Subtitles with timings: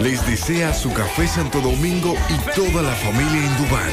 [0.00, 3.90] Les desea su café Santo Domingo y toda la familia Indubán.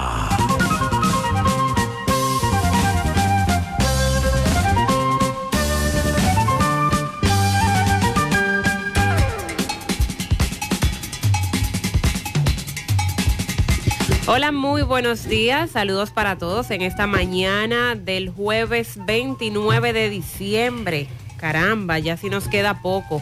[14.33, 15.71] Hola, muy buenos días.
[15.71, 21.07] Saludos para todos en esta mañana del jueves 29 de diciembre.
[21.35, 23.21] Caramba, ya sí nos queda poco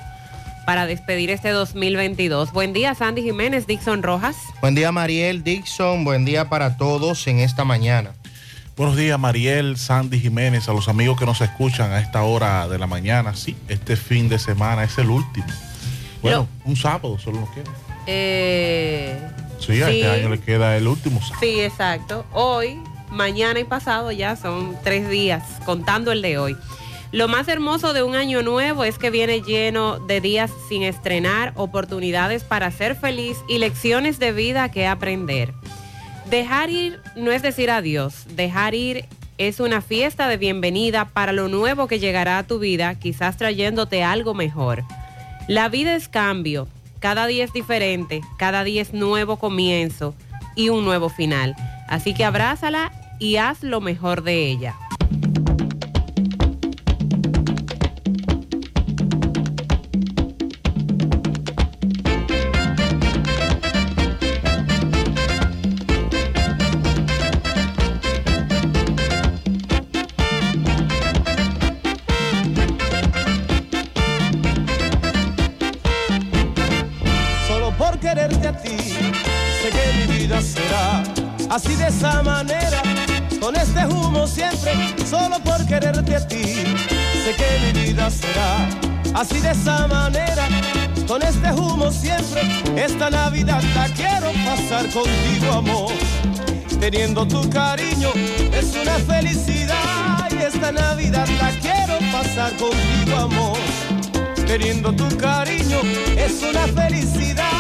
[0.68, 2.54] para despedir este 2022.
[2.54, 4.36] Buen día, Sandy Jiménez, Dixon Rojas.
[4.62, 6.04] Buen día, Mariel Dixon.
[6.04, 8.12] Buen día para todos en esta mañana.
[8.78, 12.78] Buenos días, Mariel, Sandy Jiménez, a los amigos que nos escuchan a esta hora de
[12.78, 13.36] la mañana.
[13.36, 15.48] Sí, este fin de semana es el último.
[16.22, 17.72] Bueno, un sábado solo nos queda.
[18.06, 19.20] Eh,
[19.60, 21.40] Sí, a este año le queda el último sábado.
[21.42, 22.26] Sí, exacto.
[22.34, 22.80] Hoy,
[23.12, 26.58] mañana y pasado ya son tres días, contando el de hoy.
[27.12, 31.54] Lo más hermoso de un año nuevo es que viene lleno de días sin estrenar,
[31.56, 35.54] oportunidades para ser feliz y lecciones de vida que aprender.
[36.30, 39.06] Dejar ir no es decir adiós, dejar ir
[39.40, 44.04] es una fiesta de bienvenida para lo nuevo que llegará a tu vida, quizás trayéndote
[44.04, 44.84] algo mejor.
[45.48, 46.68] La vida es cambio,
[47.00, 50.14] cada día es diferente, cada día es nuevo comienzo
[50.56, 51.56] y un nuevo final.
[51.88, 54.76] Así que abrázala y haz lo mejor de ella.
[81.50, 82.82] Así de esa manera,
[83.40, 84.74] con este humo siempre,
[85.10, 86.44] solo por quererte a ti,
[87.24, 88.70] sé que mi vida será.
[89.14, 90.48] Así de esa manera,
[91.08, 92.42] con este humo siempre,
[92.76, 95.92] esta Navidad la quiero pasar contigo amor,
[96.80, 98.10] teniendo tu cariño,
[98.54, 103.58] es una felicidad y esta Navidad la quiero pasar contigo amor.
[104.50, 105.80] Teniendo tu cariño
[106.18, 107.59] es una felicidad.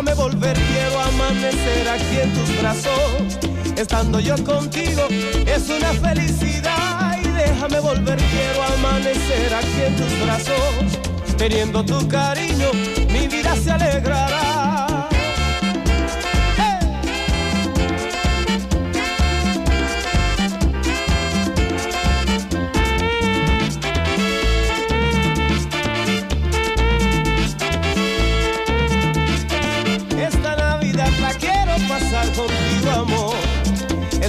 [0.00, 3.38] Déjame volver, quiero amanecer aquí en tus brazos.
[3.76, 5.02] Estando yo contigo
[5.44, 7.18] es una felicidad.
[7.22, 11.36] Y déjame volver, quiero amanecer aquí en tus brazos.
[11.36, 12.72] Teniendo tu cariño,
[13.12, 14.89] mi vida se alegrará.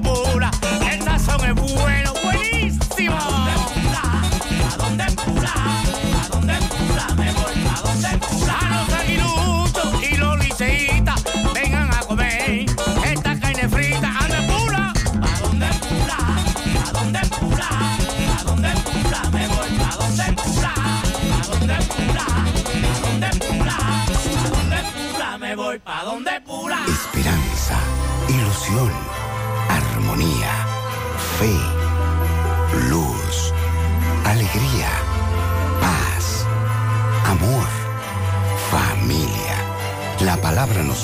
[0.00, 0.27] Que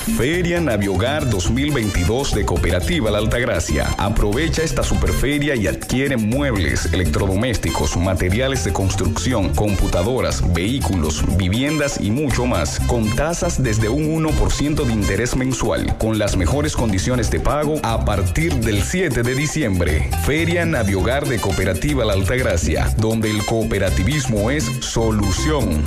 [0.00, 3.86] Feria Naviogar 2022 de Cooperativa La Altagracia.
[3.98, 12.46] Aprovecha esta superferia y adquiere muebles, electrodomésticos, materiales de construcción, computadoras, vehículos, viviendas y mucho
[12.46, 17.78] más, con tasas desde un 1% de interés mensual, con las mejores condiciones de pago
[17.82, 20.08] a partir del 7 de diciembre.
[20.24, 25.84] Feria Naviogar de Cooperativa La Altagracia, donde el cooperativismo es solución.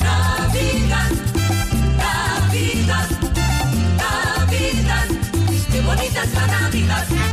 [6.24, 7.33] Qué bonita es la Navidad.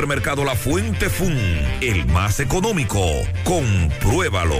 [0.01, 1.37] Supermercado La Fuente Fun,
[1.79, 3.05] el más económico.
[3.43, 4.59] Compruébalo.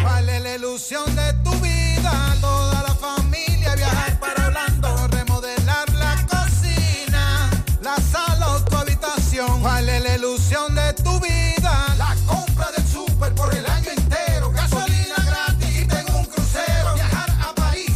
[0.00, 2.34] ¿Cuál es la ilusión de tu vida?
[2.40, 7.50] Toda la familia viajar para Orlando, remodelar la cocina,
[7.82, 9.60] la sala o tu habitación.
[9.60, 11.94] ¿Cuál es la ilusión de tu vida?
[11.98, 16.94] La compra del súper por el año entero, gasolina gratis y tengo un crucero.
[16.94, 17.92] Viajar a París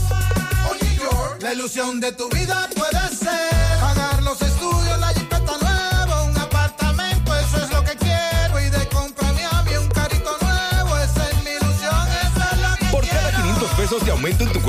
[0.69, 1.38] o New York.
[1.41, 3.52] La ilusión de tu vida puede ser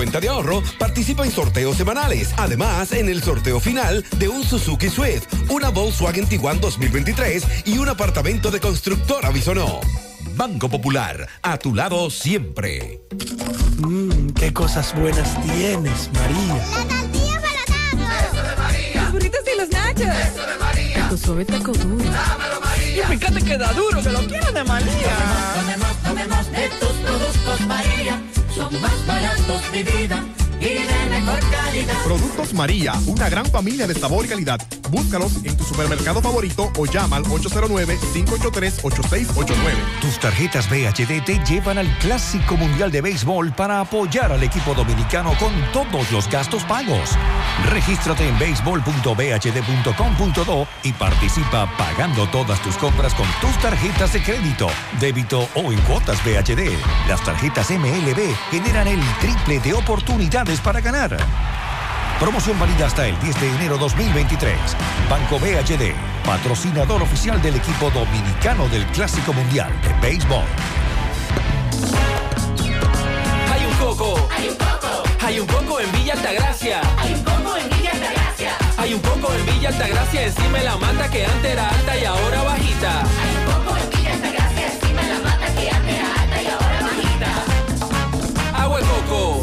[0.04, 2.34] cuenta de ahorro, participa en sorteos semanales.
[2.36, 7.88] Además, en el sorteo final de un Suzuki Swift, una Volkswagen Tiguan 2023 y un
[7.88, 9.80] apartamento de constructora Bisonó.
[10.36, 13.00] Banco Popular, a tu lado siempre.
[13.78, 16.58] Mmm, qué cosas buenas tienes, María.
[18.28, 19.04] Eso de María.
[19.04, 20.02] Los burritos y los nachos.
[20.02, 21.10] Eso de María.
[21.10, 22.04] Tu suave taco duro.
[22.04, 23.06] Dámelo, María.
[23.06, 25.16] Y fíjate que da duro, que lo quiero de María.
[25.56, 28.22] Tomemos, tomemos de tus productos, María.
[28.56, 30.24] Son más baratos, mi vida.
[30.64, 31.94] Y de mejor calidad.
[32.06, 34.62] Productos María, una gran familia de sabor y calidad.
[34.90, 39.56] Búscalos en tu supermercado favorito o llama al 809-583-8689.
[40.02, 45.34] Tus tarjetas BHD te llevan al Clásico Mundial de Béisbol para apoyar al equipo dominicano
[45.38, 47.10] con todos los gastos pagos.
[47.70, 54.68] Regístrate en béisbol.bhd.com.do y participa pagando todas tus compras con tus tarjetas de crédito,
[55.00, 56.72] débito o en cuotas BHD.
[57.08, 61.18] Las tarjetas MLB generan el triple de oportunidades para ganar.
[62.20, 64.56] Promoción válida hasta el 10 de enero 2023.
[65.10, 65.94] Banco BHD,
[66.26, 70.46] patrocinador oficial del equipo dominicano del Clásico Mundial de Béisbol.
[73.52, 74.28] Hay un coco.
[74.36, 75.04] Hay un coco.
[75.26, 76.82] Hay un coco en Villa Altagracia.
[76.98, 78.52] Hay un coco en Villa Altagracia.
[78.78, 82.06] Hay un coco en Villa Altagracia encima de la mata que antes era alta y
[82.06, 83.02] ahora bajita.
[83.02, 86.48] Hay un coco en Villa Altagracia encima de la mata que antes era alta y
[86.48, 88.62] ahora bajita.
[88.64, 89.43] Agua de coco.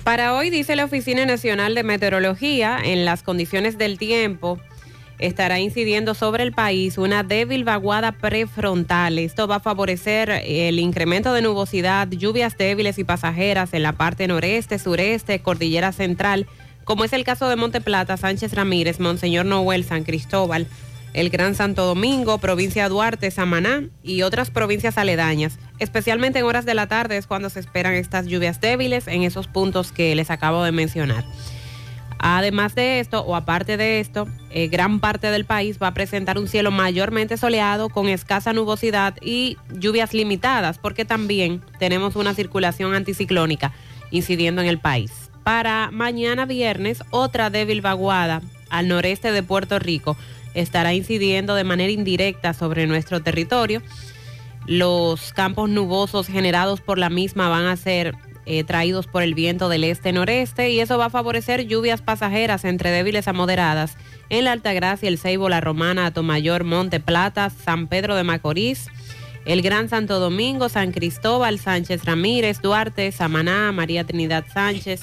[0.04, 4.60] Para hoy, dice la Oficina Nacional de Meteorología, en las condiciones del tiempo
[5.18, 9.20] estará incidiendo sobre el país una débil vaguada prefrontal.
[9.20, 14.28] Esto va a favorecer el incremento de nubosidad, lluvias débiles y pasajeras en la parte
[14.28, 16.48] noreste, sureste, cordillera central,
[16.86, 20.68] como es el caso de Monte Plata, Sánchez Ramírez, Monseñor Noel, San Cristóbal,
[21.14, 25.60] el Gran Santo Domingo, provincia Duarte, Samaná y otras provincias aledañas.
[25.80, 29.48] Especialmente en horas de la tarde es cuando se esperan estas lluvias débiles en esos
[29.48, 31.24] puntos que les acabo de mencionar.
[32.22, 36.38] Además de esto, o aparte de esto, eh, gran parte del país va a presentar
[36.38, 42.94] un cielo mayormente soleado con escasa nubosidad y lluvias limitadas, porque también tenemos una circulación
[42.94, 43.72] anticiclónica
[44.12, 45.32] incidiendo en el país.
[45.44, 50.18] Para mañana viernes, otra débil vaguada al noreste de Puerto Rico
[50.54, 53.82] estará incidiendo de manera indirecta sobre nuestro territorio.
[54.66, 59.70] Los campos nubosos generados por la misma van a ser eh, traídos por el viento
[59.70, 63.96] del este-noreste y eso va a favorecer lluvias pasajeras entre débiles a moderadas
[64.30, 68.88] en la Altagracia, el Ceibo, la Romana, Atomayor, Monte Plata, San Pedro de Macorís,
[69.46, 75.02] el Gran Santo Domingo, San Cristóbal, Sánchez Ramírez, Duarte, Samaná, María Trinidad Sánchez,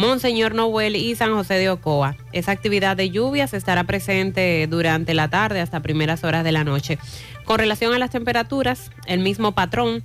[0.00, 2.16] Monseñor Noel y San José de Ocoa.
[2.32, 6.98] Esa actividad de lluvias estará presente durante la tarde hasta primeras horas de la noche.
[7.44, 10.02] Con relación a las temperaturas, el mismo patrón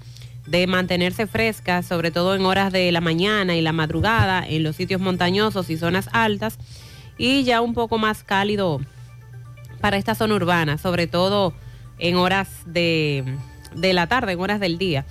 [0.47, 4.75] de mantenerse frescas, sobre todo en horas de la mañana y la madrugada, en los
[4.75, 6.57] sitios montañosos y zonas altas,
[7.17, 8.81] y ya un poco más cálido
[9.79, 11.53] para esta zona urbana, sobre todo
[11.99, 13.23] en horas de
[13.73, 15.05] la tarde, en horas del día.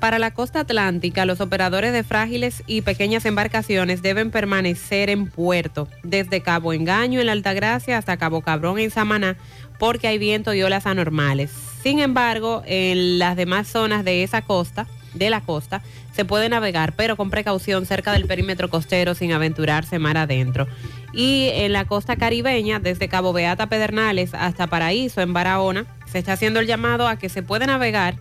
[0.00, 5.88] Para la costa atlántica, los operadores de frágiles y pequeñas embarcaciones deben permanecer en puerto,
[6.04, 9.36] desde Cabo Engaño en la Altagracia hasta Cabo Cabrón en Samaná,
[9.78, 11.50] porque hay viento y olas anormales.
[11.82, 15.82] Sin embargo, en las demás zonas de esa costa, de la costa,
[16.14, 20.68] se puede navegar, pero con precaución cerca del perímetro costero sin aventurarse mar adentro.
[21.12, 26.34] Y en la costa caribeña, desde Cabo Beata Pedernales hasta Paraíso en Barahona, se está
[26.34, 28.16] haciendo el llamado a que se puede navegar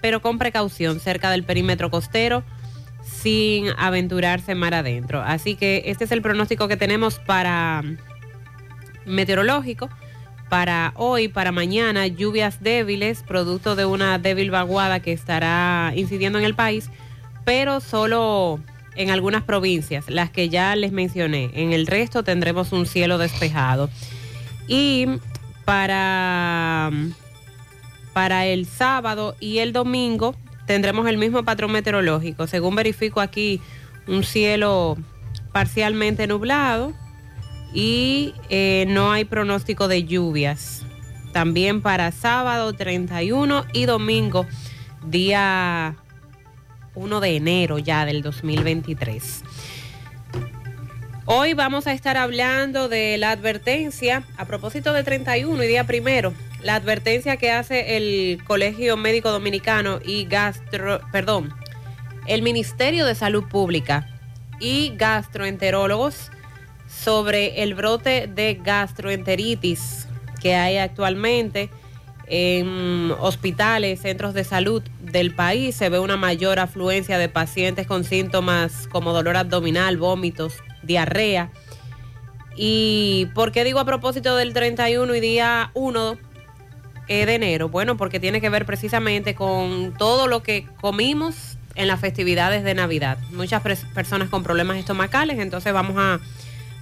[0.00, 2.44] pero con precaución cerca del perímetro costero
[3.02, 5.22] sin aventurarse mar adentro.
[5.22, 7.82] Así que este es el pronóstico que tenemos para
[9.04, 9.88] meteorológico.
[10.48, 16.44] Para hoy, para mañana, lluvias débiles, producto de una débil vaguada que estará incidiendo en
[16.44, 16.88] el país,
[17.44, 18.60] pero solo
[18.94, 21.50] en algunas provincias, las que ya les mencioné.
[21.54, 23.90] En el resto tendremos un cielo despejado.
[24.68, 25.06] Y
[25.64, 26.92] para
[28.16, 32.46] para el sábado y el domingo tendremos el mismo patrón meteorológico.
[32.46, 33.60] Según verifico aquí,
[34.08, 34.96] un cielo
[35.52, 36.94] parcialmente nublado
[37.74, 40.86] y eh, no hay pronóstico de lluvias.
[41.34, 44.46] También para sábado 31 y domingo,
[45.04, 45.96] día
[46.94, 49.42] 1 de enero ya del 2023.
[51.26, 56.32] Hoy vamos a estar hablando de la advertencia a propósito de 31 y día primero
[56.62, 61.54] la advertencia que hace el Colegio Médico Dominicano y Gastro, perdón,
[62.26, 64.08] el Ministerio de Salud Pública
[64.58, 66.30] y gastroenterólogos
[66.88, 70.08] sobre el brote de gastroenteritis
[70.40, 71.70] que hay actualmente
[72.26, 78.02] en hospitales, centros de salud del país se ve una mayor afluencia de pacientes con
[78.02, 81.50] síntomas como dolor abdominal, vómitos, diarrea.
[82.56, 86.18] ¿Y por qué digo a propósito del 31 y día 1 eh,
[87.06, 87.68] de enero?
[87.68, 92.74] Bueno, porque tiene que ver precisamente con todo lo que comimos en las festividades de
[92.74, 93.18] Navidad.
[93.32, 93.62] Muchas
[93.94, 96.20] personas con problemas estomacales, entonces vamos a,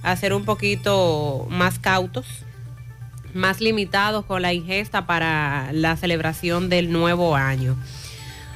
[0.03, 2.25] a ser un poquito más cautos,
[3.33, 7.75] más limitados con la ingesta para la celebración del nuevo año.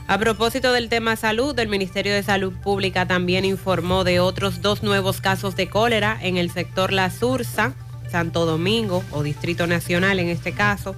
[0.07, 4.81] A propósito del tema salud, el Ministerio de Salud Pública también informó de otros dos
[4.81, 7.73] nuevos casos de cólera en el sector La Sursa,
[8.09, 10.95] Santo Domingo o Distrito Nacional en este caso.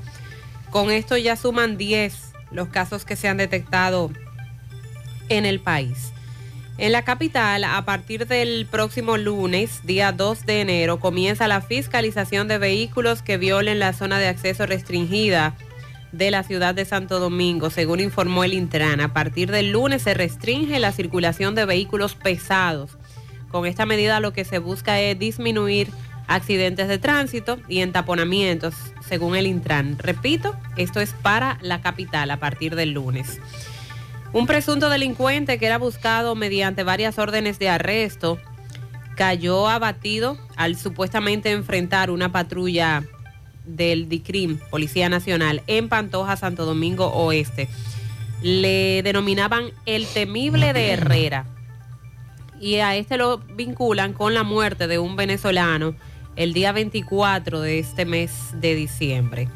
[0.72, 4.10] Con esto ya suman 10 los casos que se han detectado
[5.28, 6.14] en el país.
[6.78, 12.48] En la capital, a partir del próximo lunes, día 2 de enero, comienza la fiscalización
[12.48, 15.56] de vehículos que violen la zona de acceso restringida
[16.14, 19.02] de la ciudad de Santo Domingo, según informó el Intran.
[19.02, 22.98] A partir del lunes se restringe la circulación de vehículos pesados.
[23.50, 25.90] Con esta medida lo que se busca es disminuir
[26.36, 28.74] accidentes de tránsito y entaponamientos,
[29.08, 29.98] según el Intran.
[30.00, 33.40] Repito, esto es para la capital a partir del lunes.
[34.34, 38.40] Un presunto delincuente que era buscado mediante varias órdenes de arresto
[39.16, 43.04] cayó abatido al supuestamente enfrentar una patrulla
[43.66, 47.68] del DICRIM, Policía Nacional, en Pantoja, Santo Domingo Oeste.
[48.42, 51.46] Le denominaban el temible de Herrera
[52.62, 55.96] y a este lo vinculan con la muerte de un venezolano
[56.36, 59.48] el día 24 de este mes de diciembre.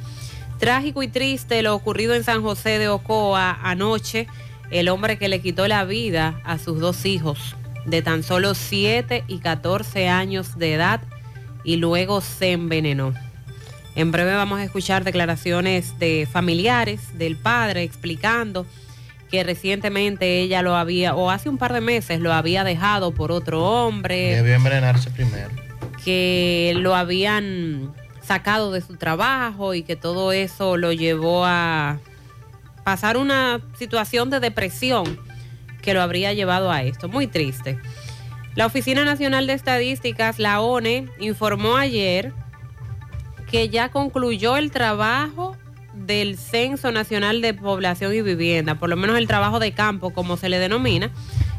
[0.59, 4.27] Trágico y triste lo ocurrido en San José de Ocoa anoche,
[4.71, 9.23] el hombre que le quitó la vida a sus dos hijos de tan solo 7
[9.27, 11.01] y 14 años de edad
[11.63, 13.13] y luego se envenenó.
[13.95, 18.65] En breve vamos a escuchar declaraciones de familiares del padre explicando
[19.31, 23.31] que recientemente ella lo había, o hace un par de meses lo había dejado por
[23.31, 25.64] otro hombre Debió envenenarse primero.
[26.05, 27.91] Que lo habían
[28.21, 31.97] sacado de su trabajo y que todo eso lo llevó a
[32.83, 35.19] pasar una situación de depresión
[35.81, 37.09] que lo habría llevado a esto.
[37.09, 37.79] Muy triste.
[38.53, 42.33] La Oficina Nacional de Estadísticas, la ONE, informó ayer
[43.49, 45.57] que ya concluyó el trabajo
[45.93, 50.37] del Censo Nacional de Población y Vivienda, por lo menos el trabajo de campo, como
[50.37, 51.09] se le denomina,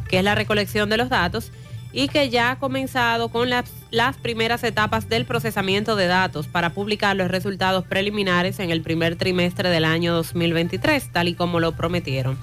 [0.09, 1.51] que es la recolección de los datos,
[1.93, 6.71] y que ya ha comenzado con las, las primeras etapas del procesamiento de datos para
[6.71, 11.73] publicar los resultados preliminares en el primer trimestre del año 2023, tal y como lo
[11.73, 12.39] prometieron.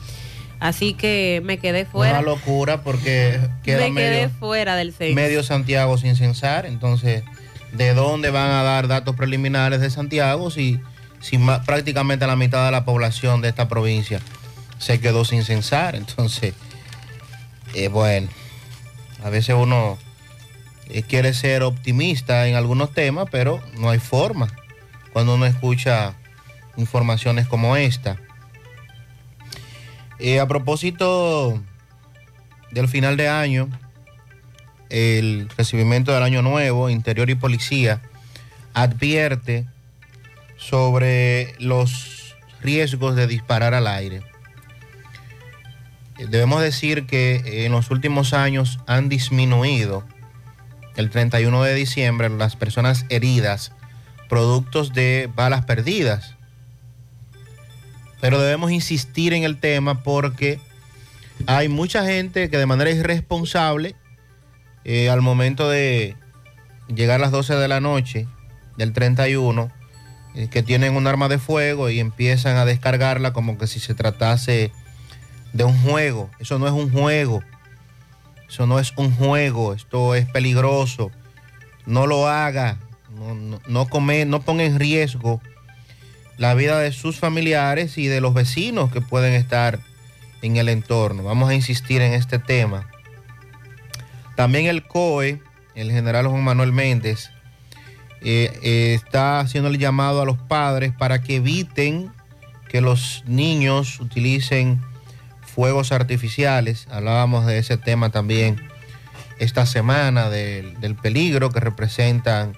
[0.60, 2.20] Así que me quedé fuera.
[2.20, 5.14] Una locura porque queda me quedé medio, fuera del censo.
[5.14, 6.66] medio Santiago sin censar.
[6.66, 7.24] Entonces,
[7.74, 10.80] ¿de dónde van a dar datos preliminares de Santiago si,
[11.20, 14.22] si prácticamente la mitad de la población de esta provincia
[14.78, 15.96] se quedó sin censar?
[15.96, 16.54] Entonces,
[17.74, 18.30] eh, bueno,
[19.24, 19.98] a veces uno
[20.90, 24.48] eh, quiere ser optimista en algunos temas, pero no hay forma
[25.14, 26.14] cuando uno escucha
[26.76, 28.18] informaciones como esta.
[30.20, 31.62] Eh, a propósito
[32.72, 33.70] del final de año,
[34.90, 38.02] el recibimiento del año nuevo, Interior y Policía,
[38.74, 39.66] advierte
[40.58, 44.33] sobre los riesgos de disparar al aire.
[46.18, 50.06] Eh, Debemos decir que en los últimos años han disminuido
[50.96, 53.72] el 31 de diciembre las personas heridas
[54.30, 56.36] productos de balas perdidas.
[58.20, 60.60] Pero debemos insistir en el tema porque
[61.46, 63.96] hay mucha gente que de manera irresponsable,
[64.86, 66.16] eh, al momento de
[66.88, 68.28] llegar a las 12 de la noche
[68.78, 69.72] del 31,
[70.36, 73.94] eh, que tienen un arma de fuego y empiezan a descargarla como que si se
[73.94, 74.72] tratase
[75.54, 76.30] de un juego.
[76.40, 77.44] Eso no es un juego.
[78.50, 79.74] Eso no es un juego.
[79.74, 81.12] Esto es peligroso.
[81.86, 82.78] No lo haga.
[83.18, 85.42] No, no, come- no ponga en riesgo
[86.38, 89.80] la vida de sus familiares y de los vecinos que pueden estar
[90.42, 91.24] en el entorno.
[91.24, 92.90] Vamos a insistir en este tema.
[94.36, 95.40] También el COE,
[95.76, 97.30] el general Juan Manuel Méndez,
[98.22, 102.12] eh, eh, está haciendo el llamado a los padres para que eviten
[102.68, 104.82] que los niños utilicen
[105.54, 106.88] fuegos artificiales.
[106.90, 108.62] Hablábamos de ese tema también
[109.38, 112.58] esta semana, del, peligro que representan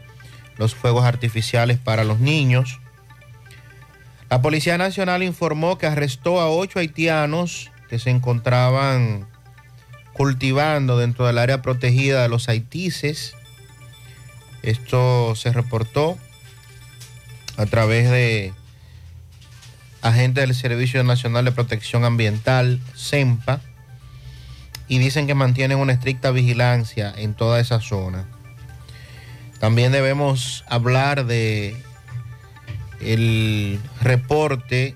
[0.57, 2.79] los fuegos artificiales para los niños.
[4.29, 9.27] La Policía Nacional informó que arrestó a ocho haitianos que se encontraban
[10.13, 13.35] cultivando dentro del área protegida de los haitises.
[14.63, 16.17] Esto se reportó
[17.57, 18.53] a través de
[20.05, 23.59] agentes del Servicio Nacional de Protección Ambiental, SEMPA,
[24.87, 28.27] y dicen que mantienen una estricta vigilancia en toda esa zona.
[29.59, 31.75] También debemos hablar de
[33.01, 34.93] el reporte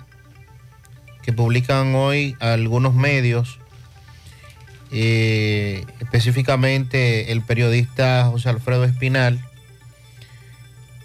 [1.24, 3.58] que publican hoy algunos medios,
[4.92, 9.44] eh, específicamente el periodista José Alfredo Espinal,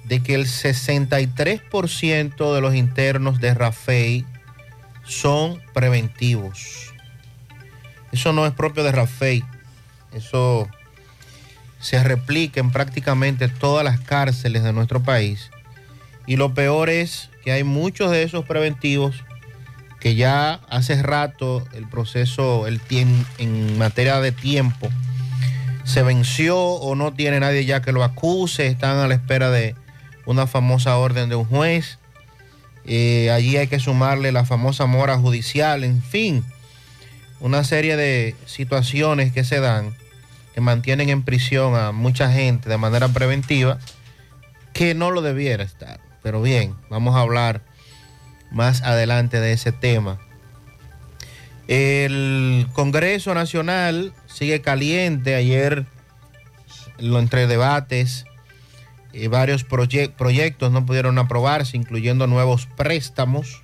[0.05, 4.25] de que el 63% de los internos de Rafey
[5.05, 6.93] son preventivos.
[8.13, 9.43] Eso no es propio de Rafey,
[10.13, 10.69] eso
[11.81, 15.51] se replica en prácticamente todas las cárceles de nuestro país.
[16.27, 19.23] Y lo peor es que hay muchos de esos preventivos
[20.01, 22.81] que ya hace rato el proceso el
[23.39, 24.91] en materia de tiempo
[25.85, 29.75] se venció o no tiene nadie ya que lo acuse, están a la espera de
[30.27, 31.99] una famosa orden de un juez.
[32.87, 36.45] Eh, allí hay que sumarle la famosa mora judicial, en fin,
[37.41, 39.95] una serie de situaciones que se dan
[40.55, 43.79] que mantienen en prisión a mucha gente de manera preventiva
[44.73, 46.01] que no lo debiera estar.
[46.23, 47.63] Pero bien, vamos a hablar
[48.51, 50.19] más adelante de ese tema.
[51.67, 55.35] El Congreso Nacional sigue caliente.
[55.35, 55.87] Ayer,
[56.99, 58.27] lo entre debates,
[59.15, 63.63] eh, varios proye- proyectos no pudieron aprobarse, incluyendo nuevos préstamos.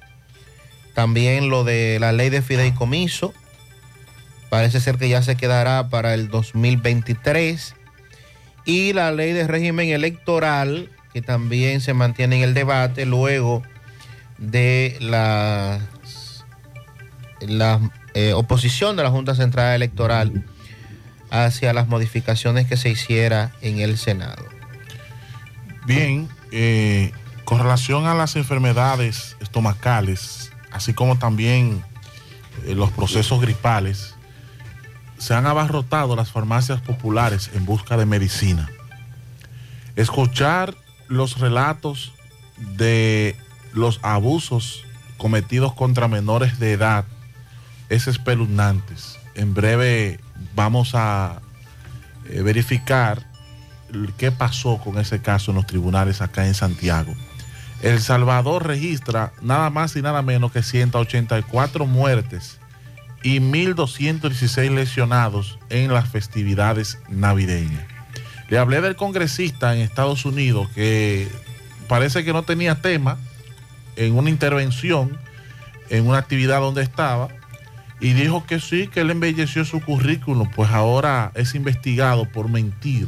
[0.94, 3.32] También lo de la ley de fideicomiso.
[4.48, 7.74] Parece ser que ya se quedará para el 2023.
[8.64, 13.62] Y la ley de régimen electoral, que también se mantiene en el debate luego
[14.38, 15.80] de la,
[17.40, 17.80] la
[18.14, 20.44] eh, oposición de la Junta Central Electoral
[21.30, 24.44] hacia las modificaciones que se hiciera en el Senado.
[25.86, 27.12] Bien, eh,
[27.44, 31.82] con relación a las enfermedades estomacales, así como también
[32.64, 34.14] eh, los procesos gripales,
[35.18, 38.70] se han abarrotado las farmacias populares en busca de medicina.
[39.96, 40.74] Escuchar
[41.08, 42.12] los relatos
[42.76, 43.36] de
[43.72, 44.84] los abusos
[45.18, 47.04] cometidos contra menores de edad
[47.88, 48.94] es espeluznante.
[49.34, 50.20] En breve
[50.54, 51.40] vamos a
[52.28, 53.29] eh, verificar
[54.16, 57.14] qué pasó con ese caso en los tribunales acá en Santiago.
[57.82, 62.58] El Salvador registra nada más y nada menos que 184 muertes
[63.22, 67.84] y 1.216 lesionados en las festividades navideñas.
[68.48, 71.28] Le hablé del congresista en Estados Unidos que
[71.88, 73.18] parece que no tenía tema
[73.96, 75.18] en una intervención,
[75.88, 77.28] en una actividad donde estaba,
[78.00, 83.06] y dijo que sí, que él embelleció su currículum, pues ahora es investigado por mentir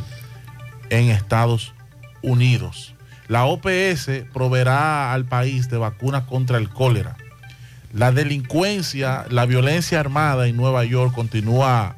[0.91, 1.75] en Estados
[2.23, 2.95] Unidos.
[3.29, 7.17] La OPS proveerá al país de vacunas contra el cólera.
[7.93, 11.97] La delincuencia, la violencia armada en Nueva York continúa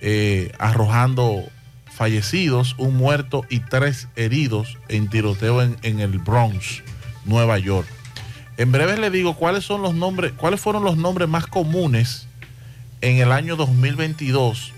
[0.00, 1.44] eh, arrojando
[1.90, 6.82] fallecidos, un muerto y tres heridos en tiroteo en, en el Bronx,
[7.24, 7.88] Nueva York.
[8.56, 12.26] En breve le digo cuáles son los nombres, cuáles fueron los nombres más comunes
[13.00, 14.72] en el año 2022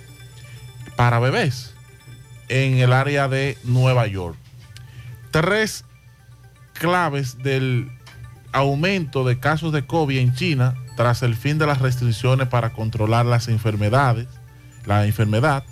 [0.96, 1.73] para bebés
[2.48, 4.36] en el área de Nueva York.
[5.30, 5.84] Tres
[6.74, 7.90] claves del
[8.52, 13.26] aumento de casos de COVID en China tras el fin de las restricciones para controlar
[13.26, 14.28] las enfermedades,
[14.86, 15.64] la enfermedad.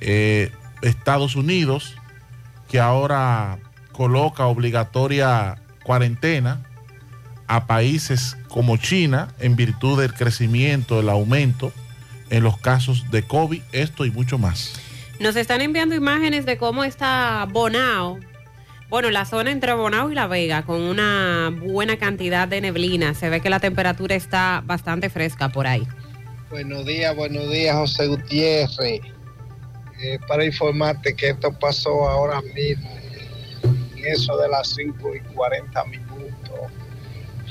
[0.00, 0.52] Eh,
[0.82, 1.94] Estados Unidos,
[2.68, 3.58] que ahora
[3.92, 6.62] coloca obligatoria cuarentena
[7.46, 11.72] a países como China en virtud del crecimiento, del aumento
[12.30, 14.80] en los casos de COVID, esto y mucho más.
[15.24, 18.20] Nos están enviando imágenes de cómo está Bonao.
[18.90, 23.14] Bueno, la zona entre Bonao y La Vega, con una buena cantidad de neblina.
[23.14, 25.88] Se ve que la temperatura está bastante fresca por ahí.
[26.50, 29.00] Buenos días, buenos días, José Gutiérrez.
[30.02, 32.90] Eh, para informarte que esto pasó ahora mismo,
[33.96, 36.60] en eso de las 5 y 40 minutos,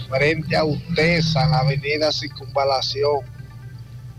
[0.08, 3.22] frente a Utesa, en la avenida Circunvalación,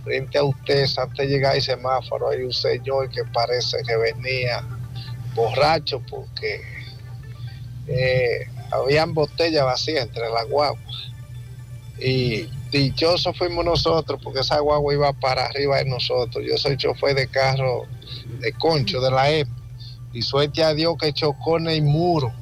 [0.05, 4.63] frente a Utesa, antes de llegar al semáforo, hay un señor que parece que venía
[5.35, 6.61] borracho porque
[7.89, 11.11] eh, habían botellas vacías entre las guaguas.
[11.99, 16.45] Y dichosos fuimos nosotros porque esa guagua iba para arriba de nosotros.
[16.47, 17.87] Yo soy chofer de carro
[18.41, 19.49] de concho de la EP.
[20.13, 22.33] Y suerte a Dios que chocó en el muro,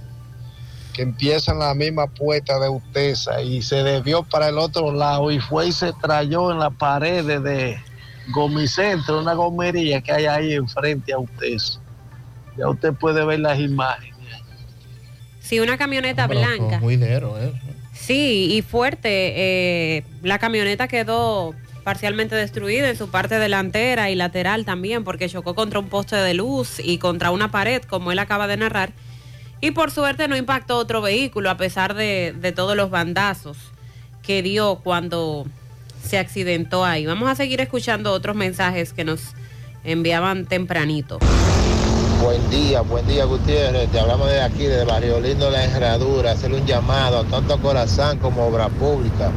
[0.92, 5.30] que empieza en la misma puerta de Utesa y se desvió para el otro lado
[5.30, 7.78] y fue y se trayó en la pared de
[8.28, 11.80] Gomicentro, una gomería que hay ahí enfrente a Utesa.
[12.56, 14.12] Ya usted puede ver las imágenes.
[15.40, 16.78] Sí, una camioneta blanca.
[16.78, 17.52] Juidero, ¿eh?
[17.92, 19.08] Sí, y fuerte.
[19.08, 25.54] eh, la camioneta quedó parcialmente destruida en su parte delantera y lateral también porque chocó
[25.54, 28.92] contra un poste de luz y contra una pared, como él acaba de narrar.
[29.64, 33.56] Y por suerte no impactó otro vehículo a pesar de, todos los bandazos
[34.20, 35.46] que dio cuando
[36.02, 37.06] se accidentó ahí.
[37.06, 39.20] Vamos a seguir escuchando otros mensajes que nos
[39.84, 41.20] enviaban tempranito.
[42.20, 43.88] Buen día, buen día Gutiérrez.
[43.92, 46.32] Te hablamos de aquí, de Barrio Lindo La Herradura.
[46.32, 49.30] Hacerle un llamado a tanto Corazán como Obra Pública.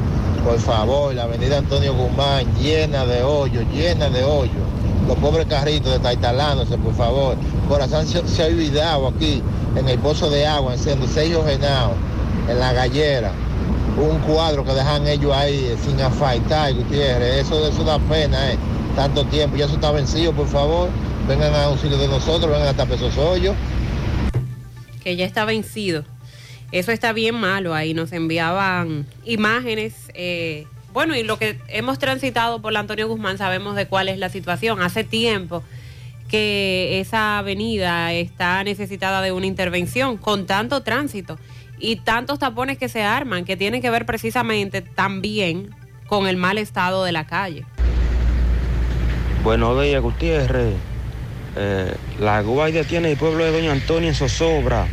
[0.44, 4.66] Por favor, la avenida Antonio Guzmán llena de hoyos, llena de hoyos.
[5.08, 7.36] Los pobres carritos de Taitalándose, por favor.
[7.70, 9.42] Corazán se, ha olvidado aquí,
[9.76, 11.94] en el pozo de agua, enciendo seis ojenados,
[12.50, 13.32] en la gallera.
[13.98, 17.46] Un cuadro que dejan ellos ahí eh, sin afeitar, Gutiérrez.
[17.46, 18.58] Eso, eso da pena, eh.
[18.96, 20.90] Tanto tiempo, ya eso está vencido, por favor.
[21.28, 23.56] Vengan a auxilio de nosotros, vengan a tapar esos hoyos.
[25.04, 26.04] que ya está vencido.
[26.72, 27.74] Eso está bien malo.
[27.76, 29.94] Ahí nos enviaban imágenes.
[30.14, 34.18] eh, bueno, y lo que hemos transitado por la Antonio Guzmán sabemos de cuál es
[34.18, 34.82] la situación.
[34.82, 35.62] Hace tiempo
[36.30, 41.38] que esa avenida está necesitada de una intervención con tanto tránsito
[41.80, 45.76] y tantos tapones que se arman que tienen que ver precisamente también
[46.08, 47.66] con el mal estado de la calle.
[49.44, 50.76] Buenos días, Gutiérrez.
[51.58, 54.88] Eh, la guardia tiene el pueblo de Doña Antonia en zozobra,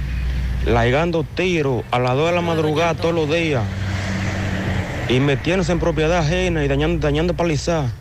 [0.67, 3.63] laigando tiros a las 2 de la madrugada todos los días
[5.13, 7.93] y metiéndose en propiedad ajena y dañando, dañando palizas.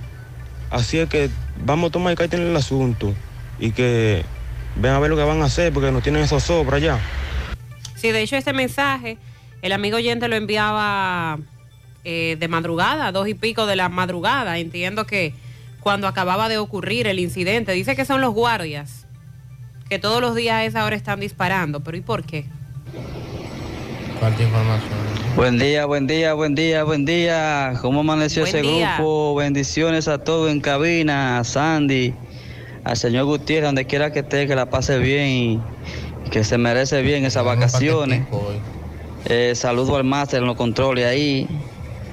[0.70, 1.30] Así es que
[1.66, 3.14] vamos a tomar carta en el asunto
[3.60, 4.24] y que
[4.78, 7.00] ven a ver lo que van a hacer porque nos tienen en zozobra ya.
[7.96, 9.18] Sí, de hecho este mensaje,
[9.62, 11.38] el amigo oyente lo enviaba
[12.06, 14.58] eh, de madrugada, dos y pico de la madrugada.
[14.58, 15.34] Entiendo que
[15.82, 19.06] cuando acababa de ocurrir el incidente, dice que son los guardias,
[19.90, 21.82] que todos los días a esa hora están disparando.
[21.82, 22.46] Pero ¿y por qué?
[24.22, 24.92] Falta información.
[25.36, 27.74] Buen día, buen día, buen día, buen día.
[27.82, 28.98] ¿Cómo amaneció Buen ese día.
[28.98, 29.34] grupo?
[29.34, 32.14] Bendiciones a todos en cabina, a Sandy,
[32.84, 37.02] al señor Gutiérrez, donde quiera que esté, que la pase bien y que se merece
[37.02, 38.28] bien esas vacaciones.
[39.26, 41.48] Eh, saludo al máster en los controles ahí,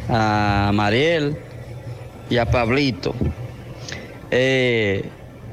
[0.09, 1.37] a Mariel
[2.31, 3.15] y a Pablito.
[4.31, 5.11] Eh,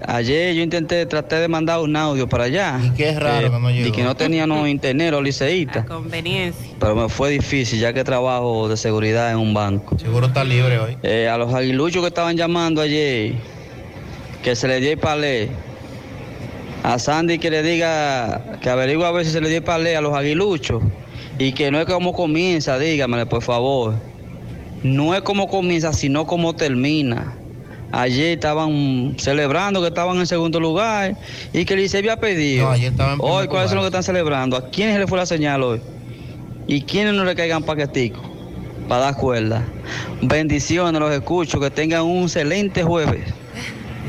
[0.08, 2.80] ayer yo intenté, traté de mandar un audio para allá.
[2.84, 3.88] Y qué raro que no llegó.
[3.88, 5.86] Y que no tenía no internet, los liceístas.
[5.86, 6.76] Conveniencia.
[6.80, 9.98] Pero me fue difícil ya que trabajo de seguridad en un banco.
[9.98, 10.98] Seguro está libre hoy.
[11.04, 13.34] Eh, a los aguiluchos que estaban llamando ayer,
[14.44, 15.50] que se le dio el palé.
[16.84, 19.96] A Sandy que le diga, que averigua a ver si se le dio el palé
[19.96, 20.84] a los aguiluchos.
[21.40, 23.96] Y que no es como comienza, dígamele por favor.
[24.84, 27.34] No es como comienza, sino como termina.
[27.96, 31.16] Ayer estaban celebrando que estaban en segundo lugar
[31.54, 32.66] y que Licey había pedido.
[32.66, 34.58] No, ayer estaban Hoy, ¿cuáles son los que están celebrando?
[34.58, 35.80] ¿A quiénes se le fue la señal hoy?
[36.68, 38.22] ¿Y quiénes no le caigan paqueticos
[38.90, 39.64] para dar cuerda?
[40.22, 43.34] Bendiciones, los escucho, que tengan un excelente jueves.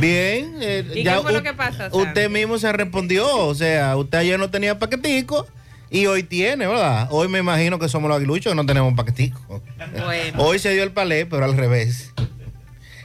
[0.00, 3.96] Bien, eh, ¿Y ya qué fue lo que pasa, usted mismo se respondió, o sea,
[3.96, 5.46] usted ayer no tenía paquetico
[5.90, 7.06] y hoy tiene, ¿verdad?
[7.12, 9.62] Hoy me imagino que somos los aguiluchos que no tenemos paquetico.
[10.04, 10.42] Bueno.
[10.42, 12.12] Hoy se dio el palé, pero al revés.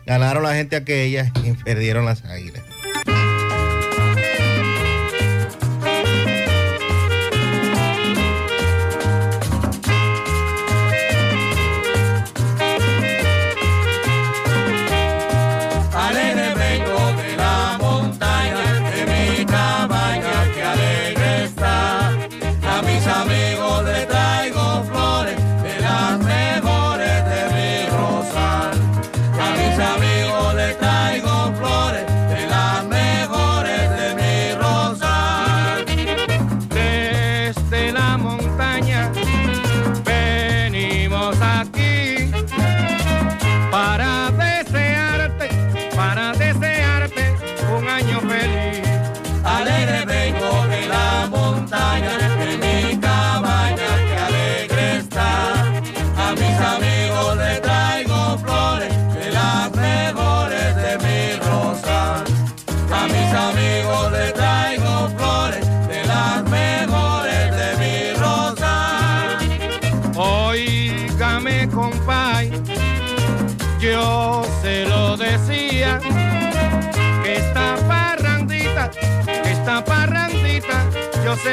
[0.05, 2.63] Ganaron la gente aquella y perdieron las águilas.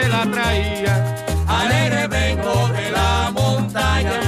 [0.08, 1.14] La traía.
[1.46, 4.27] Alegre vengo de la montaña,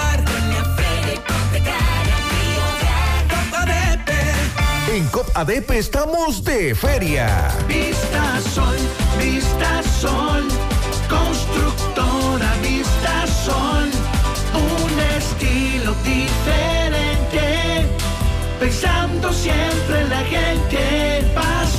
[4.91, 7.47] En COP ADP estamos de feria.
[7.65, 8.75] Vista Sol,
[9.17, 10.45] Vista Sol,
[11.07, 13.89] constructora Vista Sol,
[14.53, 17.87] un estilo diferente,
[18.59, 21.23] pensando siempre en la gente,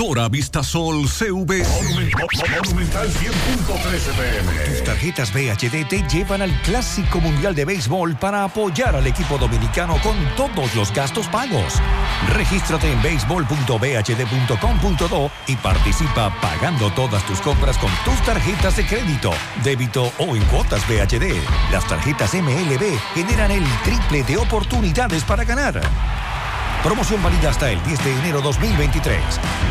[0.00, 1.62] Constructora Vistasol CV.
[1.62, 4.50] Monumental 100.13 pm.
[4.64, 9.98] Tus tarjetas VHD te llevan al Clásico Mundial de Béisbol para apoyar al equipo dominicano
[10.02, 11.74] con todos los gastos pagos.
[12.32, 19.32] Regístrate en béisbol.bhd.com.do y participa pagando todas tus compras con tus tarjetas de crédito,
[19.62, 21.34] débito o en cuotas VHD.
[21.70, 25.82] Las tarjetas MLB generan el triple de oportunidades para ganar.
[26.82, 29.20] Promoción válida hasta el 10 de enero 2023.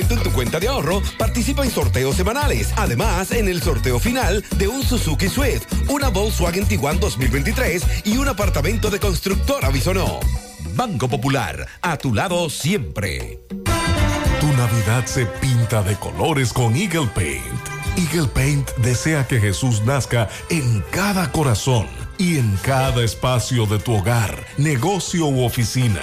[0.00, 2.72] en tu cuenta de ahorro, participa en sorteos semanales.
[2.76, 8.28] Además, en el sorteo final de un Suzuki Swift, una Volkswagen Tiguan 2023 y un
[8.28, 10.18] apartamento de constructora Bisonó.
[10.74, 13.40] Banco Popular, a tu lado siempre.
[14.40, 17.44] Tu Navidad se pinta de colores con Eagle Paint.
[17.96, 21.86] Eagle Paint desea que Jesús nazca en cada corazón
[22.18, 26.02] y en cada espacio de tu hogar, negocio u oficina.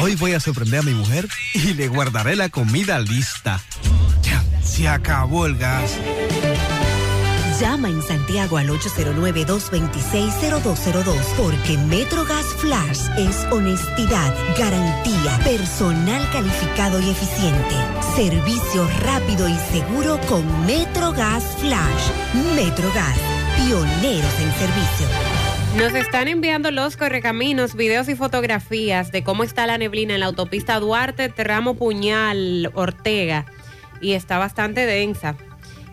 [0.00, 3.60] Hoy voy a sorprender a mi mujer y le guardaré la comida lista.
[4.22, 5.92] Ya, se acabó el gas.
[7.60, 17.76] Llama en Santiago al 809-226-0202 porque MetroGas Flash es honestidad, garantía, personal calificado y eficiente,
[18.16, 22.10] servicio rápido y seguro con MetroGas Flash.
[22.56, 23.20] MetroGas,
[23.56, 25.06] pioneros en servicio.
[25.76, 30.26] Nos están enviando los correcaminos, videos y fotografías de cómo está la neblina en la
[30.26, 33.46] autopista Duarte, tramo Puñal, Ortega,
[34.00, 35.36] y está bastante densa.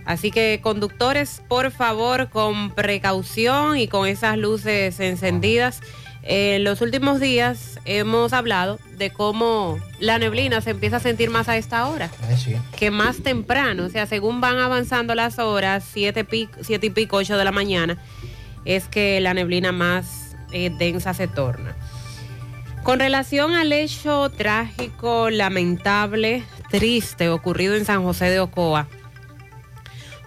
[0.06, 5.82] Así que conductores, por favor, con precaución y con esas luces encendidas.
[6.24, 11.49] En los últimos días hemos hablado de cómo la neblina se empieza a sentir más
[11.49, 12.12] a esta hora,
[12.78, 17.18] que más temprano, o sea, según van avanzando las horas, siete, pico, siete y pico,
[17.18, 17.97] ocho de la mañana,
[18.66, 21.76] es que la neblina más eh, densa se torna.
[22.84, 28.88] Con relación al hecho trágico, lamentable, triste ocurrido en San José de Ocoa,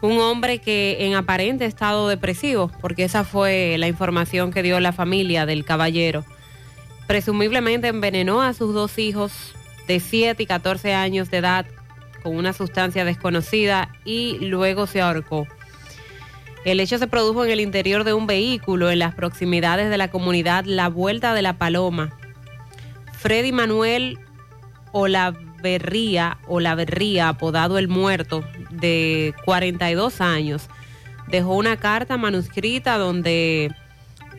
[0.04, 4.92] un hombre que en aparente estado depresivo, porque esa fue la información que dio la
[4.92, 6.26] familia del caballero,
[7.06, 9.54] presumiblemente envenenó a sus dos hijos
[9.88, 11.66] de 7 y 14 años de edad
[12.22, 15.46] con una sustancia desconocida y luego se ahorcó.
[16.66, 20.10] El hecho se produjo en el interior de un vehículo en las proximidades de la
[20.10, 22.10] comunidad La Vuelta de la Paloma.
[23.12, 24.18] Freddy Manuel
[24.92, 28.44] Olaverría, Olaverría, apodado El Muerto,
[28.80, 30.68] de 42 años,
[31.28, 33.74] dejó una carta manuscrita donde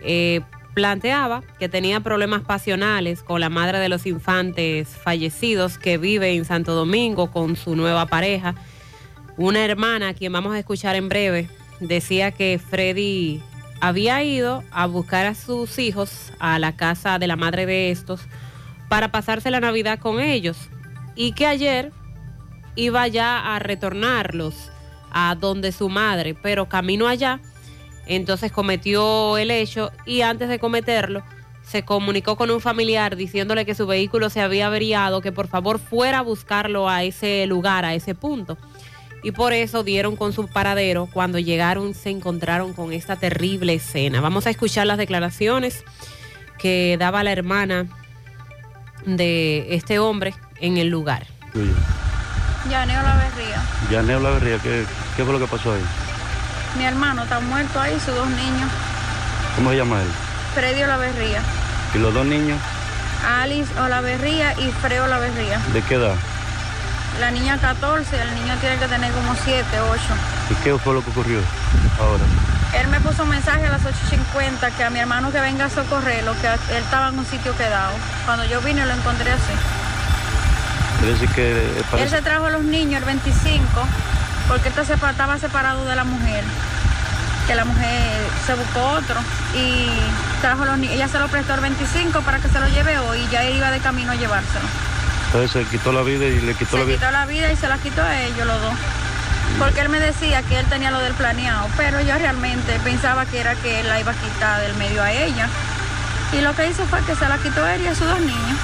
[0.04, 0.42] eh,
[0.74, 6.46] planteaba que tenía problemas pasionales con la madre de los infantes fallecidos que vive en
[6.46, 8.56] Santo Domingo con su nueva pareja.
[9.38, 13.42] Una hermana, a quien vamos a escuchar en breve, decía que Freddy
[13.82, 18.22] había ido a buscar a sus hijos a la casa de la madre de estos
[18.90, 20.58] para pasarse la Navidad con ellos
[21.16, 21.92] y que ayer
[22.76, 24.71] iba ya a retornarlos
[25.11, 27.39] a donde su madre, pero camino allá,
[28.05, 31.23] entonces cometió el hecho y antes de cometerlo
[31.63, 35.80] se comunicó con un familiar diciéndole que su vehículo se había averiado, que por favor
[35.80, 38.57] fuera a buscarlo a ese lugar, a ese punto.
[39.23, 41.09] Y por eso dieron con su paradero.
[41.11, 44.21] Cuando llegaron se encontraron con esta terrible escena.
[44.21, 45.84] Vamos a escuchar las declaraciones
[46.59, 47.88] que daba la hermana
[49.07, 51.26] de este hombre en el lugar.
[52.70, 53.61] Yaneo Laverría.
[53.89, 54.86] Yaneo Laverría, ¿qué,
[55.16, 55.84] ¿qué fue lo que pasó ahí?
[56.78, 58.70] Mi hermano está muerto ahí, sus dos niños.
[59.55, 60.07] ¿Cómo se llama él?
[60.53, 61.41] Freddy Olaverría.
[61.93, 62.59] ¿Y los dos niños?
[63.26, 65.59] Alice Olaverría y Fred Olaverría.
[65.74, 66.16] ¿De qué edad?
[67.20, 70.01] La niña 14, el niño tiene que tener como 7, 8.
[70.51, 71.39] ¿Y qué fue lo que ocurrió
[71.99, 72.24] ahora?
[72.80, 75.70] Él me puso un mensaje a las 8.50 que a mi hermano que venga a
[75.70, 77.93] socorrerlo, que él estaba en un sitio quedado.
[78.26, 79.53] Cuando yo vine lo encontré así.
[81.06, 81.51] Quiere decir que...
[81.51, 83.68] eh, Él se trajo a los niños el 25
[84.47, 86.43] porque él estaba separado de la mujer.
[87.47, 89.16] Que la mujer se buscó otro
[89.56, 89.88] y
[90.41, 90.95] trajo a los niños.
[90.95, 93.70] Ella se lo prestó el 25 para que se lo lleve hoy y ya iba
[93.70, 94.66] de camino a llevárselo.
[95.28, 96.97] Entonces se quitó la vida y le quitó la Se vida.
[96.97, 98.74] quitó la vida y se la quitó a ellos los dos.
[99.60, 103.39] porque él me decía que él tenía lo del planeado, pero yo realmente pensaba que
[103.41, 105.47] era que él la iba a quitar del medio a ella.
[106.34, 108.58] Y lo que hizo fue que se la quitó él y a sus dos niños,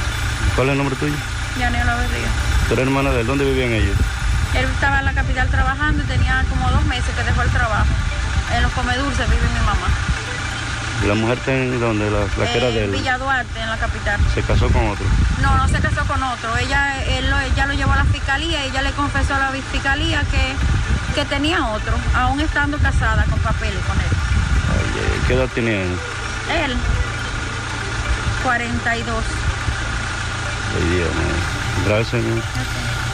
[0.55, 1.13] ¿Cuál es el nombre tuyo?
[1.59, 2.27] Yanela Berrío.
[2.67, 3.27] ¿Tú eres hermana de él?
[3.27, 3.95] ¿Dónde vivían ellos?
[4.55, 7.87] Él estaba en la capital trabajando y tenía como dos meses que dejó el trabajo.
[8.55, 9.87] En los comedulces vive mi mamá.
[11.03, 12.11] ¿Y la mujer está en donde?
[12.11, 12.91] La, la que era de En él.
[12.91, 14.19] Villa Duarte, en la capital.
[14.33, 15.05] Se casó con otro.
[15.41, 16.55] No, no se casó con otro.
[16.57, 19.51] Ella, él lo, ella lo llevó a la fiscalía y ella le confesó a la
[19.71, 24.05] fiscalía que, que tenía otro, aún estando casada con papeles con él.
[24.11, 25.97] Ay, ay, ¿Qué edad tenía él?
[26.65, 26.77] Él,
[28.43, 29.23] 42.
[30.79, 31.05] Mío.
[31.85, 32.41] Gracias, señor.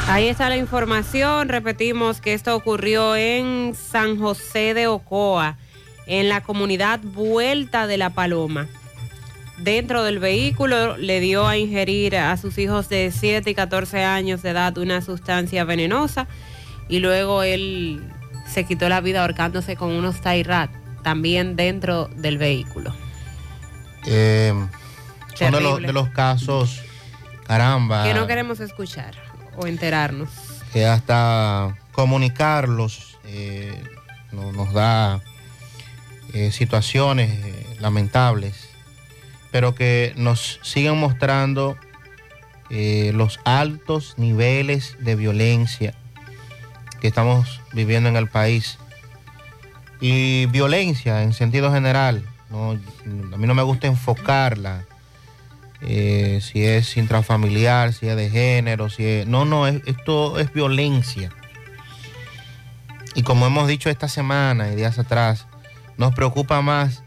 [0.07, 1.49] Ahí está la información.
[1.49, 5.57] Repetimos que esto ocurrió en San José de Ocoa,
[6.05, 8.67] en la comunidad Vuelta de la Paloma.
[9.57, 14.43] Dentro del vehículo le dio a ingerir a sus hijos de 7 y 14 años
[14.43, 16.27] de edad una sustancia venenosa
[16.87, 18.03] y luego él
[18.47, 20.69] se quitó la vida ahorcándose con unos Tairat
[21.01, 22.93] también dentro del vehículo.
[24.05, 24.53] Eh,
[25.35, 25.87] son de los, Terrible.
[25.87, 26.81] de los casos,
[27.47, 29.15] caramba, Que no queremos escuchar
[29.55, 30.29] o enterarnos.
[30.73, 33.81] que hasta comunicarlos eh,
[34.31, 35.21] no- nos da
[36.33, 38.69] eh, situaciones eh, lamentables,
[39.51, 41.77] pero que nos siguen mostrando
[42.69, 45.93] eh, los altos niveles de violencia
[46.99, 48.77] que estamos viviendo en el país.
[50.01, 52.71] Y violencia en sentido general, ¿no?
[52.71, 54.83] a mí no me gusta enfocarla,
[55.81, 59.27] eh, si es intrafamiliar, si es de género, si es...
[59.27, 61.31] No, no, es- esto es violencia.
[63.15, 65.47] Y como hemos dicho esta semana y días atrás,
[65.97, 67.03] nos preocupa más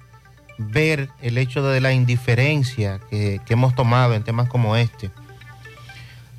[0.59, 5.11] ver el hecho de la indiferencia que, que hemos tomado en temas como este.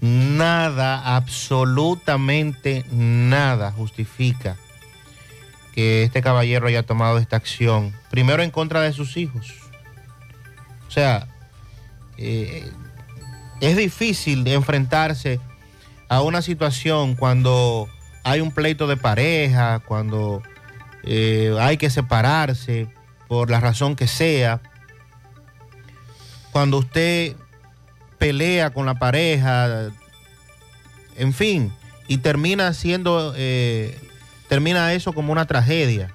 [0.02, 4.58] Nada, absolutamente nada justifica
[5.74, 7.94] que este caballero haya tomado esta acción.
[8.10, 9.54] Primero en contra de sus hijos.
[10.88, 11.28] O sea,
[12.22, 12.72] eh,
[13.62, 15.40] es difícil enfrentarse
[16.10, 17.88] a una situación cuando
[18.24, 20.42] hay un pleito de pareja, cuando
[21.04, 22.88] eh, hay que separarse
[23.28, 24.62] por la razón que sea,
[26.52, 27.36] cuando usted
[28.18, 29.90] pelea con la pareja,
[31.18, 31.72] en fin,
[32.08, 33.98] y termina siendo, eh,
[34.50, 36.14] termina eso como una tragedia.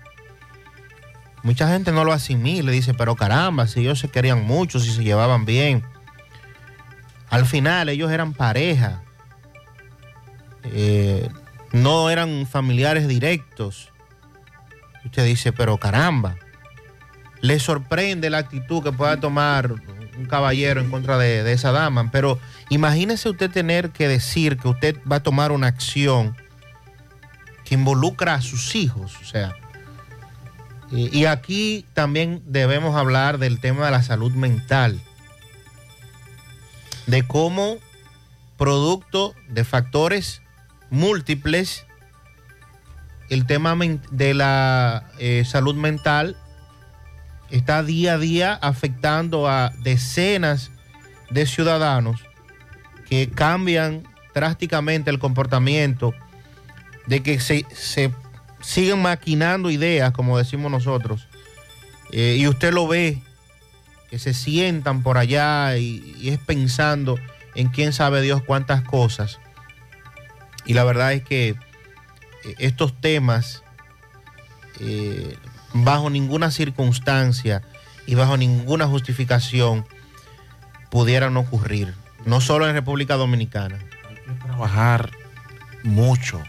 [1.42, 5.04] Mucha gente no lo asimila, dice, pero caramba, si ellos se querían mucho, si se
[5.04, 5.82] llevaban bien.
[7.36, 9.02] Al final ellos eran pareja,
[10.64, 11.28] eh,
[11.70, 13.90] no eran familiares directos.
[15.04, 16.36] Usted dice, pero caramba,
[17.42, 19.70] le sorprende la actitud que pueda tomar
[20.16, 22.38] un caballero en contra de, de esa dama, pero
[22.70, 26.34] imagínese usted tener que decir que usted va a tomar una acción
[27.66, 29.54] que involucra a sus hijos, o sea,
[30.90, 35.02] y, y aquí también debemos hablar del tema de la salud mental,
[37.06, 37.78] de cómo
[38.56, 40.42] producto de factores
[40.90, 41.86] múltiples,
[43.28, 43.76] el tema
[44.10, 46.36] de la eh, salud mental
[47.50, 50.70] está día a día afectando a decenas
[51.30, 52.24] de ciudadanos
[53.08, 54.04] que cambian
[54.34, 56.14] drásticamente el comportamiento,
[57.06, 58.12] de que se, se
[58.60, 61.28] siguen maquinando ideas, como decimos nosotros,
[62.12, 63.22] eh, y usted lo ve,
[64.16, 67.18] que se sientan por allá y, es pensando
[67.54, 69.40] en quién sabe Dios cuántas cosas.
[70.64, 71.56] Y la verdad es que eh,
[72.56, 73.62] estos temas,
[74.80, 75.36] eh,
[75.74, 77.60] bajo ninguna circunstancia
[78.06, 79.84] y bajo ninguna justificación,
[80.90, 81.92] pudieran ocurrir,
[82.24, 83.78] no solo en República Dominicana.
[84.46, 85.10] trabajar
[85.82, 86.42] mucho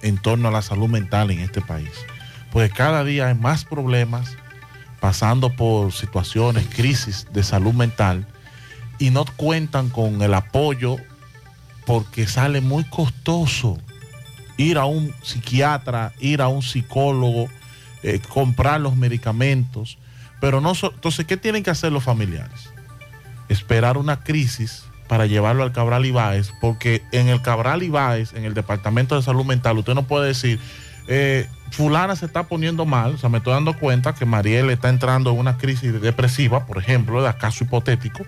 [0.00, 1.90] en torno a la salud mental en este país.
[2.50, 4.38] Pues cada día hay más problemas
[5.04, 8.26] pasando por situaciones, crisis de salud mental
[8.98, 10.96] y no cuentan con el apoyo
[11.84, 13.76] porque sale muy costoso
[14.56, 17.50] ir a un psiquiatra, ir a un psicólogo,
[18.02, 19.98] eh, comprar los medicamentos.
[20.40, 22.70] Pero no, so- entonces, ¿qué tienen que hacer los familiares?
[23.50, 28.54] Esperar una crisis para llevarlo al Cabral Ibáez, porque en el Cabral Ibáez, en el
[28.54, 30.58] Departamento de Salud Mental, usted no puede decir,
[31.06, 34.88] eh, fulana se está poniendo mal, o sea, me estoy dando cuenta que Mariel está
[34.88, 38.24] entrando en una crisis depresiva, por ejemplo, de caso hipotético,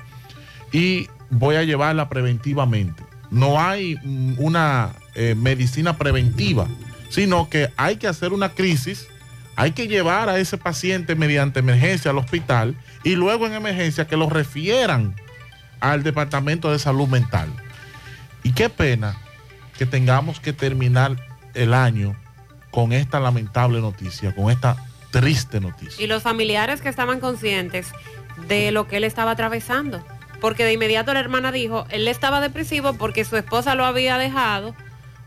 [0.73, 3.03] y voy a llevarla preventivamente.
[3.31, 6.67] No hay mm, una eh, medicina preventiva,
[7.09, 9.07] sino que hay que hacer una crisis,
[9.55, 14.17] hay que llevar a ese paciente mediante emergencia al hospital y luego en emergencia que
[14.17, 15.15] lo refieran
[15.81, 17.49] al Departamento de Salud Mental.
[18.43, 19.17] Y qué pena
[19.79, 21.17] que tengamos que terminar
[21.55, 22.17] el año
[22.77, 24.77] con esta lamentable noticia, con esta
[25.11, 26.05] triste noticia.
[26.05, 27.91] Y los familiares que estaban conscientes
[28.49, 30.05] de lo que él estaba atravesando.
[30.43, 34.75] Porque de inmediato la hermana dijo, él estaba depresivo porque su esposa lo había dejado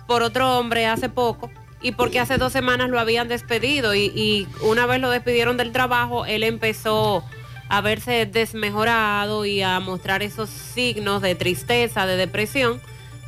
[0.06, 1.50] por otro hombre hace poco
[1.82, 5.72] y porque hace dos semanas lo habían despedido y, y una vez lo despidieron del
[5.72, 7.24] trabajo, él empezó
[7.68, 12.80] a verse desmejorado y a mostrar esos signos de tristeza, de depresión.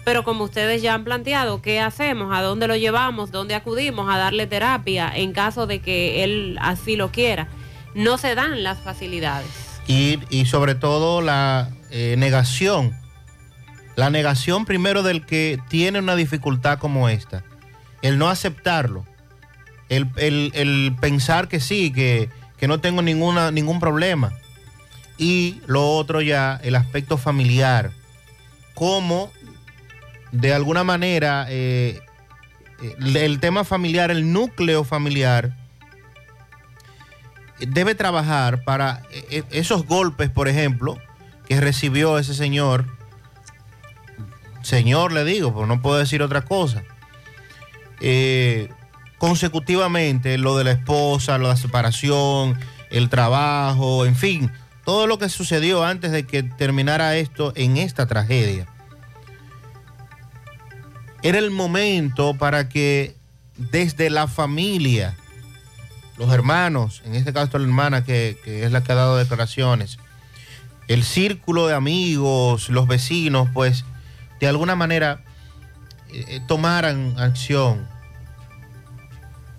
[0.04, 2.36] Pero como ustedes ya han planteado, ¿qué hacemos?
[2.36, 3.32] ¿A dónde lo llevamos?
[3.32, 7.48] ¿Dónde acudimos a darle terapia en caso de que él así lo quiera?
[7.94, 9.48] No se dan las facilidades.
[9.88, 12.96] Y, y sobre todo la eh, negación.
[13.96, 17.44] La negación primero del que tiene una dificultad como esta.
[18.02, 19.06] El no aceptarlo.
[19.90, 24.32] El, el- el pensar que sí, que, que no tengo ninguna, ningún problema.
[25.18, 27.92] Y lo otro ya, el aspecto familiar.
[28.74, 29.32] Cómo
[30.32, 32.02] de alguna manera eh,
[32.82, 35.56] eh, el tema familiar, el núcleo familiar,
[37.60, 40.98] debe trabajar para eh, esos golpes, por ejemplo,
[41.48, 42.86] que recibió ese señor.
[44.62, 46.84] Señor, le digo, pues no puedo decir otra cosa.
[49.18, 52.58] Consecutivamente, lo de la esposa, lo de la separación,
[52.90, 54.52] el trabajo, en fin,
[54.86, 58.68] todo lo que sucedió antes de que terminara esto en esta tragedia.
[61.24, 63.16] Era el momento para que
[63.58, 65.16] desde la familia,
[66.18, 70.00] los hermanos, en este caso la hermana que, es la que ha dado declaraciones,
[70.88, 73.86] el círculo de amigos, los vecinos, pues
[74.40, 75.24] de alguna manera
[76.10, 77.88] eh, eh, tomaran acción,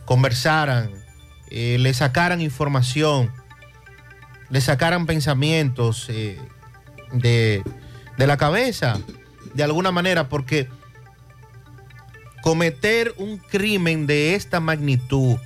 [0.04, 0.90] conversaran,
[1.50, 3.30] eh, le sacaran información,
[4.50, 6.40] le sacaran pensamientos de,
[7.12, 8.98] de la cabeza,
[9.54, 10.68] de alguna manera, porque
[12.42, 15.38] cometer un crimen de esta magnitud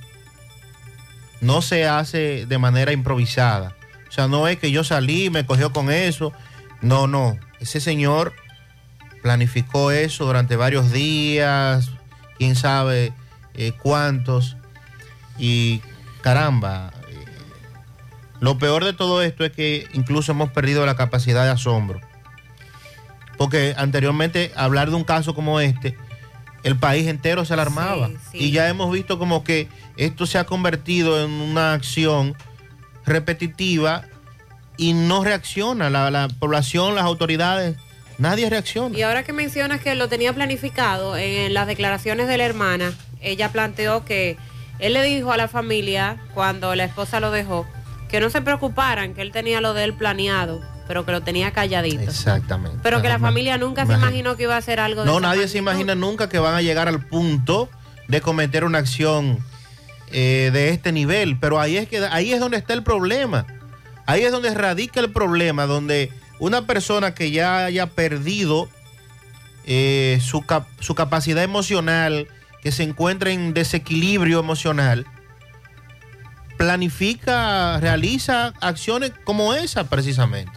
[1.39, 3.75] no se hace de manera improvisada.
[4.09, 6.33] O sea, no es que yo salí, me cogió con eso.
[6.81, 7.37] No, no.
[7.59, 8.33] Ese señor
[9.21, 11.91] planificó eso durante varios días,
[12.37, 13.13] quién sabe
[13.53, 14.57] eh, cuántos.
[15.37, 15.81] Y
[16.21, 17.25] caramba, eh,
[18.39, 22.01] lo peor de todo esto es que incluso hemos perdido la capacidad de asombro.
[23.37, 25.95] Porque anteriormente hablar de un caso como este,
[26.63, 28.09] el país entero se alarmaba.
[28.33, 32.35] Y ya hemos visto como que esto se ha convertido en una acción
[33.05, 34.03] repetitiva
[34.77, 35.89] y no reacciona.
[35.89, 37.77] La, la población, las autoridades,
[38.17, 38.97] nadie reacciona.
[38.97, 43.51] Y ahora que mencionas que lo tenía planificado, en las declaraciones de la hermana, ella
[43.51, 44.37] planteó que
[44.79, 47.65] él le dijo a la familia, cuando la esposa lo dejó,
[48.09, 51.51] que no se preocuparan, que él tenía lo de él planeado, pero que lo tenía
[51.51, 52.01] calladito.
[52.03, 52.79] Exactamente.
[52.83, 55.47] Pero que la familia nunca se imaginó que iba a hacer algo de No, nadie
[55.47, 57.69] se imagina nunca que van a llegar al punto
[58.07, 59.39] de cometer una acción
[60.11, 61.37] eh, de este nivel.
[61.39, 63.45] Pero ahí es que ahí es donde está el problema.
[64.05, 68.69] Ahí es donde radica el problema, donde una persona que ya haya perdido
[69.65, 72.27] eh, su, cap- su capacidad emocional,
[72.63, 75.05] que se encuentra en desequilibrio emocional,
[76.57, 80.51] planifica, realiza acciones como esa precisamente.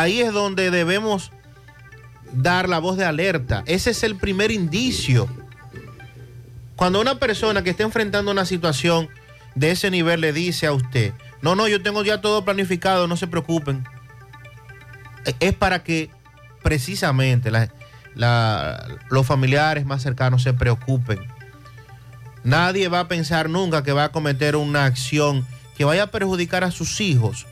[0.00, 1.30] Ahí es donde debemos
[2.32, 3.62] dar la voz de alerta.
[3.66, 5.28] Ese es el primer indicio.
[6.74, 9.08] Cuando una persona que está enfrentando una situación
[9.54, 13.16] de ese nivel le dice a usted, no, no, yo tengo ya todo planificado, no
[13.16, 13.84] se preocupen.
[15.24, 16.10] E- Es para que
[16.64, 17.52] precisamente
[19.10, 21.20] los familiares más cercanos se preocupen.
[22.42, 26.64] Nadie va a pensar nunca que va a cometer una acción que vaya a perjudicar
[26.64, 27.46] a sus hijos.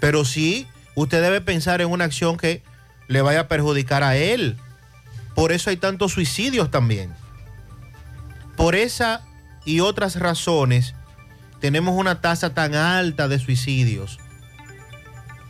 [0.00, 2.62] Pero sí, usted debe pensar en una acción que
[3.08, 4.56] le vaya a perjudicar a él.
[5.34, 7.12] Por eso hay tantos suicidios también.
[8.56, 9.22] Por esa
[9.64, 10.94] y otras razones
[11.60, 14.18] tenemos una tasa tan alta de suicidios.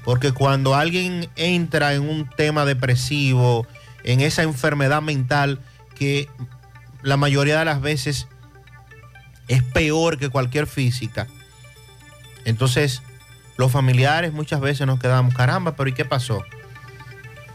[0.05, 3.67] Porque cuando alguien entra en un tema depresivo,
[4.05, 5.61] en esa enfermedad mental
[5.95, 6.29] que
[7.03, 8.27] la mayoría de las veces
[9.49, 11.29] es peor que cualquier física,
[12.45, 13.03] entonces
[13.57, 16.43] los familiares muchas veces nos quedamos, caramba, pero ¿y qué pasó?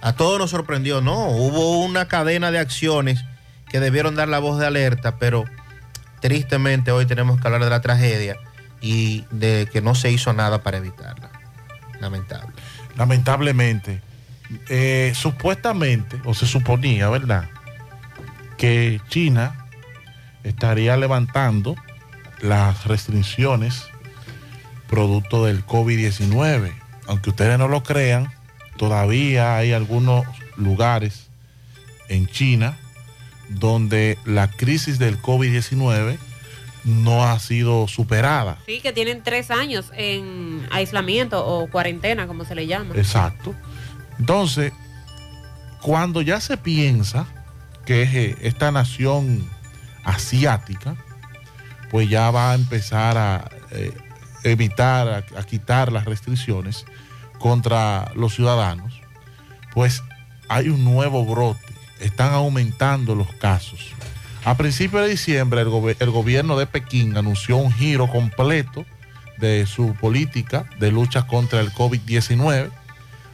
[0.02, 3.24] A todos nos sorprendió, no, hubo una cadena de acciones
[3.70, 5.45] que debieron dar la voz de alerta, pero
[6.22, 8.38] tristemente hoy tenemos que hablar de la tragedia
[8.82, 11.32] y de que no se hizo nada para evitarla.
[12.00, 12.54] Lamentable.
[12.95, 14.02] Lamentablemente,
[14.70, 17.50] eh, supuestamente, o se suponía, ¿verdad?
[18.58, 19.68] Que China
[20.43, 21.76] estaría levantando
[22.41, 23.89] las restricciones
[24.88, 26.73] producto del COVID-19.
[27.07, 28.31] Aunque ustedes no lo crean,
[28.77, 30.25] todavía hay algunos
[30.55, 31.27] lugares
[32.09, 32.77] en China
[33.49, 36.17] donde la crisis del COVID-19
[36.83, 38.57] no ha sido superada.
[38.65, 42.95] Sí, que tienen tres años en aislamiento o cuarentena, como se le llama.
[42.95, 43.53] Exacto.
[44.19, 44.71] Entonces,
[45.81, 47.27] cuando ya se piensa
[47.85, 49.49] que es, eh, esta nación
[50.03, 50.95] asiática,
[51.91, 53.91] pues ya va a empezar a eh,
[54.43, 56.85] evitar, a, quitar las restricciones
[57.39, 59.01] contra los ciudadanos,
[59.73, 60.03] pues
[60.49, 63.91] hay un nuevo brote, están aumentando los casos.
[64.45, 68.85] A principios de diciembre, el, el gobierno de Pekín anunció un giro completo
[69.38, 72.69] de su política de lucha contra el COVID-19,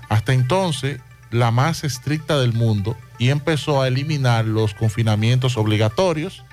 [0.09, 0.99] hasta entonces
[1.31, 6.43] la más estricta del mundo, y empezó a eliminar los confinamientos obligatorios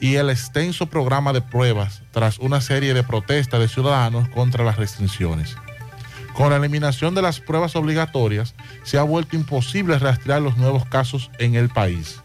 [0.00, 4.76] y el extenso programa de pruebas tras una serie de protestas de ciudadanos contra las
[4.76, 5.56] restricciones.
[6.34, 11.30] Con la eliminación de las pruebas obligatorias, se ha vuelto imposible rastrear los nuevos casos
[11.38, 12.20] en el país.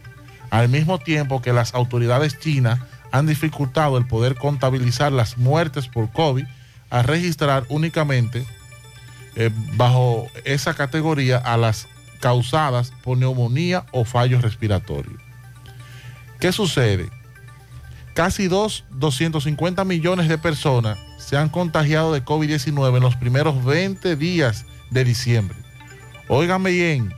[0.51, 2.79] Al mismo tiempo que las autoridades chinas
[3.11, 6.45] han dificultado el poder contabilizar las muertes por COVID
[6.91, 8.45] a registrar únicamente
[9.35, 11.87] eh, bajo esa categoría a las
[12.19, 15.19] causadas por neumonía o fallos respiratorios.
[16.39, 17.09] ¿Qué sucede?
[18.13, 24.15] Casi dos, 250 millones de personas se han contagiado de COVID-19 en los primeros 20
[24.15, 25.57] días de diciembre.
[26.27, 27.13] Óigame bien,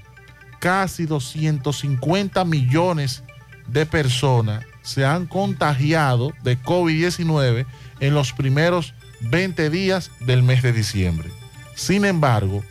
[0.60, 3.24] casi 250 millones
[3.68, 7.66] de personas se han contagiado de COVID-19
[8.00, 11.30] en los primeros 20 días del mes de diciembre.
[11.76, 12.64] Sin embargo,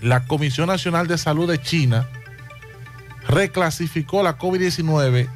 [0.00, 2.08] la Comisión Nacional de Salud de China
[3.28, 5.28] reclasificó la COVID-19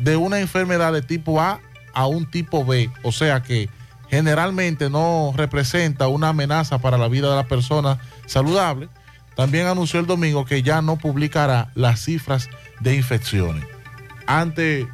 [0.00, 1.60] de una enfermedad de tipo A
[1.92, 3.68] a un tipo B, o sea que
[4.08, 8.88] generalmente no representa una amenaza para la vida de la persona saludable.
[9.36, 12.48] También anunció el domingo que ya no publicará las cifras
[12.80, 13.64] de infecciones.
[14.26, 14.88] Ante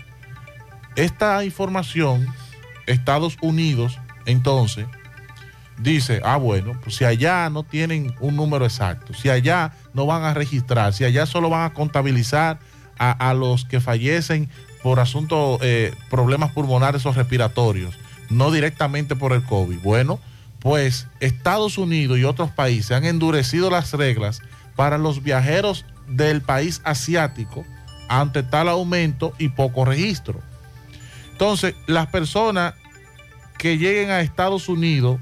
[0.94, 2.26] esta información,
[2.86, 4.86] Estados Unidos entonces
[5.78, 10.24] dice, ah bueno, pues si allá no tienen un número exacto, si allá no van
[10.24, 12.58] a registrar, si allá solo van a contabilizar
[12.98, 14.48] a, a los que fallecen
[14.86, 17.98] por asuntos, eh, problemas pulmonares o respiratorios,
[18.30, 19.80] no directamente por el COVID.
[19.80, 20.20] Bueno,
[20.60, 24.42] pues Estados Unidos y otros países han endurecido las reglas
[24.76, 27.64] para los viajeros del país asiático
[28.08, 30.40] ante tal aumento y poco registro.
[31.32, 32.74] Entonces, las personas
[33.58, 35.18] que lleguen a Estados Unidos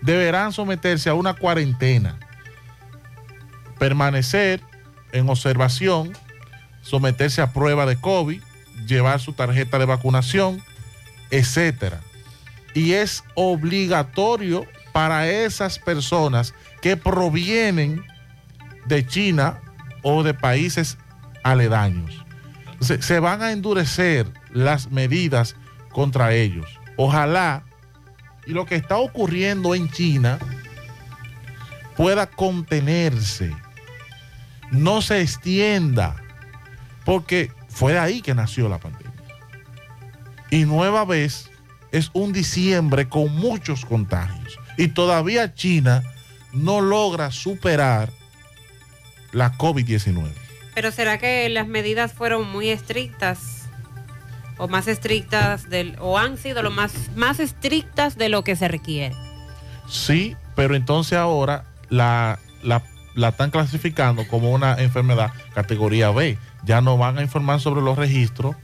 [0.00, 2.18] deberán someterse a una cuarentena,
[3.78, 4.62] permanecer
[5.12, 6.14] en observación,
[6.88, 8.40] someterse a prueba de COVID,
[8.86, 10.62] llevar su tarjeta de vacunación,
[11.30, 12.00] etcétera.
[12.74, 18.02] Y es obligatorio para esas personas que provienen
[18.86, 19.60] de China
[20.02, 20.96] o de países
[21.42, 22.24] aledaños.
[22.80, 25.56] Se, se van a endurecer las medidas
[25.90, 26.66] contra ellos.
[26.96, 27.64] Ojalá
[28.46, 30.38] y lo que está ocurriendo en China
[31.96, 33.54] pueda contenerse,
[34.70, 36.16] no se extienda,
[37.08, 39.10] porque fue de ahí que nació la pandemia.
[40.50, 41.50] Y nueva vez
[41.90, 44.58] es un diciembre con muchos contagios.
[44.76, 46.02] Y todavía China
[46.52, 48.10] no logra superar
[49.32, 50.28] la COVID-19.
[50.74, 53.70] Pero ¿será que las medidas fueron muy estrictas?
[54.58, 58.68] O más estrictas del, o han sido lo más, más estrictas de lo que se
[58.68, 59.16] requiere.
[59.88, 62.82] Sí, pero entonces ahora la, la,
[63.14, 66.36] la están clasificando como una enfermedad categoría B.
[66.68, 68.54] Ya no van a informar sobre los registros,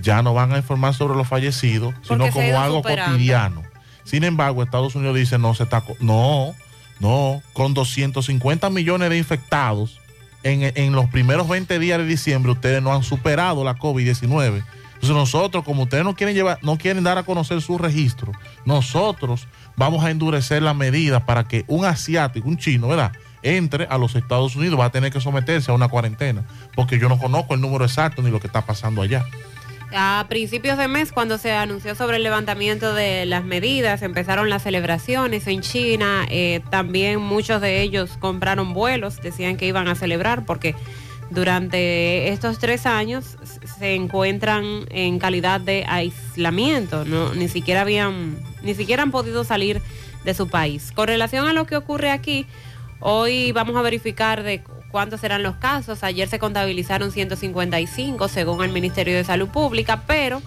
[0.00, 3.12] ya no van a informar sobre los fallecidos, Porque sino como algo superando.
[3.12, 3.62] cotidiano.
[4.04, 6.54] Sin embargo, Estados Unidos dice no se está no,
[7.00, 10.00] no, con 250 millones de infectados
[10.42, 14.64] en, en los primeros 20 días de diciembre ustedes no han superado la COVID-19.
[14.94, 18.32] Entonces nosotros, como ustedes no quieren llevar, no quieren dar a conocer su registro,
[18.64, 23.12] nosotros vamos a endurecer las medidas para que un asiático, un chino, ¿verdad?
[23.42, 27.08] Entre a los Estados Unidos, va a tener que someterse a una cuarentena, porque yo
[27.08, 29.24] no conozco el número exacto ni lo que está pasando allá.
[29.92, 34.62] A principios de mes, cuando se anunció sobre el levantamiento de las medidas, empezaron las
[34.62, 36.26] celebraciones en China.
[36.28, 40.76] eh, también muchos de ellos compraron vuelos, decían que iban a celebrar porque
[41.30, 43.36] durante estos tres años
[43.78, 49.80] se encuentran en calidad de aislamiento, no, ni siquiera habían, ni siquiera han podido salir
[50.24, 50.92] de su país.
[50.92, 52.46] Con relación a lo que ocurre aquí,
[53.00, 56.02] hoy vamos a verificar de cuántos serán los casos.
[56.04, 60.42] Ayer se contabilizaron 155 según el Ministerio de Salud Pública, pero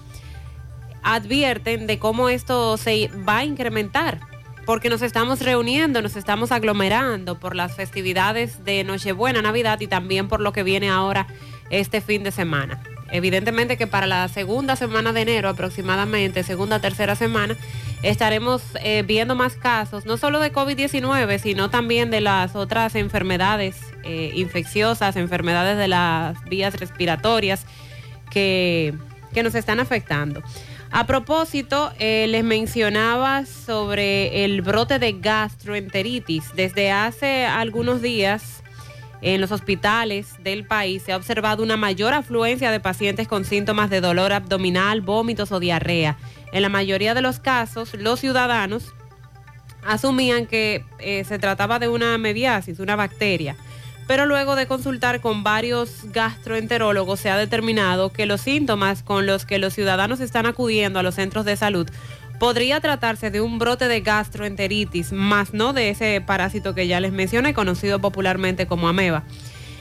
[1.03, 4.21] advierten de cómo esto se va a incrementar,
[4.65, 10.29] porque nos estamos reuniendo, nos estamos aglomerando por las festividades de Nochebuena, Navidad y también
[10.29, 11.27] por lo que viene ahora
[11.69, 12.81] este fin de semana.
[13.13, 17.55] Evidentemente que para la segunda semana de enero aproximadamente, segunda, tercera semana,
[18.01, 23.79] estaremos eh, viendo más casos, no solo de COVID-19, sino también de las otras enfermedades
[24.03, 27.67] eh, infecciosas, enfermedades de las vías respiratorias
[28.31, 28.95] que,
[29.31, 30.41] que nos están afectando.
[30.89, 36.45] A propósito, eh, les mencionaba sobre el brote de gastroenteritis.
[36.55, 38.62] Desde hace algunos días
[39.23, 43.89] en los hospitales del país se ha observado una mayor afluencia de pacientes con síntomas
[43.89, 46.17] de dolor abdominal, vómitos o diarrea.
[46.51, 48.93] En la mayoría de los casos, los ciudadanos
[49.85, 53.55] asumían que eh, se trataba de una mediasis, una bacteria.
[54.07, 59.45] Pero luego de consultar con varios gastroenterólogos se ha determinado que los síntomas con los
[59.45, 61.89] que los ciudadanos están acudiendo a los centros de salud
[62.39, 67.11] podría tratarse de un brote de gastroenteritis, más no de ese parásito que ya les
[67.11, 69.23] mencioné, conocido popularmente como ameba.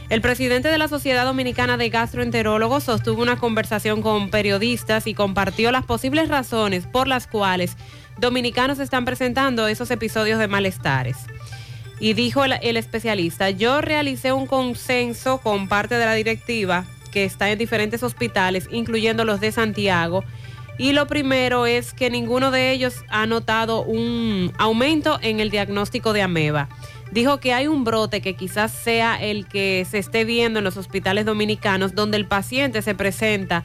[0.09, 5.73] El presidente de la Sociedad Dominicana de Gastroenterólogos sostuvo una conversación con periodistas y compartió
[5.73, 7.77] las posibles razones por las cuales
[8.19, 11.17] dominicanos están presentando esos episodios de malestares.
[11.99, 17.25] Y dijo el, el especialista, yo realicé un consenso con parte de la directiva que
[17.25, 20.25] está en diferentes hospitales, incluyendo los de Santiago,
[20.79, 26.12] y lo primero es que ninguno de ellos ha notado un aumento en el diagnóstico
[26.12, 26.68] de ameba.
[27.11, 30.79] Dijo que hay un brote que quizás sea el que se esté viendo en los
[30.79, 33.64] hospitales dominicanos, donde el paciente se presenta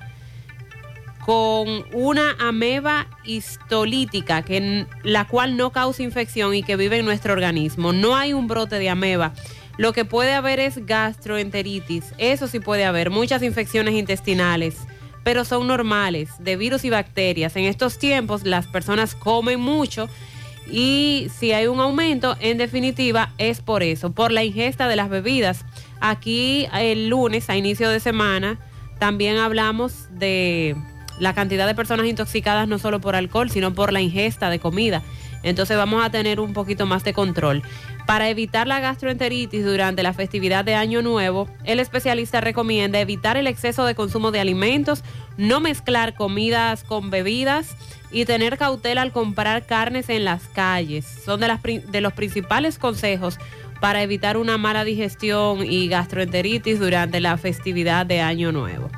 [1.26, 7.34] con una ameba histolítica, que, la cual no causa infección y que vive en nuestro
[7.34, 7.93] organismo.
[7.93, 9.34] No hay un brote de ameba.
[9.78, 12.14] Lo que puede haber es gastroenteritis.
[12.18, 13.12] Eso sí puede haber.
[13.12, 14.88] Muchas infecciones intestinales
[15.28, 17.57] pero son normales, de virus y bacterias.
[17.57, 20.07] En estos tiempos las personas comen mucho
[20.71, 25.09] y si hay un aumento, en definitiva es por eso, por la ingesta de las
[25.09, 25.65] bebidas.
[25.99, 28.57] Aquí el lunes, a inicio de semana,
[28.99, 30.78] también hablamos de
[31.19, 35.03] la cantidad de personas intoxicadas no solo por alcohol, sino por la ingesta de comida.
[35.43, 37.63] Entonces vamos a tener un poquito más de control.
[38.08, 43.47] Para evitar la gastroenteritis durante la festividad de Año Nuevo, el especialista recomienda evitar el
[43.47, 45.03] exceso de consumo de alimentos,
[45.36, 47.76] no mezclar comidas con bebidas
[48.10, 51.05] y tener cautela al comprar carnes en las calles.
[51.26, 53.39] Son de, de los principales consejos
[53.82, 58.89] para evitar una mala digestión y gastroenteritis durante la festividad de Año Nuevo.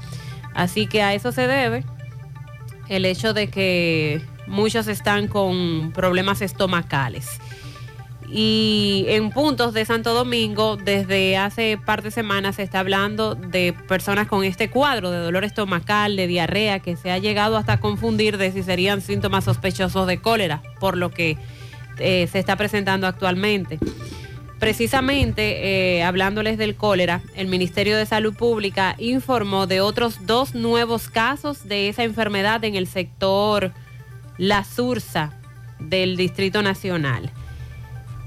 [0.53, 1.83] Así que a eso se debe
[2.89, 7.39] el hecho de que muchos están con problemas estomacales
[8.31, 13.73] y en puntos de Santo Domingo desde hace par de semanas se está hablando de
[13.87, 18.37] personas con este cuadro de dolor estomacal, de diarrea, que se ha llegado hasta confundir
[18.37, 21.37] de si serían síntomas sospechosos de cólera, por lo que
[21.97, 23.79] eh, se está presentando actualmente.
[24.59, 31.09] Precisamente, eh, hablándoles del cólera, el Ministerio de Salud Pública informó de otros dos nuevos
[31.09, 33.71] casos de esa enfermedad en el sector
[34.37, 35.33] La Sursa
[35.79, 37.31] del Distrito Nacional.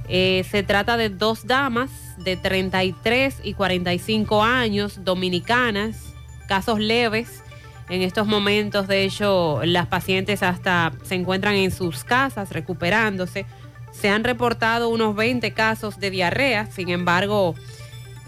[0.09, 6.15] Eh, se trata de dos damas de 33 y 45 años, dominicanas,
[6.49, 7.43] casos leves.
[7.89, 13.47] En estos momentos, de hecho, las pacientes hasta se encuentran en sus casas recuperándose.
[13.93, 17.55] Se han reportado unos 20 casos de diarrea, sin embargo,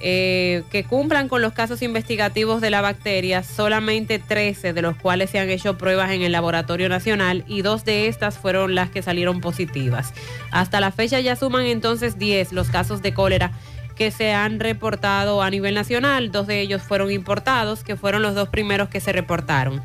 [0.01, 5.31] eh, que cumplan con los casos investigativos de la bacteria, solamente 13 de los cuales
[5.31, 9.03] se han hecho pruebas en el Laboratorio Nacional y dos de estas fueron las que
[9.03, 10.13] salieron positivas.
[10.51, 13.53] Hasta la fecha ya suman entonces 10 los casos de cólera
[13.95, 18.35] que se han reportado a nivel nacional, dos de ellos fueron importados, que fueron los
[18.35, 19.83] dos primeros que se reportaron.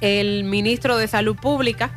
[0.00, 1.94] El ministro de Salud Pública,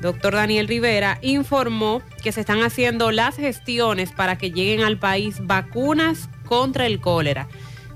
[0.00, 5.36] doctor Daniel Rivera, informó que se están haciendo las gestiones para que lleguen al país
[5.40, 7.48] vacunas contra el cólera.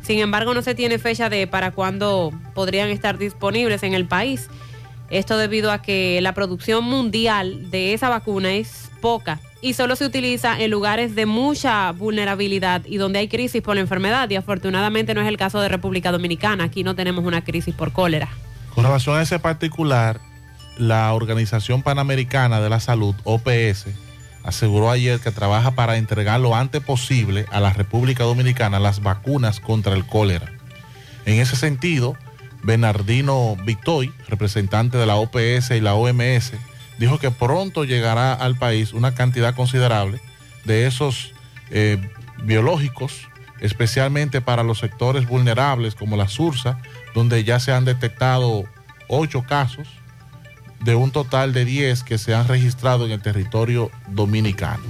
[0.03, 4.49] Sin embargo, no se tiene fecha de para cuándo podrían estar disponibles en el país.
[5.11, 10.05] Esto debido a que la producción mundial de esa vacuna es poca y solo se
[10.05, 14.29] utiliza en lugares de mucha vulnerabilidad y donde hay crisis por la enfermedad.
[14.31, 16.65] Y afortunadamente no es el caso de República Dominicana.
[16.65, 18.29] Aquí no tenemos una crisis por cólera.
[18.75, 20.21] Con relación a ese particular,
[20.77, 23.87] la Organización Panamericana de la Salud, OPS,
[24.43, 29.61] aseguró ayer que trabaja para entregar lo antes posible a la República Dominicana las vacunas
[29.61, 30.53] contra el cólera.
[31.25, 32.17] En ese sentido,
[32.63, 36.53] Bernardino Victoy, representante de la OPS y la OMS,
[36.99, 40.21] dijo que pronto llegará al país una cantidad considerable
[40.65, 41.33] de esos
[41.71, 41.99] eh,
[42.43, 43.29] biológicos,
[43.61, 46.81] especialmente para los sectores vulnerables como la Sursa,
[47.15, 48.65] donde ya se han detectado
[49.09, 49.87] ocho casos
[50.85, 54.83] de un total de 10 que se han registrado en el territorio dominicano.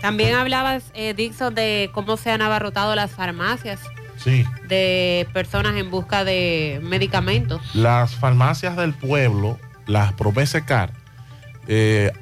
[0.00, 3.80] También hablabas, eh, Dixon, de cómo se han abarrotado las farmacias
[4.16, 4.44] Sí.
[4.68, 7.60] de personas en busca de medicamentos.
[7.74, 10.92] Las farmacias del pueblo, las Promesecar,
[11.68, 12.12] eh,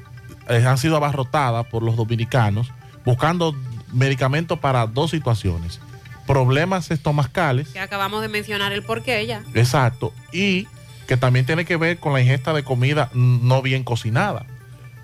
[0.49, 2.71] eh, han sido abarrotadas por los dominicanos
[3.05, 3.55] buscando
[3.91, 5.79] medicamentos para dos situaciones.
[6.25, 9.43] Problemas estomacales, Que acabamos de mencionar el porqué ya.
[9.53, 10.67] exacto, y
[11.07, 14.45] que también tiene que ver con la ingesta de comida no bien cocinada.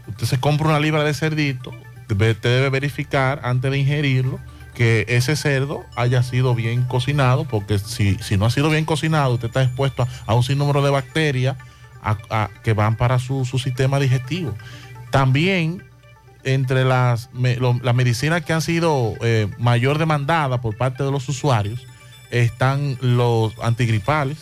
[0.07, 1.71] Usted se compra una libra de cerdito,
[2.09, 4.39] usted debe verificar antes de ingerirlo
[4.73, 9.33] que ese cerdo haya sido bien cocinado, porque si, si no ha sido bien cocinado,
[9.33, 11.57] usted está expuesto a, un sinnúmero de bacterias
[12.63, 14.55] que van para su, su sistema digestivo.
[15.11, 15.83] También
[16.43, 21.85] entre las, medicinas que han sido eh, mayor demandada por parte de los usuarios
[22.31, 24.37] están los antigripales,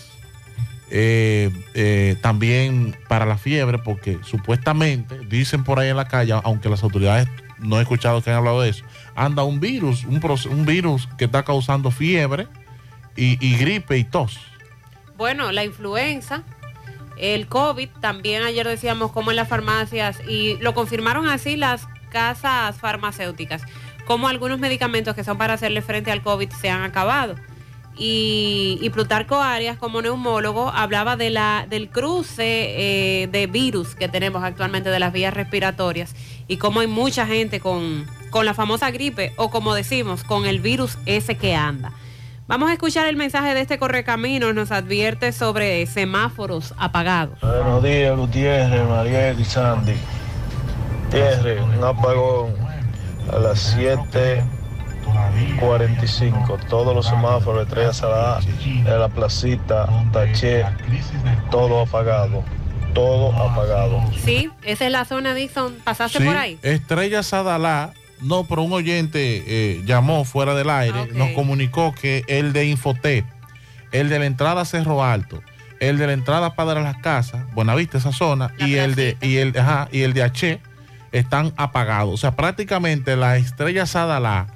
[0.90, 6.70] eh, eh, también para la fiebre, porque supuestamente dicen por ahí en la calle, aunque
[6.70, 7.28] las autoridades
[7.60, 8.86] no he escuchado que han hablado de eso,
[9.16, 12.48] anda un virus, un, un virus que está causando fiebre
[13.16, 14.40] y, y gripe y tos.
[15.18, 16.44] Bueno, la influenza,
[17.18, 22.78] el COVID, también ayer decíamos como en las farmacias, y lo confirmaron así las casas
[22.78, 23.64] farmacéuticas,
[24.06, 27.36] como algunos medicamentos que son para hacerle frente al COVID se han acabado.
[28.00, 34.44] Y, Plutarco Arias, como neumólogo, hablaba de la, del cruce eh, de virus que tenemos
[34.44, 36.16] actualmente de las vías respiratorias
[36.48, 40.60] y cómo hay mucha gente con, con la famosa gripe o como decimos, con el
[40.60, 41.92] virus ese que anda.
[42.48, 47.38] Vamos a escuchar el mensaje de este correcamino, nos advierte sobre semáforos apagados.
[47.42, 49.96] Buenos días, Gutiérrez, Mariel y Sandy.
[51.04, 52.56] Gutiérrez, un apagón
[53.32, 53.60] a las
[55.60, 56.68] 7.45.
[56.68, 60.66] Todos los semáforos de Estrella Salada, de la placita, Taché,
[61.52, 62.44] todo apagado.
[62.94, 64.02] Todo apagado.
[64.24, 66.58] Sí, esa es la zona Dixon, pasaste Sí, por ahí.
[66.64, 72.54] Estrella Sadalá, no, pero un oyente eh, llamó fuera del aire, nos comunicó que el
[72.54, 73.26] de Infotep,
[73.92, 75.44] el de la entrada a Cerro Alto,
[75.80, 79.58] el de la entrada para las casas, Buenavista, esa zona, y el de y el
[79.58, 80.60] ajá, y el de H
[81.12, 82.14] están apagados.
[82.14, 84.48] O sea, prácticamente la Estrella Sadalá,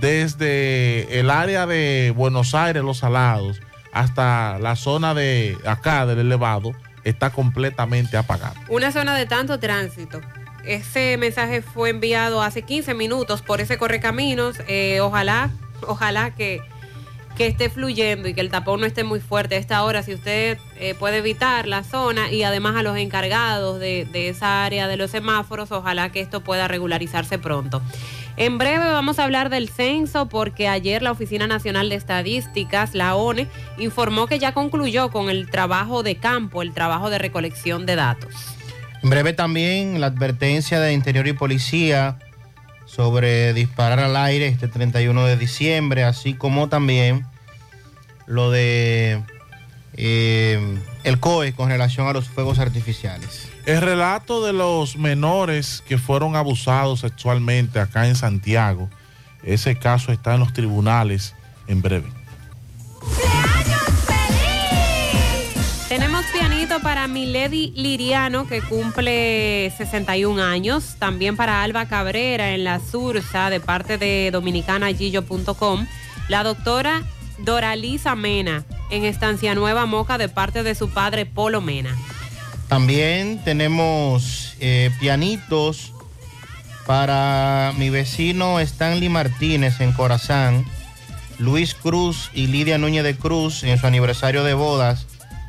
[0.00, 3.60] desde el área de Buenos Aires, Los Salados,
[3.92, 6.72] hasta la zona de acá del elevado,
[7.04, 8.54] está completamente apagada.
[8.68, 10.20] Una zona de tanto tránsito.
[10.64, 14.56] Ese mensaje fue enviado hace 15 minutos por ese correcaminos.
[14.66, 15.50] Eh, ojalá,
[15.86, 16.60] ojalá que,
[17.36, 20.02] que esté fluyendo y que el tapón no esté muy fuerte a esta hora.
[20.02, 24.64] Si usted eh, puede evitar la zona y además a los encargados de, de esa
[24.64, 27.82] área de los semáforos, ojalá que esto pueda regularizarse pronto.
[28.38, 33.14] En breve vamos a hablar del censo porque ayer la Oficina Nacional de Estadísticas, la
[33.14, 37.96] ONE, informó que ya concluyó con el trabajo de campo, el trabajo de recolección de
[37.96, 38.34] datos.
[39.02, 42.18] En breve también la advertencia de Interior y Policía
[42.96, 47.26] sobre disparar al aire este 31 de diciembre, así como también
[48.26, 49.22] lo de
[49.98, 53.50] eh, el COE con relación a los fuegos artificiales.
[53.66, 58.88] El relato de los menores que fueron abusados sexualmente acá en Santiago,
[59.42, 61.34] ese caso está en los tribunales
[61.66, 62.08] en breve.
[65.96, 70.96] Tenemos pianito para Milady Liriano, que cumple 61 años.
[70.98, 75.86] También para Alba Cabrera en la Sursa, de parte de dominicanagillo.com.
[76.28, 77.02] La doctora
[77.38, 81.96] Doralisa Mena, en Estancia Nueva Moca, de parte de su padre Polo Mena.
[82.68, 85.94] También tenemos eh, pianitos
[86.84, 90.66] para mi vecino Stanley Martínez en Corazán,
[91.38, 95.06] Luis Cruz y Lidia Núñez de Cruz en su aniversario de bodas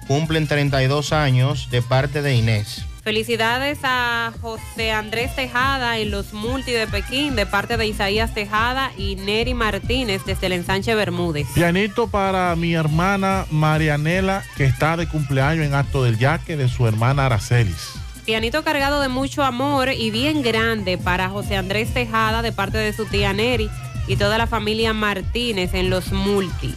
[0.07, 2.85] cumplen 32 años de parte de Inés.
[3.03, 8.91] Felicidades a José Andrés Tejada en los multi de Pekín, de parte de Isaías Tejada
[8.97, 11.47] y Neri Martínez desde el ensanche Bermúdez.
[11.53, 16.85] Pianito para mi hermana Marianela, que está de cumpleaños en Acto del Yaque, de su
[16.85, 17.93] hermana Aracelis.
[18.25, 22.91] Pianito cargado de mucho amor y bien grande para José Andrés Tejada de parte de
[22.91, 23.69] su tía Neri
[24.05, 26.75] y toda la familia Martínez en los multi.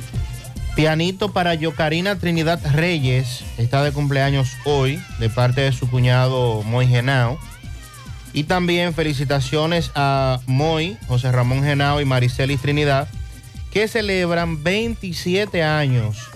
[0.80, 6.86] Pianito para Yocarina Trinidad Reyes, está de cumpleaños hoy, de parte de su cuñado Moy
[6.86, 7.38] Genao.
[8.32, 13.08] Y también felicitaciones a Moy, José Ramón Genao y Maricelis Trinidad,
[13.70, 16.29] que celebran 27 años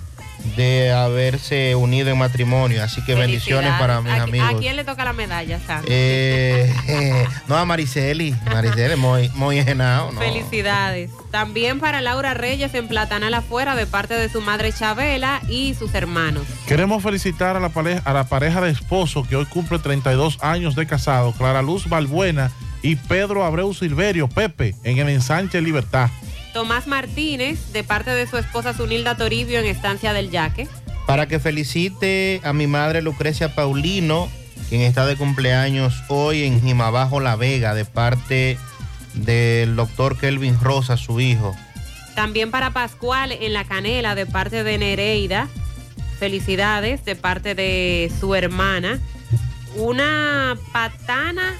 [0.56, 2.82] de haberse unido en matrimonio.
[2.82, 4.54] Así que bendiciones para mis ¿A, amigos.
[4.54, 5.88] ¿A quién le toca la medalla, Sandy?
[5.90, 10.12] Eh, eh, no, a Mariceli, Mariceli, Moy, Moy Genao.
[10.12, 10.20] No.
[10.20, 11.10] Felicidades.
[11.30, 15.94] También para Laura Reyes en Platanal afuera de parte de su madre Chabela y sus
[15.94, 16.44] hermanos.
[16.66, 20.74] Queremos felicitar a la, pareja, a la pareja de esposo que hoy cumple 32 años
[20.76, 22.50] de casado, Clara Luz Balbuena
[22.82, 26.10] y Pedro Abreu Silverio, Pepe, en el ensanche Libertad.
[26.54, 30.68] Tomás Martínez, de parte de su esposa Zunilda Toribio en Estancia del Yaque.
[31.04, 34.30] Para que felicite a mi madre Lucrecia Paulino,
[34.68, 38.56] quien está de cumpleaños hoy en Jimabajo La Vega, de parte
[39.14, 41.56] del doctor Kelvin Rosa, su hijo.
[42.14, 45.48] También para Pascual en La Canela, de parte de Nereida.
[46.20, 49.00] Felicidades de parte de su hermana.
[49.74, 51.52] Una patana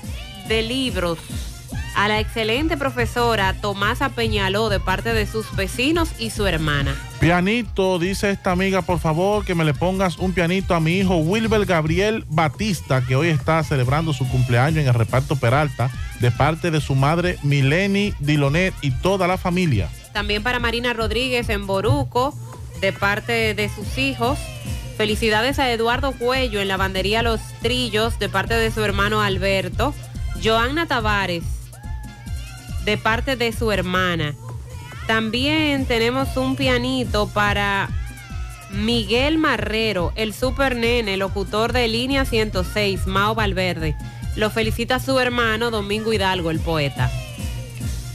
[0.46, 1.18] de libros
[1.94, 6.94] a la excelente profesora Tomasa Peñaló de parte de sus vecinos y su hermana.
[7.20, 11.16] Pianito, dice esta amiga, por favor, que me le pongas un pianito a mi hijo
[11.16, 15.90] Wilber Gabriel Batista, que hoy está celebrando su cumpleaños en el reparto Peralta,
[16.20, 19.88] de parte de su madre Mileni Dilonet y toda la familia.
[20.12, 22.34] También para Marina Rodríguez en Boruco,
[22.80, 24.38] de parte de sus hijos.
[24.96, 29.92] Felicidades a Eduardo Cuello en la bandería Los Trillos, de parte de su hermano Alberto.
[30.42, 31.42] Joanna Tavares,
[32.84, 34.34] de parte de su hermana.
[35.06, 37.88] También tenemos un pianito para
[38.70, 43.96] Miguel Marrero, el super nene, locutor de línea 106, Mao Valverde.
[44.36, 47.10] Lo felicita su hermano Domingo Hidalgo, el poeta.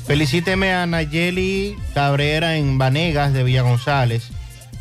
[0.06, 4.30] Felicíteme a Nayeli Cabrera en Vanegas de Villa González,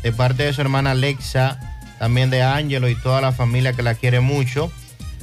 [0.01, 1.59] de parte de su hermana Alexa,
[1.99, 4.71] también de Ángelo y toda la familia que la quiere mucho.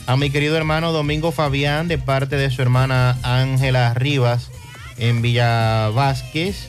[0.07, 4.53] A mi querido hermano Domingo Fabián, de parte de su hermana Ángela Rivas,
[4.99, 6.69] en Villa Vázquez.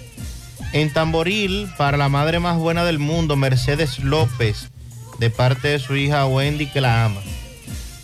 [0.74, 4.70] En Tamboril, para la madre más buena del mundo, Mercedes López,
[5.18, 7.22] de parte de su hija Wendy, que la ama.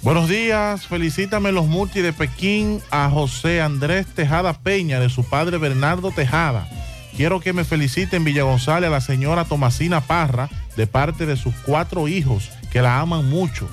[0.02, 5.58] Buenos días, felicítame los multi de Pekín a José Andrés Tejada Peña, de su padre
[5.58, 6.68] Bernardo Tejada.
[7.16, 11.54] Quiero que me feliciten Villa González a la señora Tomasina Parra, de parte de sus
[11.66, 13.70] cuatro hijos, que la aman mucho.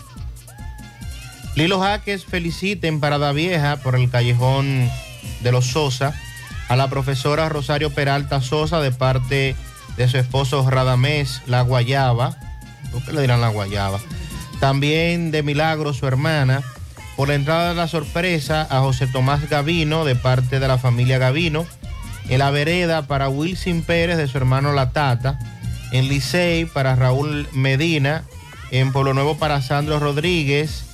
[1.55, 4.89] Lilo Jaques feliciten para la vieja por el callejón
[5.43, 6.15] de los Sosa
[6.71, 9.57] a la profesora Rosario Peralta Sosa de parte
[9.97, 12.37] de su esposo Radamés La Guayaba.
[12.93, 13.99] ¿Por qué le dirán La Guayaba?
[14.61, 16.63] También de Milagro, su hermana.
[17.17, 21.19] Por la entrada de la sorpresa a José Tomás Gavino de parte de la familia
[21.19, 21.67] Gavino.
[22.29, 25.41] En la vereda para Wilson Pérez de su hermano La Tata.
[25.91, 28.23] En Licey para Raúl Medina.
[28.71, 30.85] En Pueblo Nuevo para Sandro Rodríguez.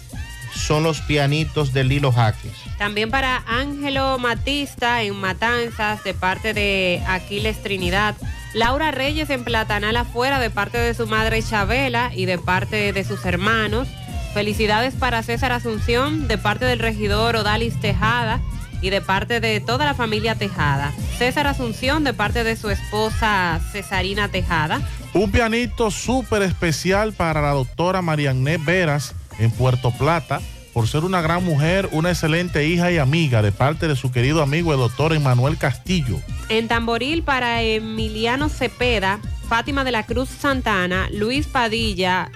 [0.56, 2.52] Son los pianitos de Lilo Jaques.
[2.78, 8.16] También para Ángelo Matista en Matanzas de parte de Aquiles Trinidad.
[8.54, 13.04] Laura Reyes en Platanal afuera de parte de su madre Chabela y de parte de
[13.04, 13.86] sus hermanos.
[14.34, 18.40] Felicidades para César Asunción de parte del regidor Odalis Tejada
[18.80, 20.92] y de parte de toda la familia Tejada.
[21.18, 24.80] César Asunción de parte de su esposa Cesarina Tejada.
[25.14, 30.40] Un pianito súper especial para la doctora Marianne Veras en Puerto Plata
[30.76, 34.42] por ser una gran mujer, una excelente hija y amiga de parte de su querido
[34.42, 36.20] amigo el doctor Emanuel Castillo.
[36.50, 39.18] En Tamboril para Emiliano Cepeda,
[39.48, 42.30] Fátima de la Cruz Santana, Luis Padilla,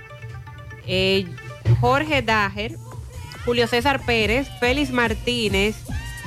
[0.86, 1.26] eh,
[1.82, 2.78] Jorge Dager,
[3.44, 5.76] Julio César Pérez, Félix Martínez,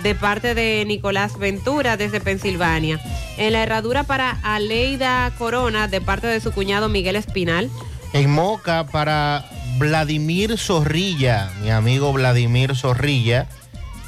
[0.03, 3.01] de parte de Nicolás Ventura desde Pensilvania.
[3.37, 7.71] En la herradura para Aleida Corona, de parte de su cuñado Miguel Espinal.
[8.13, 13.47] En Moca para Vladimir Zorrilla, mi amigo Vladimir Zorrilla,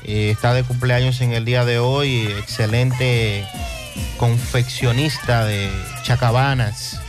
[0.03, 3.47] eh, está de cumpleaños en el día de hoy, excelente
[4.17, 5.71] confeccionista de
[6.03, 7.01] chacabanas.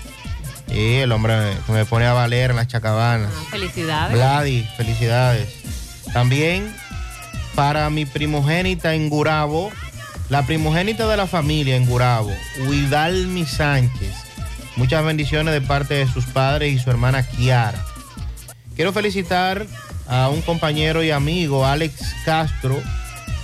[0.68, 1.34] Y el hombre
[1.66, 3.30] que me pone a valer en las chacabanas.
[3.50, 4.14] felicidades.
[4.14, 5.48] Vladi, felicidades.
[6.12, 6.74] También
[7.54, 9.70] para mi primogénita en Gurabo,
[10.28, 12.32] la primogénita de la familia en Gurabo,
[12.66, 14.14] Huidalmi Sánchez.
[14.76, 17.82] Muchas bendiciones de parte de sus padres y su hermana Kiara.
[18.76, 19.66] Quiero felicitar
[20.06, 22.78] a un compañero y amigo, Alex Castro,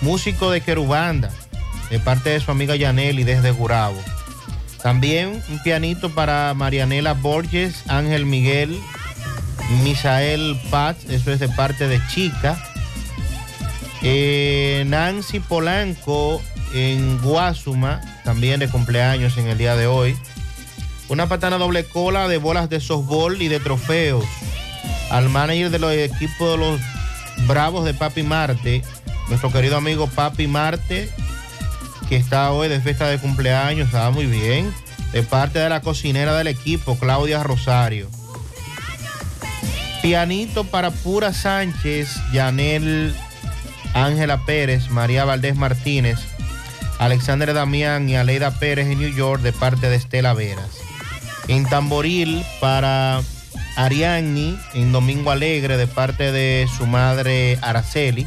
[0.03, 1.31] músico de Querubanda,
[1.91, 3.99] de parte de su amiga Yaneli desde Gurabo.
[4.83, 8.79] También un pianito para Marianela Borges, Ángel Miguel,
[9.83, 12.63] Misael Paz, eso es de parte de Chica.
[14.03, 16.43] Eh, Nancy Polanco
[16.75, 20.15] en Guasuma, también de cumpleaños en el día de hoy.
[21.09, 24.27] Una patana doble cola de bolas de softball y de trofeos.
[25.13, 26.81] Al manager de los equipos de los
[27.47, 28.83] Bravos de Papi Marte,
[29.29, 31.11] nuestro querido amigo Papi Marte,
[32.09, 34.73] que está hoy de fiesta de cumpleaños, estaba muy bien.
[35.13, 38.09] De parte de la cocinera del equipo, Claudia Rosario.
[40.01, 43.15] Pianito para Pura Sánchez, Yanel
[43.93, 46.19] Ángela Pérez, María Valdés Martínez,
[46.99, 50.71] Alexander Damián y Aleida Pérez en New York de parte de Estela Veras.
[51.49, 53.21] En Tamboril para
[53.77, 58.27] Ariani, en Domingo Alegre de parte de su madre Araceli.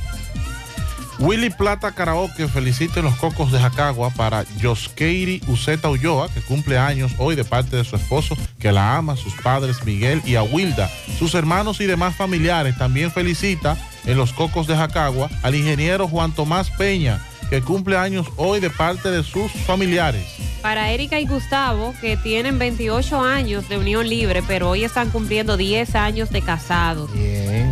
[1.17, 6.77] Willy Plata Karaoke felicita en los cocos de Jacagua para Joskeiri Uceta Ulloa, que cumple
[6.77, 10.89] años hoy de parte de su esposo, que la ama, sus padres Miguel y Awilda,
[11.17, 12.77] sus hermanos y demás familiares.
[12.77, 18.27] También felicita en los cocos de Jacagua al ingeniero Juan Tomás Peña, que cumple años
[18.35, 20.23] hoy de parte de sus familiares.
[20.61, 25.57] Para Erika y Gustavo, que tienen 28 años de unión libre, pero hoy están cumpliendo
[25.57, 27.09] 10 años de casados.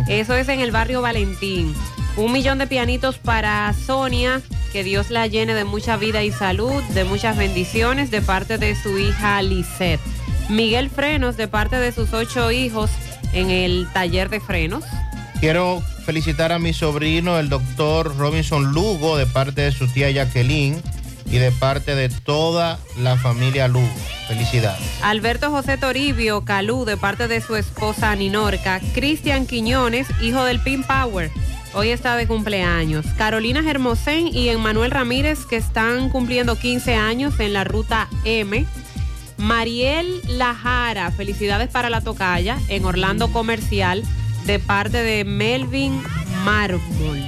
[0.08, 1.74] Eso es en el barrio Valentín.
[2.16, 4.40] Un millón de pianitos para Sonia,
[4.72, 8.76] que Dios la llene de mucha vida y salud, de muchas bendiciones de parte de
[8.76, 10.00] su hija Lisette.
[10.48, 12.90] Miguel Frenos, de parte de sus ocho hijos
[13.32, 14.84] en el taller de frenos.
[15.40, 20.80] Quiero felicitar a mi sobrino, el doctor Robinson Lugo, de parte de su tía Jacqueline
[21.26, 23.88] y de parte de toda la familia Lugo.
[24.28, 24.82] Felicidades.
[25.02, 28.80] Alberto José Toribio Calú, de parte de su esposa Ninorca.
[28.94, 31.30] Cristian Quiñones, hijo del Pin Power.
[31.74, 33.04] Hoy está de cumpleaños.
[33.18, 38.64] Carolina Germosén y Emmanuel Ramírez, que están cumpliendo 15 años en la ruta M.
[39.36, 44.04] Mariel Lajara, felicidades para la tocaya en Orlando Comercial,
[44.44, 46.02] de parte de Melvin
[46.44, 47.22] Mármol.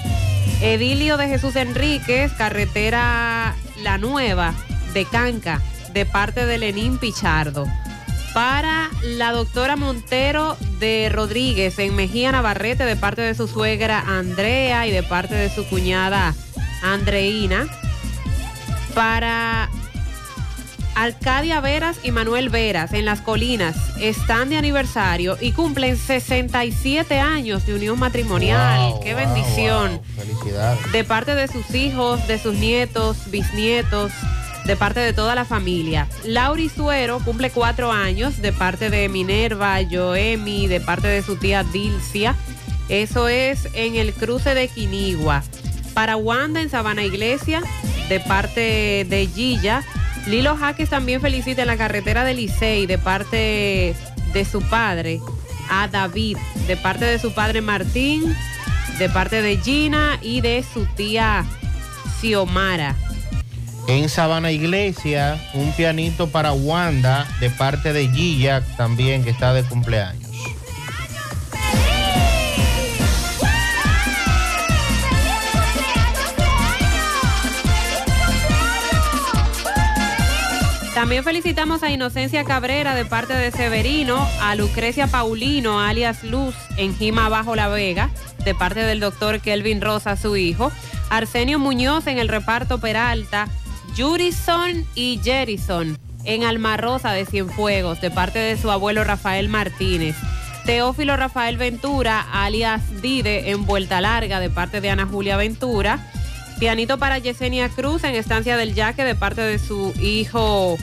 [0.60, 4.54] Edilio de Jesús Enríquez, carretera La Nueva,
[4.94, 5.60] de Canca,
[5.92, 7.66] de parte de Lenín Pichardo.
[8.34, 14.86] Para la doctora Montero de Rodríguez en Mejía Navarrete, de parte de su suegra Andrea
[14.86, 16.34] y de parte de su cuñada
[16.82, 17.66] Andreina.
[18.94, 19.70] Para
[20.96, 27.66] Arcadia Veras y Manuel Veras en Las Colinas están de aniversario y cumplen 67 años
[27.66, 28.92] de unión matrimonial.
[28.92, 29.90] Wow, ¡Qué wow, bendición!
[29.90, 30.24] wow.
[30.24, 30.92] Felicidades.
[30.92, 34.10] De parte de sus hijos, de sus nietos, bisnietos,
[34.64, 36.08] de parte de toda la familia.
[36.24, 41.62] Lauri Suero cumple cuatro años de parte de Minerva, Joemi, de parte de su tía
[41.62, 42.34] Dilcia.
[42.88, 45.42] Eso es en el cruce de Quinigua.
[45.92, 47.62] Para Wanda en Sabana Iglesia,
[48.08, 49.84] de parte de Gilla.
[50.26, 53.94] Lilo Jaques también felicita en la carretera de Licey, de parte
[54.32, 55.20] de su padre,
[55.70, 56.36] a David,
[56.66, 58.34] de parte de su padre Martín,
[58.98, 61.44] de parte de Gina y de su tía
[62.20, 62.96] Xiomara.
[63.86, 69.62] En Sabana Iglesia, un pianito para Wanda de parte de Gilla también que está de
[69.62, 70.25] cumpleaños.
[80.96, 86.96] También felicitamos a Inocencia Cabrera de parte de Severino, a Lucrecia Paulino, alias Luz, en
[86.96, 88.08] Jima Bajo La Vega,
[88.46, 90.72] de parte del doctor Kelvin Rosa, su hijo,
[91.10, 93.46] Arsenio Muñoz en el reparto Peralta,
[93.94, 100.16] Jurison y Jerison en Alma Rosa de Cienfuegos, de parte de su abuelo Rafael Martínez.
[100.64, 106.10] Teófilo Rafael Ventura, alias Dide, en Vuelta Larga, de parte de Ana Julia Ventura.
[106.58, 110.78] Pianito para Yesenia Cruz en Estancia del Yaque, de parte de su hijo,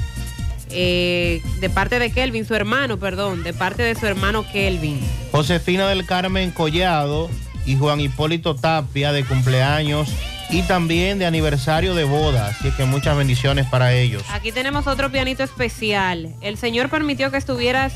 [0.70, 5.00] eh, de parte de Kelvin, su hermano, perdón, de parte de su hermano Kelvin.
[5.32, 7.30] Josefina del Carmen Collado
[7.66, 10.10] y Juan Hipólito Tapia de cumpleaños
[10.52, 12.48] y también de aniversario de boda.
[12.48, 14.24] Así que muchas bendiciones para ellos.
[14.32, 16.36] Aquí tenemos otro pianito especial.
[16.42, 17.94] El Señor permitió que estuvieras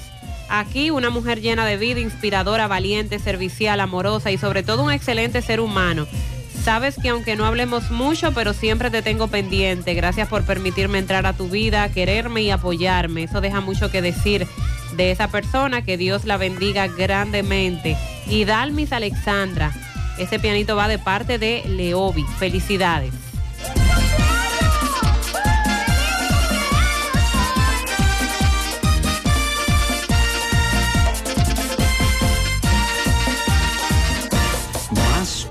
[0.49, 5.43] aquí, una mujer llena de vida, inspiradora, valiente, servicial, amorosa y sobre todo un excelente
[5.43, 6.07] ser humano.
[6.67, 9.93] Sabes que aunque no hablemos mucho, pero siempre te tengo pendiente.
[9.93, 13.23] Gracias por permitirme entrar a tu vida, quererme y apoyarme.
[13.23, 14.45] Eso deja mucho que decir
[14.97, 15.85] de esa persona.
[15.85, 17.95] Que Dios la bendiga grandemente.
[18.27, 19.71] Y Dalmis Alexandra.
[20.17, 22.25] Este pianito va de parte de Leobi.
[22.37, 23.13] Felicidades.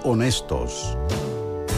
[0.07, 0.97] Honestos.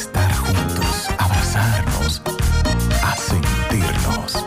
[0.00, 2.22] estar juntos, abrazarnos,
[3.02, 4.44] a sentirnos.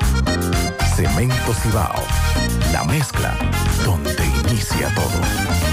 [0.95, 2.03] Cemento Cibao,
[2.71, 3.37] la mezcla
[3.85, 5.72] donde inicia todo.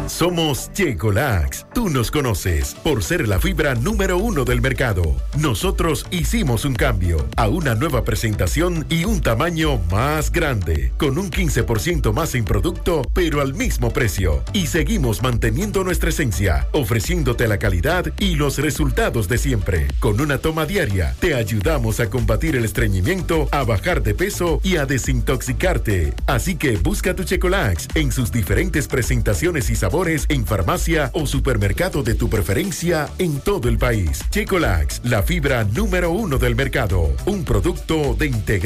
[0.07, 1.65] Somos Checolax.
[1.73, 5.03] Tú nos conoces por ser la fibra número uno del mercado.
[5.37, 11.31] Nosotros hicimos un cambio a una nueva presentación y un tamaño más grande, con un
[11.31, 14.43] 15% más en producto, pero al mismo precio.
[14.53, 19.87] Y seguimos manteniendo nuestra esencia, ofreciéndote la calidad y los resultados de siempre.
[19.99, 24.77] Con una toma diaria, te ayudamos a combatir el estreñimiento, a bajar de peso y
[24.77, 26.13] a desintoxicarte.
[26.27, 32.03] Así que busca tu Checolax en sus diferentes presentaciones y sabores en farmacia o supermercado
[32.03, 34.21] de tu preferencia en todo el país.
[34.29, 37.11] Checolax, la fibra número uno del mercado.
[37.25, 38.27] Un producto de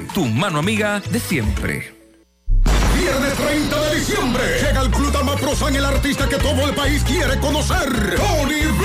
[0.00, 1.94] tu mano amiga de siempre.
[2.98, 7.38] Viernes 30 de diciembre llega el Club Prosan, el artista que todo el país quiere
[7.38, 8.84] conocer, Tony B.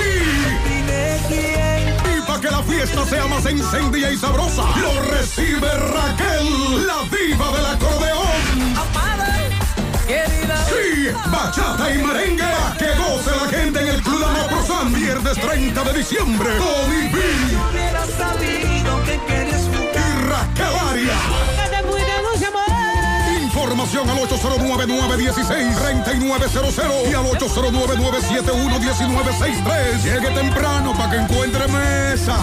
[2.16, 7.50] Y para que la fiesta sea más encendida y sabrosa, lo recibe Raquel, la diva
[7.56, 8.84] del acordeón.
[10.68, 12.44] Sí, bachata y merengue,
[12.78, 17.08] que goce la gente en el Club Prosan, viernes 30 de diciembre, Tony
[24.44, 30.02] 809-916-3900 y al 809-971-1963.
[30.02, 32.36] Llegue temprano para que encuentre mesa.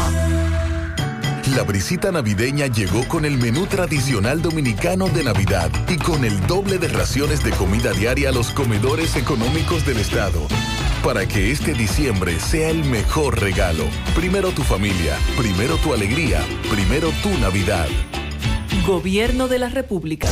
[1.55, 6.77] La brisita navideña llegó con el menú tradicional dominicano de Navidad y con el doble
[6.77, 10.47] de raciones de comida diaria a los comedores económicos del estado.
[11.03, 13.83] Para que este diciembre sea el mejor regalo.
[14.15, 17.89] Primero tu familia, primero tu alegría, primero tu Navidad.
[18.85, 20.27] Gobierno de la República.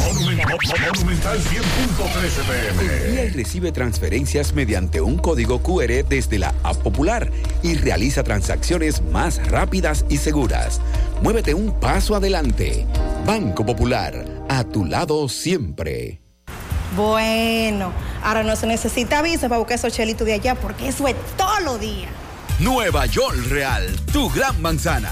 [2.80, 9.04] Envía y recibe transferencias mediante un código QR desde la App Popular y realiza transacciones
[9.04, 10.82] más rápidas y seguras.
[11.22, 12.88] Muévete un paso adelante.
[13.26, 16.22] Banco Popular, a tu lado siempre.
[16.96, 17.92] Bueno,
[18.24, 21.60] ahora no se necesita visa para buscar esos chelitos de allá porque eso es todo
[21.60, 22.08] lo día.
[22.60, 25.12] Nueva York Real, tu gran manzana.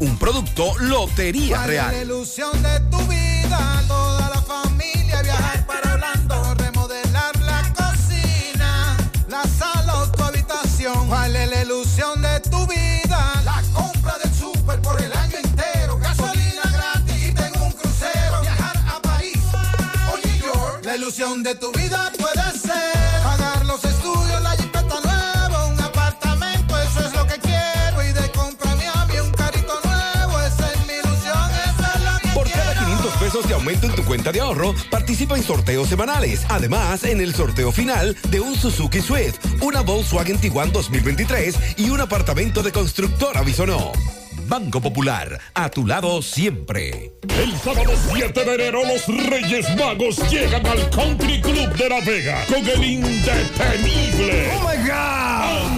[0.00, 2.02] Un producto Lotería ¿Cuál es la Real.
[2.04, 3.82] ilusión de tu vida?
[3.88, 8.96] Toda la familia viajar para Orlando, remodelar la cocina,
[9.28, 11.08] la sala o tu habitación.
[11.08, 13.42] ¿Cuál es la ilusión de tu vida?
[13.44, 18.40] La compra del súper por el año entero, gasolina gratis y tengo un crucero.
[18.42, 19.38] Viajar a París
[20.12, 20.84] o New York.
[20.84, 22.97] La ilusión de tu vida puede ser
[33.38, 36.44] pesos de aumento en tu cuenta de ahorro, participa en sorteos semanales.
[36.48, 42.00] Además, en el sorteo final de un Suzuki Swift, una Volkswagen Tiguan 2023 y un
[42.00, 43.92] apartamento de constructora Bisonó.
[44.46, 47.12] Banco Popular, a tu lado siempre.
[47.28, 52.44] El sábado 7 de enero los Reyes Magos llegan al Country Club de La Vega
[52.46, 54.52] con el indetenible.
[54.56, 55.77] Oh my God.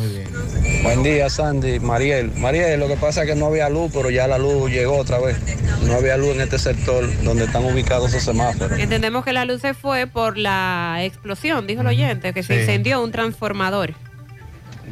[0.85, 1.81] Buen día, Sandy.
[1.81, 2.31] Mariel.
[2.37, 5.19] Mariel, lo que pasa es que no había luz, pero ya la luz llegó otra
[5.19, 5.37] vez.
[5.83, 8.79] No había luz en este sector donde están ubicados esos semáforos.
[8.79, 12.61] Entendemos que la luz se fue por la explosión, dijo el oyente, que se Sí.
[12.61, 13.95] incendió un transformador.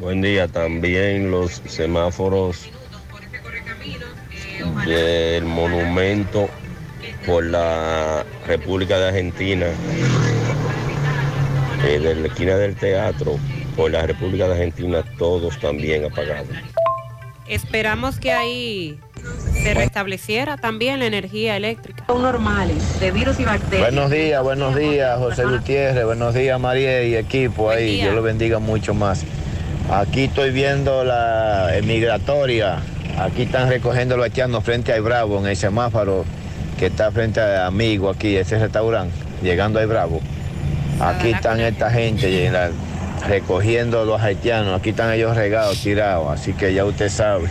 [0.01, 2.69] Buen día, también los semáforos
[4.87, 6.49] del monumento
[7.27, 9.67] por la República de Argentina,
[11.85, 13.39] eh, de la esquina del teatro,
[13.77, 16.49] por la República de Argentina, todos también apagados.
[17.47, 18.99] Esperamos que ahí
[19.63, 22.05] se restableciera también la energía eléctrica.
[22.09, 23.93] normales de virus y bacterias.
[23.93, 28.59] Buenos días, buenos días, José Gutiérrez, buenos días, María y equipo ahí, Dios lo bendiga
[28.59, 29.25] mucho más.
[29.91, 32.79] Aquí estoy viendo la emigratoria,
[33.21, 36.25] aquí están recogiendo los haitianos frente a Bravo, en el semáforo
[36.79, 40.21] que está frente a Amigo, aquí, ese restaurante, llegando a Bravo.
[41.01, 42.51] Aquí están esta gente
[43.27, 47.49] recogiendo los haitianos, aquí están ellos regados, tirados, así que ya usted sabe.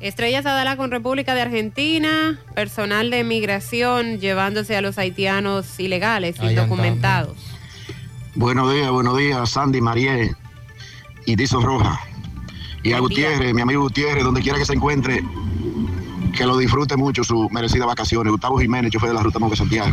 [0.00, 7.36] Estrella Sadala con República de Argentina, personal de migración llevándose a los haitianos ilegales, indocumentados.
[8.34, 10.36] Buenos días, buenos días, Sandy, Mariel
[11.24, 11.98] y Dison Roja.
[12.86, 15.20] Y a Gutiérrez, mi amigo Gutiérrez, donde quiera que se encuentre,
[16.36, 18.30] que lo disfrute mucho sus merecidas vacaciones.
[18.30, 19.92] Gustavo Jiménez, chofer de la Ruta Monte Santiago.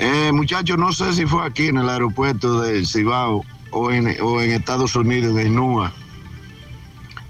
[0.00, 4.40] Eh, muchachos, no sé si fue aquí en el aeropuerto de Cibao o en, o
[4.40, 5.92] en Estados Unidos, en NUA,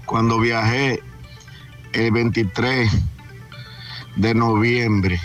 [0.07, 1.03] cuando viajé
[1.91, 2.89] el 23
[4.15, 5.21] de noviembre.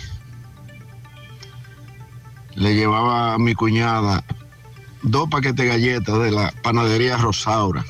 [2.56, 4.22] Le llevaba a mi cuñada
[5.02, 7.82] dos paquetes de galletas de la panadería Rosaura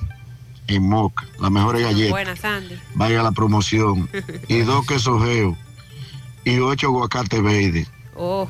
[0.68, 2.10] en Moca, las mejores galletas.
[2.10, 2.78] Buenas, Sandy.
[2.94, 4.08] Vaya la promoción.
[4.48, 5.56] Y dos quesos geos
[6.44, 7.90] y ocho aguacates verdes.
[8.16, 8.48] Oh,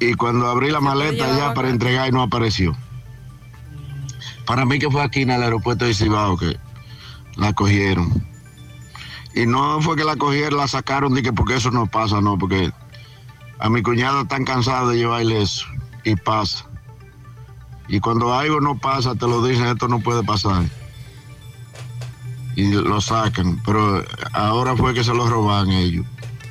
[0.00, 2.76] Y cuando abrí la maleta ya para entregar no apareció.
[4.44, 6.56] Para mí que fue aquí en el aeropuerto de Cibao que
[7.36, 8.26] la cogieron.
[9.34, 12.72] Y no fue que la cogieron, la sacaron, dije, porque eso no pasa, no, porque
[13.58, 15.66] a mi cuñada están cansados de llevarle eso
[16.04, 16.66] y pasa.
[17.88, 20.64] Y cuando algo no pasa, te lo dicen, esto no puede pasar.
[22.56, 24.02] Y lo sacan, pero
[24.32, 26.04] ahora fue que se lo roban ellos,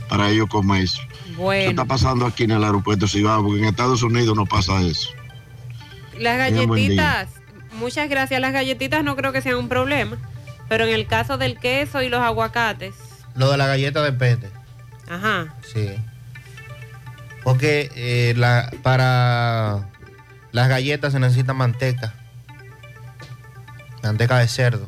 [0.07, 1.01] para ellos comer eso.
[1.01, 1.69] Eso bueno.
[1.71, 5.09] está pasando aquí en el aeropuerto Cibao, porque en Estados Unidos no pasa eso.
[6.19, 7.29] Las galletitas,
[7.79, 8.39] muchas gracias.
[8.39, 10.17] Las galletitas no creo que sean un problema,
[10.69, 12.93] pero en el caso del queso y los aguacates,
[13.35, 14.49] Lo de la galleta depende.
[15.09, 15.47] ajá.
[15.73, 15.89] Sí.
[17.43, 19.89] Porque eh, la, para
[20.51, 22.13] las galletas se necesita manteca.
[24.03, 24.87] Manteca de cerdo.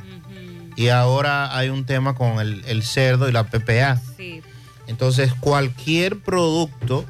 [0.78, 3.99] Y ahora hay un tema con el, el cerdo y la PPA.
[4.16, 4.41] Sí.
[4.88, 7.04] Entonces, cualquier producto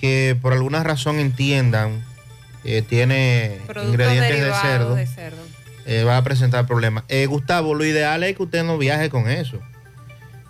[0.00, 2.04] que por alguna razón entiendan
[2.64, 5.42] eh, tiene Productos ingredientes de derivados cerdo, de cerdo.
[5.84, 7.04] eh, va a presentar problemas.
[7.08, 9.60] Eh, Gustavo, lo ideal es que usted no viaje con eso.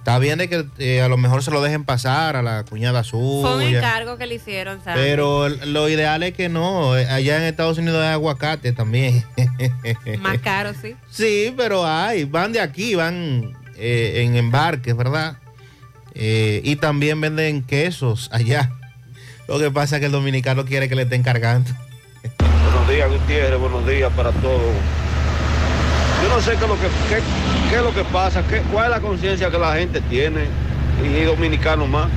[0.07, 3.03] Está bien de que eh, a lo mejor se lo dejen pasar a la cuñada
[3.03, 3.79] Fue un suya.
[3.79, 5.03] encargo que le hicieron, ¿sabes?
[5.05, 6.97] Pero lo ideal es que no.
[6.97, 9.25] Eh, Allá en Estados Unidos hay aguacate también.
[10.21, 10.95] Más caro, sí.
[11.11, 12.23] Sí, pero hay.
[12.23, 15.39] Van de aquí, van eh, en embarques, ¿verdad?
[16.15, 18.71] Eh, y también venden quesos allá.
[19.49, 21.73] Lo que pasa es que el dominicano quiere que le estén cargando.
[22.39, 24.73] Buenos días, Gutiérrez, buenos días para todos.
[26.23, 27.21] Yo no sé qué es lo que, qué,
[27.69, 30.47] qué es lo que pasa, qué, cuál es la conciencia que la gente tiene,
[31.05, 32.09] y dominicanos más.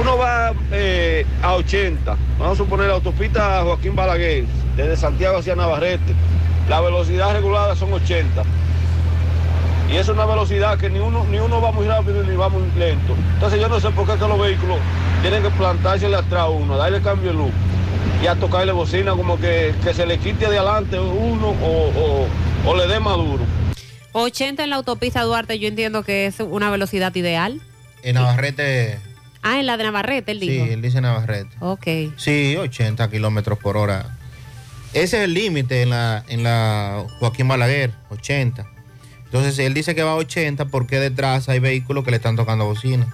[0.00, 4.44] Uno va eh, a 80, vamos a suponer la autopista Joaquín Balaguer,
[4.76, 6.14] desde Santiago hacia Navarrete.
[6.68, 8.42] La velocidad regulada son 80.
[9.90, 12.62] Y es una velocidad que ni uno, ni uno va muy rápido ni va muy
[12.78, 13.14] lento.
[13.34, 14.78] Entonces yo no sé por qué que los vehículos
[15.20, 17.52] tienen que plantarse atrás a uno, darle cambio de luz
[18.22, 22.26] y a tocarle bocina como que, que se le quite de adelante uno o, o,
[22.64, 23.44] o le dé maduro.
[24.12, 27.60] 80 en la autopista Duarte, yo entiendo que es una velocidad ideal.
[28.02, 28.98] En Navarrete,
[29.44, 30.64] Ah, en la de Navarrete, él sí, dijo.
[30.66, 31.50] él dice Navarrete.
[31.60, 31.86] Ok.
[32.16, 34.16] Sí, 80 kilómetros por hora.
[34.92, 38.66] Ese es el límite en la, en la Joaquín Balaguer, 80.
[39.24, 42.66] Entonces él dice que va a 80 porque detrás hay vehículos que le están tocando
[42.66, 43.06] bocina.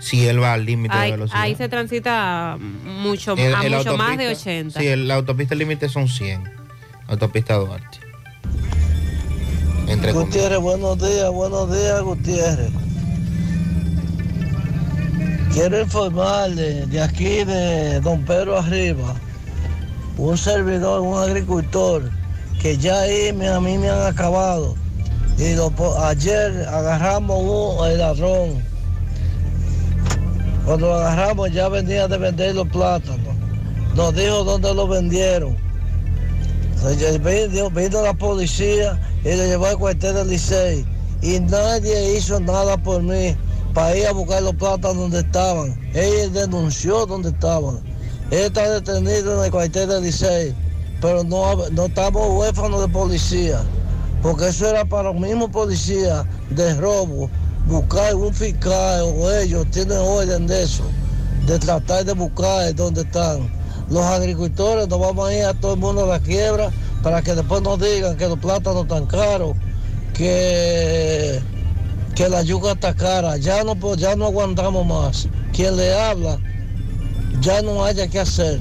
[0.00, 1.40] Si él va al límite de velocidad.
[1.40, 4.80] ahí se transita mucho, El- a el mucho más de autopista- 80.
[4.80, 6.42] Sí, el- la autopista límite son 100.
[7.06, 8.00] Autopista Duarte.
[9.88, 10.12] Entre.
[10.12, 12.70] Gutiérrez, buenos días, buenos días, Gutiérrez.
[15.52, 19.14] Quiero informarle de aquí de Don Pedro Arriba,
[20.18, 22.10] un servidor, un agricultor,
[22.60, 24.74] que ya ahí me- a mí me han acabado.
[25.38, 25.72] Y lo
[26.02, 28.64] ayer agarramos un el ladrón.
[30.64, 33.34] Cuando lo agarramos ya venía de vender los plátanos.
[33.94, 35.56] Nos dijo dónde lo vendieron.
[36.86, 40.86] Entonces, Vino, la policía y le llevó al cuartel del Licey.
[41.20, 43.36] Y nadie hizo nada por mí
[43.74, 45.76] para ir a buscar los plátanos donde estaban.
[45.94, 47.80] Él denunció donde estaban.
[48.30, 50.54] Él está detenido en el cuartel del Licey,
[51.00, 53.62] pero no, no estamos huérfanos de policía.
[54.22, 57.28] Porque eso era para los mismos policías de robo.
[57.66, 60.84] Buscar un fiscal o ellos tienen orden de eso,
[61.46, 63.55] de tratar de buscar dónde están.
[63.90, 66.70] Los agricultores nos vamos a ir a todo el mundo a la quiebra
[67.02, 69.56] para que después nos digan que los plátanos están caros,
[70.12, 71.40] que,
[72.16, 73.36] que la yuca está cara.
[73.36, 75.28] Ya no, ya no aguantamos más.
[75.52, 76.38] Quien le habla,
[77.40, 78.58] ya no haya que hacer.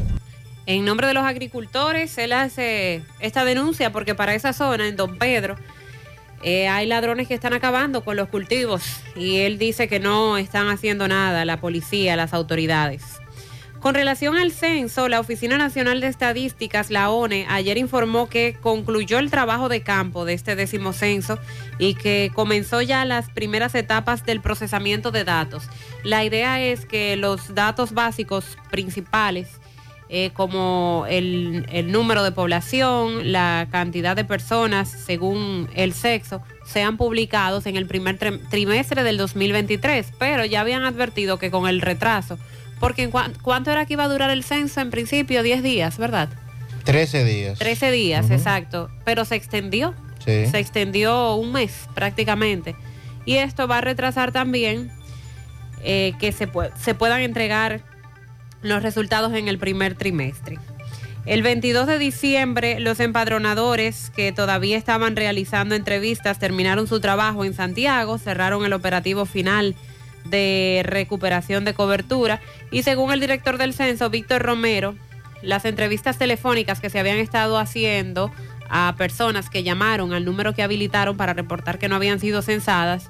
[0.68, 5.18] En nombre de los agricultores, él hace esta denuncia porque para esa zona, en Don
[5.18, 5.56] Pedro,
[6.44, 8.84] eh, hay ladrones que están acabando con los cultivos
[9.16, 13.02] y él dice que no están haciendo nada la policía, las autoridades.
[13.86, 19.20] Con relación al censo, la Oficina Nacional de Estadísticas, la ONE, ayer informó que concluyó
[19.20, 21.38] el trabajo de campo de este décimo censo
[21.78, 25.70] y que comenzó ya las primeras etapas del procesamiento de datos.
[26.04, 29.50] La idea es que los datos básicos principales,
[30.10, 36.98] eh, como el, el número de población, la cantidad de personas según el sexo, sean
[36.98, 41.82] publicados en el primer tri- trimestre del 2023, pero ya habían advertido que con el
[41.82, 42.40] retraso,
[42.80, 43.10] porque
[43.42, 45.44] ¿cuánto era que iba a durar el censo en principio?
[45.44, 46.30] 10 días, ¿verdad?
[46.84, 47.58] 13 días.
[47.60, 49.94] 13 días, exacto, pero se extendió,
[50.24, 50.46] Sí.
[50.48, 52.76] se extendió un mes prácticamente.
[53.26, 54.92] Y esto va a retrasar también
[55.84, 56.50] eh, que se,
[56.80, 57.82] se puedan entregar
[58.62, 60.58] los resultados en el primer trimestre.
[61.28, 67.54] El 22 de diciembre, los empadronadores que todavía estaban realizando entrevistas terminaron su trabajo en
[67.56, 69.76] Santiago, cerraron el operativo final
[70.26, 72.42] de recuperación de cobertura
[72.72, 74.96] y según el director del censo, Víctor Romero,
[75.42, 78.32] las entrevistas telefónicas que se habían estado haciendo
[78.70, 83.10] a personas que llamaron al número que habilitaron para reportar que no habían sido censadas,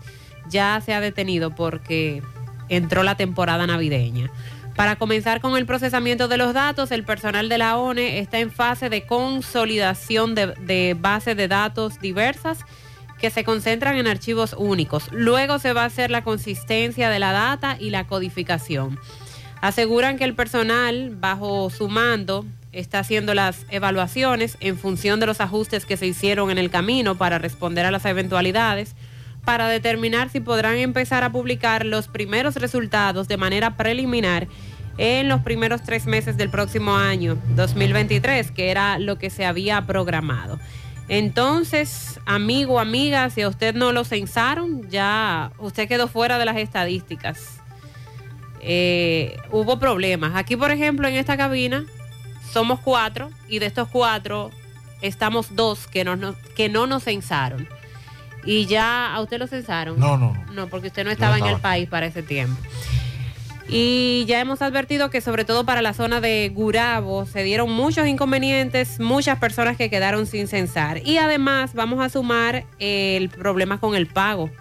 [0.50, 2.22] ya se ha detenido porque
[2.70, 4.32] entró la temporada navideña.
[4.76, 8.52] Para comenzar con el procesamiento de los datos, el personal de la ONE está en
[8.52, 12.60] fase de consolidación de, de bases de datos diversas
[13.20, 15.10] que se concentran en archivos únicos.
[15.12, 19.00] Luego se va a hacer la consistencia de la data y la codificación.
[19.62, 25.40] Aseguran que el personal, bajo su mando, está haciendo las evaluaciones en función de los
[25.42, 28.96] ajustes que se hicieron en el camino para responder a las eventualidades,
[29.46, 34.48] para determinar si podrán empezar a publicar los primeros resultados de manera preliminar
[34.98, 39.82] en los primeros tres meses del próximo año, 2023, que era lo que se había
[39.86, 40.60] programado.
[41.08, 46.58] Entonces, amigo, amiga, si a usted no lo censaron, ya usted quedó fuera de las
[46.58, 47.60] estadísticas.
[48.62, 50.32] Eh, hubo problemas.
[50.36, 51.86] Aquí, por ejemplo, en esta cabina
[52.52, 54.50] somos cuatro y de estos cuatro
[55.02, 57.68] estamos dos que no, nos- que no nos censaron.
[58.44, 60.00] Y ya a usted lo censaron.
[60.00, 61.62] No, no, No, porque usted no estaba, en el estaba.
[61.62, 62.60] país para ese tiempo.
[63.68, 68.08] Y ya hemos advertido que sobre todo para la zona de Gurabo se dieron muchos
[68.08, 71.02] inconvenientes, muchas personas que quedaron sin censar.
[71.06, 74.52] Y además vamos a sumar el problema con el pago.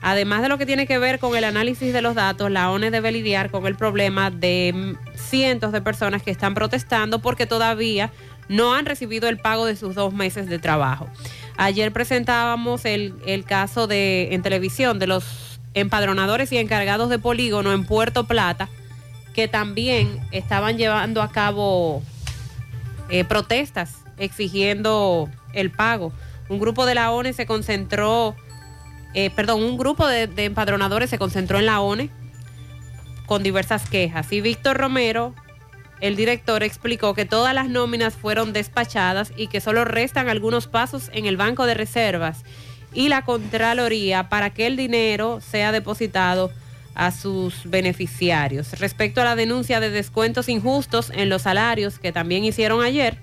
[0.00, 2.90] Además de lo que tiene que ver con el análisis de los datos, la ONE
[2.90, 8.10] debe lidiar con el problema de cientos de personas que están protestando porque todavía
[8.48, 11.08] no han recibido el pago de sus dos meses de trabajo.
[11.56, 17.72] Ayer presentábamos el, el caso de en televisión de los empadronadores y encargados de polígono
[17.72, 18.68] en Puerto Plata
[19.34, 22.02] que también estaban llevando a cabo
[23.10, 26.12] eh, protestas exigiendo el pago.
[26.48, 28.36] Un grupo de la ONE se concentró,
[29.12, 32.10] eh, perdón, un grupo de, de empadronadores se concentró en la ONE
[33.26, 34.32] con diversas quejas.
[34.32, 35.34] Y Víctor Romero,
[36.00, 41.10] el director, explicó que todas las nóminas fueron despachadas y que solo restan algunos pasos
[41.12, 42.44] en el Banco de Reservas
[42.94, 46.50] y la Contraloría para que el dinero sea depositado
[46.94, 48.78] a sus beneficiarios.
[48.78, 53.18] Respecto a la denuncia de descuentos injustos en los salarios que también hicieron ayer,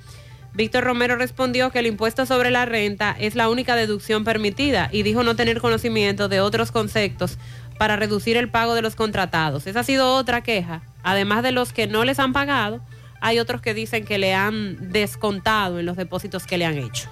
[0.54, 5.04] Víctor Romero respondió que el impuesto sobre la renta es la única deducción permitida y
[5.04, 7.38] dijo no tener conocimiento de otros conceptos
[7.78, 9.66] para reducir el pago de los contratados.
[9.66, 10.82] Esa ha sido otra queja.
[11.04, 12.82] Además de los que no les han pagado,
[13.22, 17.10] hay otros que dicen que le han descontado en los depósitos que le han hecho.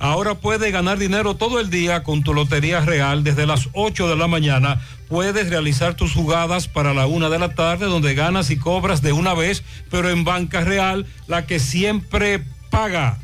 [0.00, 4.16] Ahora puede ganar dinero todo el día con tu Lotería Real desde las 8 de
[4.16, 4.80] la mañana.
[5.08, 9.12] Puedes realizar tus jugadas para la una de la tarde donde ganas y cobras de
[9.12, 13.18] una vez, pero en Banca Real, la que siempre paga.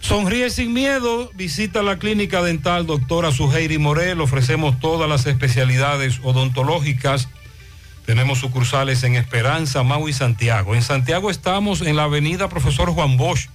[0.00, 7.28] Sonríe sin miedo, visita la clínica dental doctora Suheiri Morel, ofrecemos todas las especialidades odontológicas.
[8.06, 10.74] Tenemos sucursales en Esperanza, Mau y Santiago.
[10.74, 13.48] En Santiago estamos en la avenida Profesor Juan Bosch,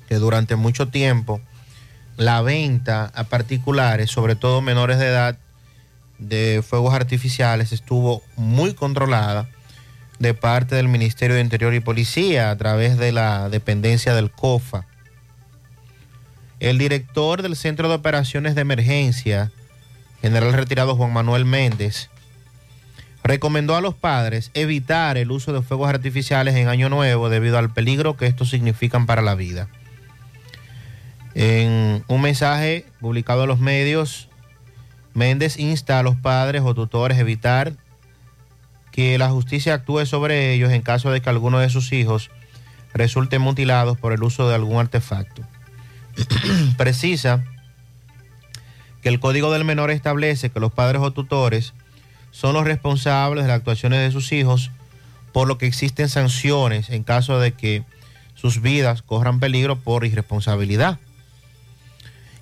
[0.09, 1.43] que durante mucho tiempo
[2.17, 5.39] la venta a particulares, sobre todo menores de edad,
[6.19, 9.49] de fuegos artificiales estuvo muy controlada
[10.19, 14.87] de parte del Ministerio de Interior y Policía a través de la dependencia del COFA.
[16.61, 19.53] El director del Centro de Operaciones de Emergencia,
[20.21, 22.11] general retirado Juan Manuel Méndez,
[23.23, 27.73] recomendó a los padres evitar el uso de fuegos artificiales en Año Nuevo debido al
[27.73, 29.69] peligro que estos significan para la vida.
[31.35, 34.29] En un mensaje publicado en los medios,
[35.15, 37.75] Méndez insta a los padres o tutores a evitar
[38.91, 42.31] que la justicia actúe sobre ellos en caso de que alguno de sus hijos
[42.95, 45.45] resulten mutilados por el uso de algún artefacto.
[46.77, 47.45] Precisa
[49.03, 51.75] que el Código del Menor establece que los padres o tutores
[52.31, 54.71] son los responsables de las actuaciones de sus hijos,
[55.33, 57.85] por lo que existen sanciones en caso de que
[58.35, 60.99] sus vidas corran peligro por irresponsabilidad.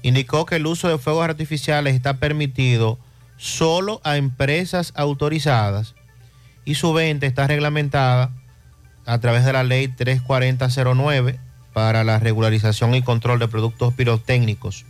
[0.03, 2.98] Indicó que el uso de fuegos artificiales está permitido
[3.36, 5.94] solo a empresas autorizadas
[6.65, 8.31] y su venta está reglamentada
[9.05, 11.39] a través de la ley 34009
[11.77, 14.86] para la regularización y control de productos pirotécnicos.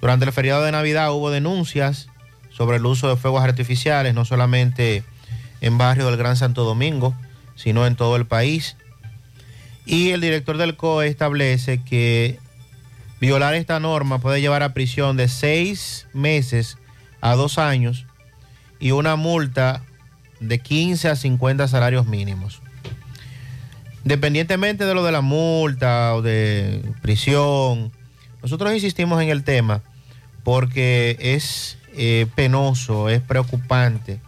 [0.00, 2.08] Durante el feriado de Navidad hubo denuncias
[2.48, 5.04] sobre el uso de fuegos artificiales, no solamente
[5.60, 7.14] en barrio del Gran Santo Domingo,
[7.56, 8.78] sino en todo el país.
[9.84, 12.38] Y el director del COE establece que
[13.20, 16.78] violar esta norma puede llevar a prisión de seis meses
[17.20, 18.06] a dos años
[18.78, 19.82] y una multa
[20.40, 22.62] de 15 a 50 salarios mínimos.
[24.04, 27.92] Independientemente de lo de la multa o de prisión,
[28.42, 29.82] nosotros insistimos en el tema
[30.42, 34.20] porque es eh, penoso, es preocupante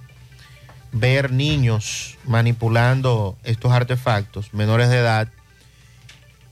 [0.93, 5.29] ver niños manipulando estos artefactos, menores de edad,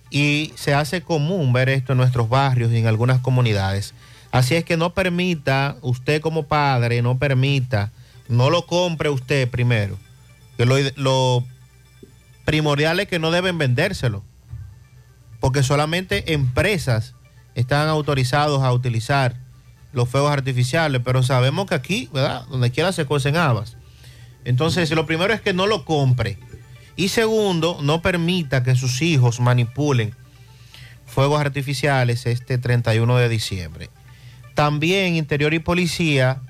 [0.08, 3.94] y se hace común ver esto en nuestros barrios y en algunas comunidades.
[4.32, 7.92] Así es que no permita, usted como padre, no permita,
[8.28, 9.98] no lo compre usted primero.
[10.56, 11.44] Que lo, lo
[12.50, 14.24] primordial es que no deben vendérselo,
[15.38, 17.14] porque solamente empresas
[17.54, 19.36] están autorizados a utilizar
[19.92, 22.44] los fuegos artificiales, pero sabemos que aquí, ¿verdad?
[22.50, 23.76] Donde quiera se cuecen habas.
[24.44, 26.40] Entonces, lo primero es que no lo compre.
[26.96, 30.16] Y segundo, no permita que sus hijos manipulen
[31.06, 33.90] fuegos artificiales este 31 de diciembre.
[34.54, 36.42] También Interior y Policía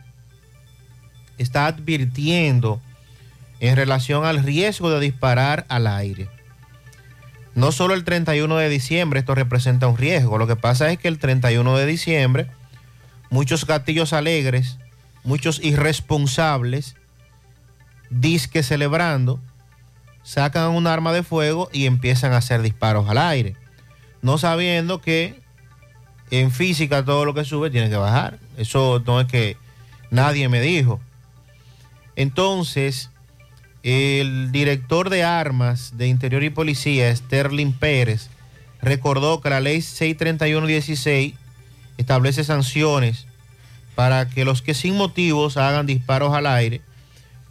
[1.36, 2.80] está advirtiendo
[3.60, 6.28] en relación al riesgo de disparar al aire.
[7.54, 11.08] No solo el 31 de diciembre esto representa un riesgo, lo que pasa es que
[11.08, 12.50] el 31 de diciembre
[13.30, 14.78] muchos gatillos alegres,
[15.22, 16.96] muchos irresponsables,
[18.10, 19.40] disque celebrando,
[20.22, 23.56] sacan un arma de fuego y empiezan a hacer disparos al aire.
[24.22, 25.40] no sabiendo que
[26.30, 28.38] en física todo lo que sube tiene que bajar.
[28.56, 29.56] Eso no es que
[30.10, 31.00] nadie me dijo.
[32.16, 33.09] Entonces,
[33.82, 38.28] el director de armas de Interior y Policía, Sterling Pérez,
[38.82, 41.34] recordó que la ley 631-16
[41.96, 43.26] establece sanciones
[43.94, 46.80] para que los que sin motivos hagan disparos al aire,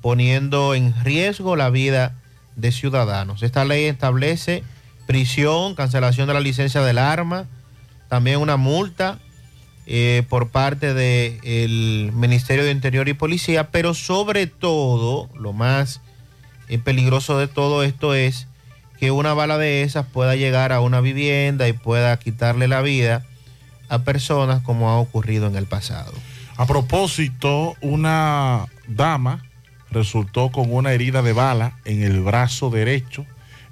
[0.01, 2.15] poniendo en riesgo la vida
[2.55, 3.43] de ciudadanos.
[3.43, 4.63] Esta ley establece
[5.07, 7.47] prisión, cancelación de la licencia del arma,
[8.07, 9.19] también una multa
[9.85, 16.01] eh, por parte del Ministerio de Interior y Policía, pero sobre todo, lo más
[16.77, 18.47] peligroso de todo esto es
[18.99, 23.25] que una bala de esas pueda llegar a una vivienda y pueda quitarle la vida
[23.87, 26.13] a personas como ha ocurrido en el pasado.
[26.57, 29.43] A propósito, una dama
[29.91, 33.25] resultó con una herida de bala en el brazo derecho.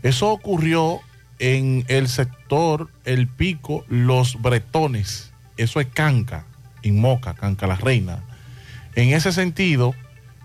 [0.04, 1.02] Eso ocurrió
[1.40, 5.32] en el sector El Pico, Los Bretones.
[5.58, 6.46] Eso es Canca,
[6.82, 8.24] en Moca, Canca la Reina.
[8.96, 9.94] En ese sentido,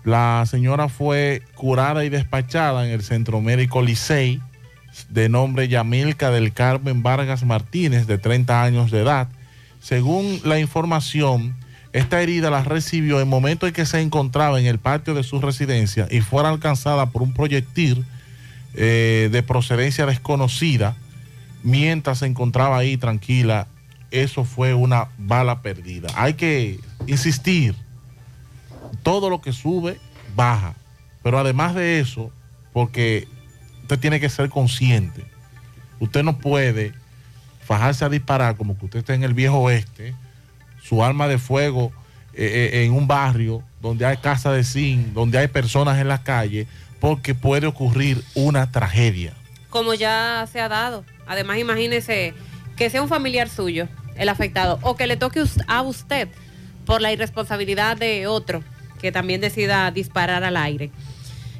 [0.03, 4.41] la señora fue curada y despachada en el Centro Médico Licey,
[5.09, 9.27] de nombre Yamilca del Carmen Vargas Martínez, de 30 años de edad.
[9.79, 11.55] Según la información,
[11.93, 15.23] esta herida la recibió en el momento en que se encontraba en el patio de
[15.23, 18.05] su residencia y fuera alcanzada por un proyectil
[18.73, 20.95] eh, de procedencia desconocida
[21.61, 23.67] mientras se encontraba ahí tranquila.
[24.11, 26.09] Eso fue una bala perdida.
[26.15, 27.75] Hay que insistir,
[29.03, 29.99] todo lo que sube,
[30.35, 30.73] baja.
[31.21, 32.31] Pero además de eso,
[32.73, 33.27] porque
[33.81, 35.23] usted tiene que ser consciente,
[35.99, 36.93] usted no puede
[37.63, 40.15] fajarse a disparar como que usted está en el viejo oeste,
[40.81, 41.91] su arma de fuego
[42.33, 46.23] eh, eh, en un barrio donde hay casa de zinc, donde hay personas en la
[46.23, 46.67] calle,
[46.99, 49.33] porque puede ocurrir una tragedia.
[49.69, 51.05] Como ya se ha dado.
[51.25, 52.33] Además, imagínese
[52.75, 56.27] que sea un familiar suyo el afectado o que le toque a usted
[56.85, 58.63] por la irresponsabilidad de otro
[59.03, 60.89] que también decida disparar al aire.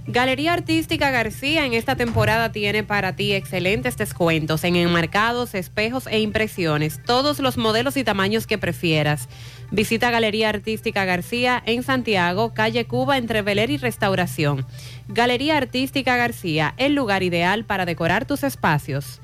[0.08, 6.20] Galería Artística García en esta temporada tiene para ti excelentes descuentos en enmarcados, espejos e
[6.20, 9.28] impresiones, todos los modelos y tamaños que prefieras.
[9.72, 14.66] Visita Galería Artística García en Santiago, calle Cuba entre Veler y Restauración.
[15.10, 19.20] Galería Artística García, el lugar ideal para decorar tus espacios.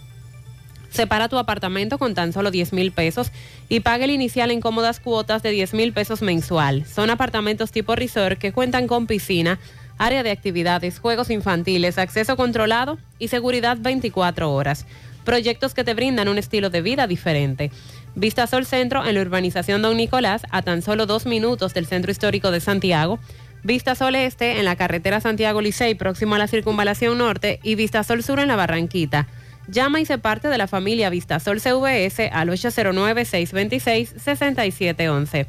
[0.90, 3.32] Separa tu apartamento con tan solo 10 mil pesos
[3.70, 6.86] y paga el inicial en cómodas cuotas de 10 mil pesos mensual.
[6.86, 9.60] Son apartamentos tipo resort que cuentan con piscina,
[9.98, 14.86] área de actividades, juegos infantiles, acceso controlado y seguridad 24 horas.
[15.26, 17.72] Proyectos que te brindan un estilo de vida diferente.
[18.16, 22.12] Vista Sol Centro en la urbanización Don Nicolás, a tan solo dos minutos del centro
[22.12, 23.20] histórico de Santiago.
[23.64, 27.60] Vista Sol Este en la carretera Santiago Licey, próximo a la circunvalación norte.
[27.64, 29.28] Y Vista Sol Sur en la Barranquita.
[29.68, 35.48] Llama y se parte de la familia Vistasol CVS al 809-626-6711.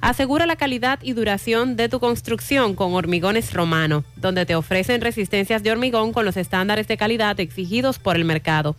[0.00, 5.62] Asegura la calidad y duración de tu construcción con Hormigones Romano, donde te ofrecen resistencias
[5.62, 8.76] de hormigón con los estándares de calidad exigidos por el mercado.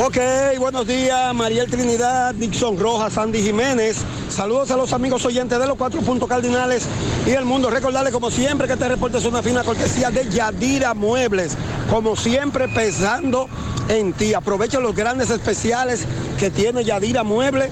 [0.04, 0.16] Ok,
[0.58, 3.96] buenos días, Mariel Trinidad, Dixon Rojas, Sandy Jiménez.
[4.30, 6.84] Saludos a los amigos oyentes de los cuatro puntos cardinales
[7.26, 7.68] y el mundo.
[7.68, 11.56] Recordarles, como siempre, que este reporte es una fina cortesía de Yadira Muebles.
[11.90, 13.48] Como siempre, pensando
[13.88, 14.34] en ti.
[14.34, 16.04] Aprovecha los grandes especiales
[16.38, 17.70] que tiene Yadira Muebles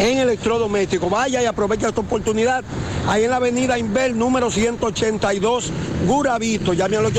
[0.00, 1.08] en electrodoméstico.
[1.10, 2.64] Vaya y aprovecha esta oportunidad.
[3.06, 5.70] Ahí en la avenida Inver, número 182,
[6.06, 6.72] Guravito.
[6.72, 7.12] Llame al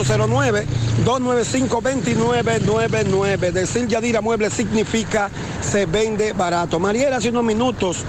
[1.06, 3.52] 809-295-2999.
[3.52, 5.30] Decir Yadira Muebles significa
[5.62, 6.80] se vende barato.
[6.80, 8.04] Mariela, hace unos minutos,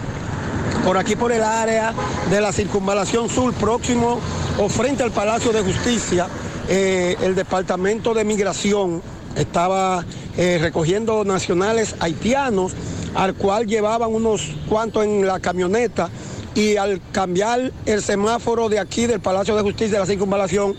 [0.84, 1.92] por aquí por el área
[2.30, 4.20] de la circunvalación sur, próximo
[4.58, 6.28] o frente al Palacio de Justicia,
[6.68, 9.02] eh, el Departamento de Migración
[9.36, 10.04] estaba
[10.36, 12.72] eh, recogiendo nacionales haitianos
[13.14, 16.09] al cual llevaban unos cuantos en la camioneta
[16.54, 20.74] y al cambiar el semáforo de aquí del Palacio de Justicia de la Circunvalación,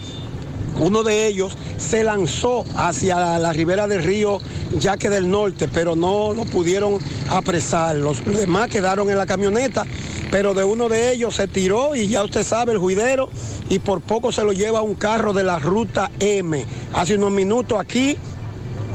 [0.79, 4.39] uno de ellos se lanzó hacia la ribera del río
[4.79, 6.97] Yaque del Norte, pero no lo pudieron
[7.29, 7.95] apresar.
[7.95, 9.85] Los demás quedaron en la camioneta,
[10.31, 13.29] pero de uno de ellos se tiró y ya usted sabe, el juidero,
[13.69, 16.65] y por poco se lo lleva un carro de la ruta M.
[16.93, 18.17] Hace unos minutos aquí,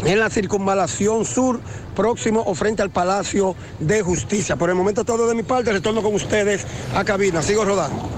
[0.04, 1.60] en la circunvalación sur,
[1.94, 4.56] próximo o frente al Palacio de Justicia.
[4.56, 7.42] Por el momento todo de mi parte, retorno con ustedes a cabina.
[7.42, 8.08] Sigo rodando.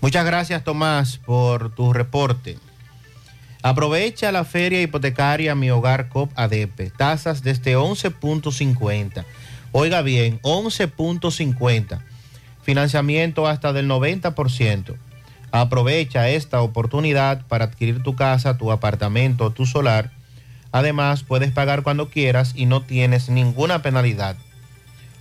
[0.00, 2.58] Muchas gracias, Tomás, por tu reporte.
[3.62, 6.94] Aprovecha la feria hipotecaria Mi Hogar COP ADP.
[6.94, 9.24] Tasas desde 11.50.
[9.72, 12.00] Oiga bien, 11.50.
[12.62, 14.94] Financiamiento hasta del 90%.
[15.50, 20.10] Aprovecha esta oportunidad para adquirir tu casa, tu apartamento, tu solar.
[20.74, 24.36] Además, puedes pagar cuando quieras y no tienes ninguna penalidad.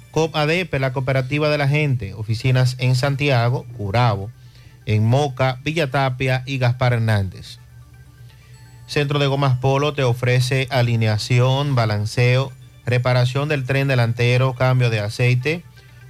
[0.10, 2.16] COP la cooperativa de la gente.
[2.16, 4.32] Oficinas en Santiago, Curabo,
[4.88, 7.60] en Moca, Villa Tapia y Gaspar Hernández.
[8.88, 12.52] Centro de Gomas Polo te ofrece alineación, balanceo,
[12.84, 15.64] reparación del tren delantero, cambio de aceite,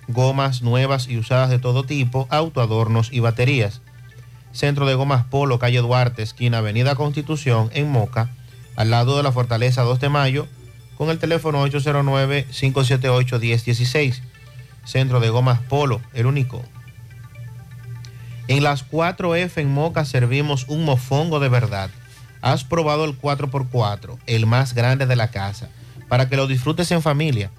[0.07, 3.81] gomas nuevas y usadas de todo tipo, autoadornos y baterías.
[4.53, 8.29] Centro de Gomas Polo, calle Duarte, esquina Avenida Constitución, en Moca,
[8.75, 10.47] al lado de la Fortaleza 2 de Mayo,
[10.97, 14.21] con el teléfono 809-578-1016.
[14.85, 16.63] Centro de Gomas Polo, el único.
[18.47, 21.89] En las 4F en Moca servimos un mofongo de verdad.
[22.41, 25.69] Has probado el 4x4, el más grande de la casa,
[26.09, 27.51] para que lo disfrutes en familia.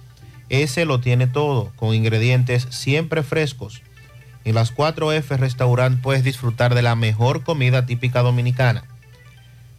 [0.51, 3.81] Ese lo tiene todo, con ingredientes siempre frescos.
[4.45, 8.85] En las 4F Restaurant puedes disfrutar de la mejor comida típica dominicana.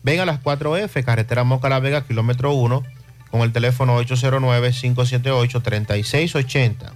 [0.06, 2.84] Ven a las 4F, carretera Moca La Vega, kilómetro 1,
[3.32, 6.92] con el teléfono 809-578-3680.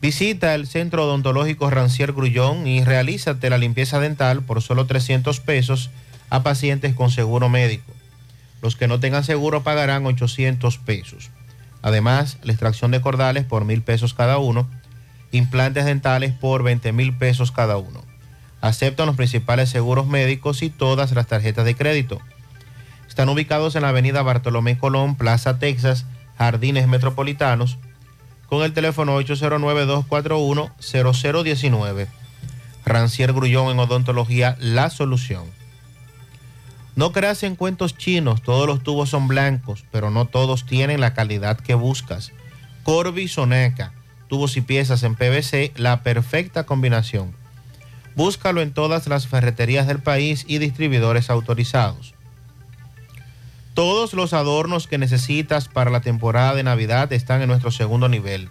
[0.00, 5.90] Visita el Centro Odontológico Rancier Grullón y realízate la limpieza dental por solo 300 pesos
[6.30, 7.92] a pacientes con seguro médico.
[8.62, 11.30] Los que no tengan seguro pagarán 800 pesos.
[11.82, 14.68] Además, la extracción de cordales por mil pesos cada uno,
[15.32, 18.08] implantes dentales por 20 mil pesos cada uno.
[18.60, 22.20] Aceptan los principales seguros médicos y todas las tarjetas de crédito.
[23.08, 26.06] Están ubicados en la avenida Bartolomé Colón, Plaza Texas,
[26.38, 27.78] Jardines Metropolitanos,
[28.46, 32.06] con el teléfono 809-241-0019.
[32.84, 35.44] Rancier Grullón en Odontología, la solución.
[36.96, 41.14] No creas en cuentos chinos, todos los tubos son blancos, pero no todos tienen la
[41.14, 42.32] calidad que buscas.
[42.82, 43.92] Corby Soneca,
[44.28, 47.32] tubos y piezas en PVC, la perfecta combinación.
[48.16, 52.14] Búscalo en todas las ferreterías del país y distribuidores autorizados.
[53.74, 58.50] Todos los adornos que necesitas para la temporada de Navidad están en nuestro segundo nivel.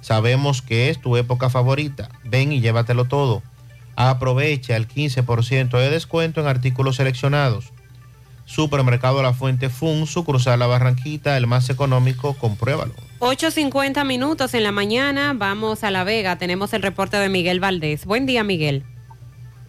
[0.00, 2.08] Sabemos que es tu época favorita.
[2.24, 3.42] Ven y llévatelo todo.
[3.96, 7.72] Aprovecha el 15% de descuento en artículos seleccionados.
[8.44, 13.09] Supermercado La Fuente Fun, sucursal La Barranquita, el más económico, compruébalo.
[13.20, 18.06] 8.50 minutos en la mañana, vamos a La Vega, tenemos el reporte de Miguel Valdés.
[18.06, 18.82] Buen día, Miguel.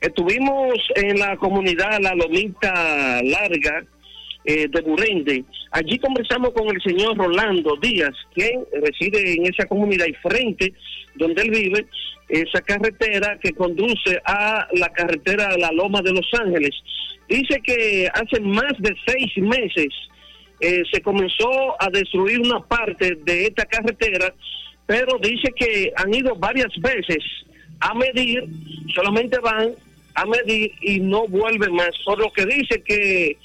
[0.00, 3.84] Estuvimos en la comunidad La Lomita Larga
[4.44, 5.44] eh, de Burende.
[5.70, 10.74] Allí conversamos con el señor Rolando Díaz, quien reside en esa comunidad y frente
[11.14, 11.86] donde él vive,
[12.28, 16.70] esa carretera que conduce a la carretera de la Loma de Los Ángeles.
[17.28, 19.88] Dice que hace más de seis meses
[20.60, 24.32] eh, se comenzó a destruir una parte de esta carretera,
[24.86, 27.24] pero dice que han ido varias veces
[27.80, 28.44] a medir,
[28.94, 29.72] solamente van
[30.14, 33.36] a medir y no vuelven más, por lo que dice que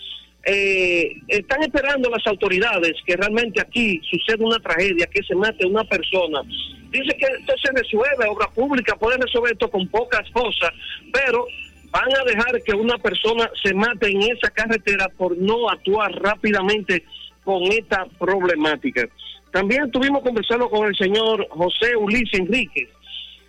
[0.44, 5.84] eh, están esperando las autoridades que realmente aquí suceda una tragedia, que se mate una
[5.84, 6.42] persona.
[6.90, 10.72] Dice que esto se resuelve, obra pública puede resolver esto con pocas cosas,
[11.12, 11.46] pero
[11.92, 17.04] van a dejar que una persona se mate en esa carretera por no actuar rápidamente
[17.44, 19.08] con esta problemática.
[19.52, 22.90] También estuvimos conversando con el señor José Ulises Enríquez.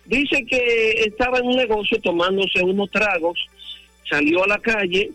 [0.05, 3.39] Dice que estaba en un negocio tomándose unos tragos,
[4.09, 5.11] salió a la calle,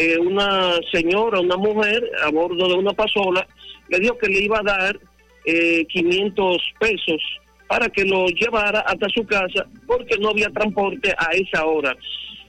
[0.00, 3.46] eh, una señora, una mujer a bordo de una pasola,
[3.90, 4.98] le dijo que le iba a dar
[5.44, 7.20] eh, 500 pesos
[7.68, 11.94] para que lo llevara hasta su casa porque no había transporte a esa hora.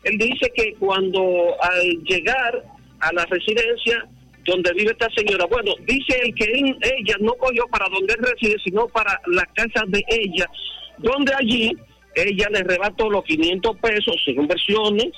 [0.06, 1.22] Él dice que cuando
[1.62, 2.64] al llegar
[3.02, 4.08] a la residencia
[4.46, 8.56] donde vive esta señora, bueno, dice él que ella no cogió para donde él reside,
[8.64, 10.50] sino para la casa de ella,
[11.00, 11.76] donde allí
[12.16, 15.12] ella le arrebató los 500 pesos según versiones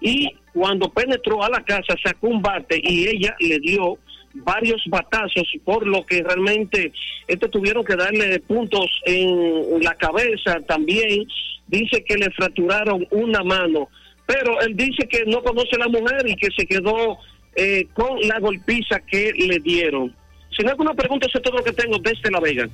[0.00, 3.98] y cuando penetró a la casa sacó un bate y ella le dio
[4.34, 6.92] varios batazos por lo que realmente
[7.26, 11.26] este tuvieron que darle puntos en la cabeza también
[11.66, 13.88] dice que le fracturaron una mano
[14.26, 17.18] pero él dice que no conoce a la mujer y que se quedó
[17.54, 20.14] eh, con la golpiza que le dieron
[20.54, 22.68] si no hay alguna pregunta eso es todo lo que tengo desde La Vega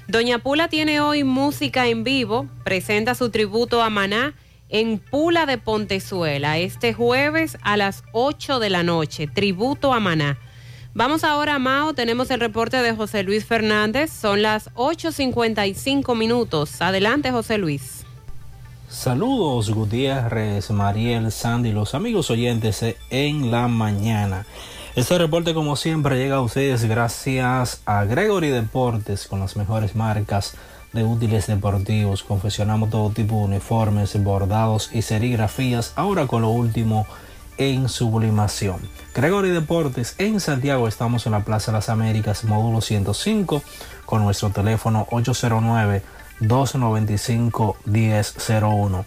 [0.07, 4.35] Doña Pula tiene hoy música en vivo, presenta su tributo a Maná
[4.79, 10.37] en Pula de Pontezuela este jueves a las 8 de la noche, tributo a Maná.
[10.93, 16.81] Vamos ahora a Mao, tenemos el reporte de José Luis Fernández, son las 8.55 minutos.
[16.81, 18.03] Adelante José Luis.
[18.89, 24.45] Saludos Gutiérrez, Mariel, Sandy, los amigos oyentes en la mañana.
[24.97, 30.55] Este reporte como siempre llega a ustedes gracias a Gregory Deportes con las mejores marcas
[30.95, 32.23] de útiles deportivos.
[32.23, 37.05] Confeccionamos todo tipo de uniformes, bordados y serigrafías, ahora con lo último
[37.57, 38.77] en sublimación.
[39.13, 43.61] Gregory Deportes en Santiago estamos en la Plaza de las Américas, módulo 105,
[44.05, 46.01] con nuestro teléfono 809
[46.39, 49.05] 295 1001.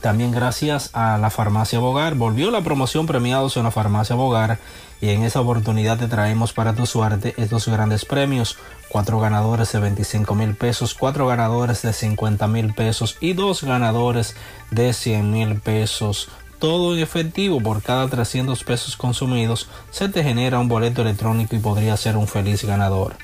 [0.00, 2.16] También gracias a la farmacia Bogar.
[2.16, 4.58] Volvió la promoción premiados en la farmacia Bogar
[5.00, 8.58] y en esa oportunidad te traemos para tu suerte estos grandes premios.
[8.88, 14.36] Cuatro ganadores de 25 mil pesos, cuatro ganadores de 50 mil pesos y dos ganadores
[14.70, 16.28] de 100 mil pesos
[16.58, 21.58] todo en efectivo por cada 300 pesos consumidos, se te genera un boleto electrónico y
[21.58, 23.14] podría ser un feliz ganador.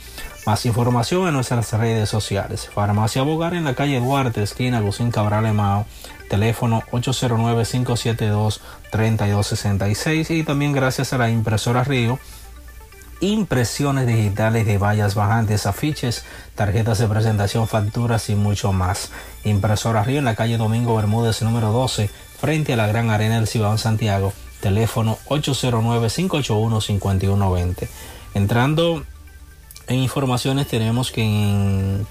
[0.44, 2.68] Más información en nuestras redes sociales.
[2.68, 5.86] Farmacia Bogar en la calle Duarte, esquina Agustín Cabral Emao,
[6.28, 6.82] teléfono
[8.92, 12.18] 809-572-3266 y también gracias a la impresora Río
[13.22, 16.24] impresiones digitales de vallas bajantes, afiches,
[16.56, 19.12] tarjetas de presentación, facturas y mucho más.
[19.44, 22.10] Impresora Río en la calle Domingo Bermúdez número 12,
[22.40, 27.88] frente a la Gran Arena del Cibao en Santiago, teléfono 809-581-5120.
[28.34, 29.04] Entrando
[29.86, 32.04] en informaciones tenemos que en,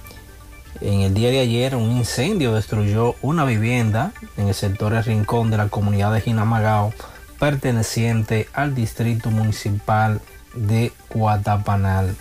[0.81, 5.51] en el día de ayer un incendio destruyó una vivienda en el sector El Rincón
[5.51, 6.91] de la comunidad de Jinamagao
[7.39, 10.21] perteneciente al distrito municipal
[10.55, 12.15] de Guatapanal.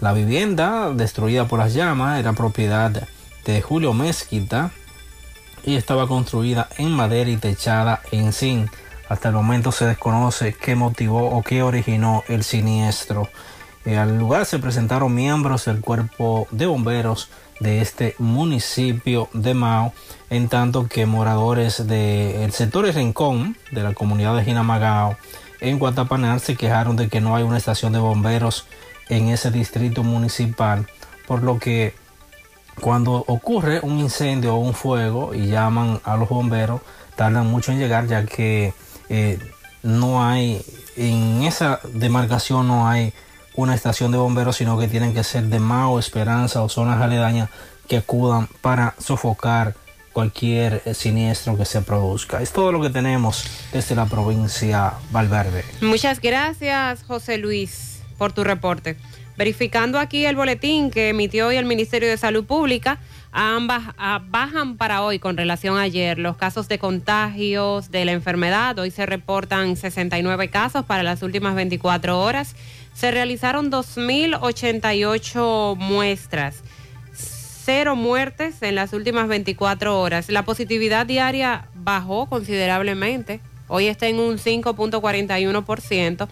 [0.00, 3.08] La vivienda destruida por las llamas era propiedad
[3.44, 4.70] de Julio Mezquita
[5.64, 8.70] y estaba construida en madera y techada en zinc.
[9.08, 13.28] Hasta el momento se desconoce qué motivó o qué originó el siniestro.
[13.84, 17.30] Eh, al lugar se presentaron miembros del cuerpo de bomberos
[17.62, 19.92] de este municipio de Mao,
[20.30, 25.16] en tanto que moradores del sector de Rincón de la comunidad de Jinamagao
[25.60, 28.66] en Guatapanal se quejaron de que no hay una estación de bomberos
[29.08, 30.86] en ese distrito municipal,
[31.26, 31.94] por lo que
[32.80, 36.80] cuando ocurre un incendio o un fuego y llaman a los bomberos,
[37.14, 38.74] tardan mucho en llegar ya que
[39.08, 39.38] eh,
[39.82, 40.64] no hay,
[40.96, 43.12] en esa demarcación no hay
[43.54, 47.50] una estación de bomberos, sino que tienen que ser de Mao, Esperanza o zonas aledañas
[47.88, 49.74] que acudan para sofocar
[50.12, 52.40] cualquier eh, siniestro que se produzca.
[52.42, 55.64] Es todo lo que tenemos desde la provincia Valverde.
[55.80, 58.96] Muchas gracias, José Luis, por tu reporte.
[59.36, 62.98] Verificando aquí el boletín que emitió hoy el Ministerio de Salud Pública,
[63.32, 63.82] ambas
[64.28, 68.78] bajan para hoy con relación a ayer los casos de contagios de la enfermedad.
[68.78, 72.54] Hoy se reportan 69 casos para las últimas 24 horas.
[72.94, 76.62] Se realizaron 2.088 muestras
[77.64, 80.28] cero muertes en las últimas 24 horas.
[80.28, 83.40] La positividad diaria bajó considerablemente.
[83.68, 86.28] Hoy está en un 5.41%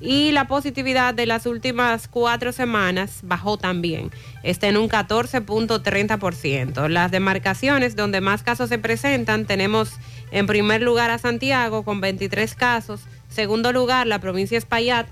[0.00, 4.10] y la positividad de las últimas cuatro semanas bajó también.
[4.42, 6.88] Está en un 14.30%.
[6.88, 9.92] Las demarcaciones donde más casos se presentan tenemos
[10.32, 15.06] en primer lugar a Santiago con 23 casos, segundo lugar la provincia de Espaillat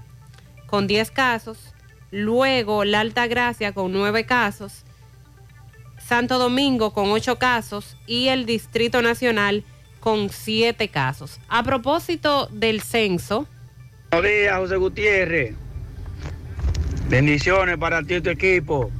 [0.72, 1.58] con 10 casos,
[2.10, 4.86] luego la Alta Gracia con 9 casos,
[5.98, 9.64] Santo Domingo con 8 casos y el Distrito Nacional
[10.00, 11.40] con 7 casos.
[11.50, 13.46] A propósito del censo.
[14.12, 15.54] Buenos días, José Gutiérrez.
[17.10, 18.90] Bendiciones para ti y tu equipo.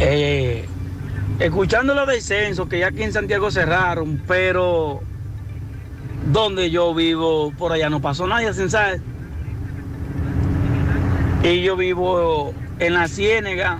[0.00, 0.64] Eh,
[1.38, 5.00] escuchando lo del censo, que ya aquí en Santiago cerraron, pero
[6.32, 8.98] donde yo vivo, por allá no pasó nadie a censar.
[11.44, 13.78] Y yo vivo en la Ciénega,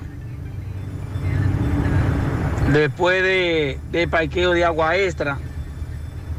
[2.70, 5.38] después de, de parqueo de agua extra.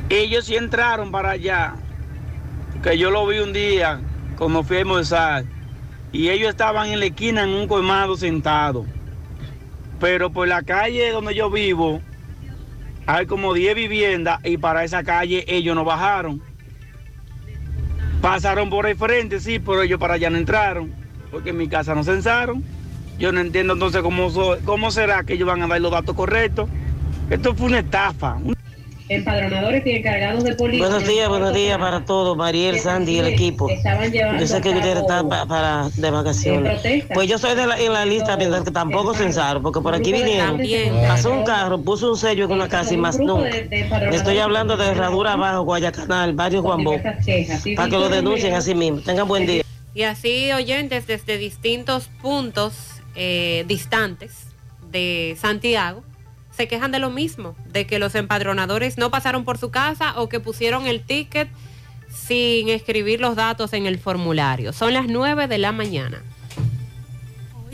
[0.10, 1.74] Ellos sí entraron para allá,
[2.84, 4.00] que yo lo vi un día
[4.38, 5.46] cuando fui a almorzar,
[6.12, 8.86] y ellos estaban en la esquina en un colmado sentado.
[10.00, 12.02] Pero por la calle donde yo vivo,
[13.08, 16.40] hay como 10 viviendas y para esa calle ellos no bajaron.
[18.22, 21.05] Pasaron por el frente, sí, pero ellos para allá no entraron,
[21.36, 22.64] porque en mi casa no censaron.
[23.20, 24.32] Yo no entiendo entonces cómo,
[24.64, 26.70] cómo será que ellos van a dar los datos correctos.
[27.30, 28.38] Esto fue una estafa.
[29.10, 30.88] Empadronadores y encargados de policía.
[30.88, 33.68] Buenos días, buenos días para todos, Mariel, Sandy y el equipo.
[34.40, 36.82] Yo sé que ustedes están para de vacaciones.
[37.14, 40.14] Pues yo soy de la, en la lista mientras que tampoco censaron, porque por aquí
[40.14, 40.62] vinieron,
[41.06, 43.50] pasó un carro, puso un sello en una casa y más nunca.
[44.10, 46.98] Estoy hablando de Herradura Abajo, Guayacanal, Barrio Juanbó,
[47.76, 49.02] para que lo denuncien así mismo.
[49.02, 49.65] Tengan buen día.
[49.96, 54.48] Y así oyentes desde distintos puntos eh, distantes
[54.92, 56.04] de Santiago
[56.52, 60.30] se quejan de lo mismo, de que los empadronadores no pasaron por su casa o
[60.30, 61.50] que pusieron el ticket
[62.10, 64.74] sin escribir los datos en el formulario.
[64.74, 66.22] Son las 9 de la mañana.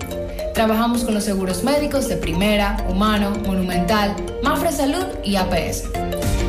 [0.53, 5.83] Trabajamos con los seguros médicos de Primera, Humano, Monumental, Mafre Salud y APS.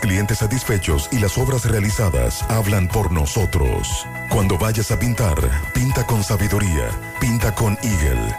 [0.00, 4.06] clientes satisfechos y las obras realizadas hablan por nosotros.
[4.30, 5.36] Cuando vayas a pintar,
[5.72, 6.90] pinta con sabiduría,
[7.20, 8.34] pinta con Eagle.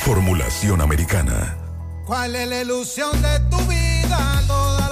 [0.00, 1.56] Formulación americana.
[2.04, 4.83] ¿Cuál es la ilusión de tu vida?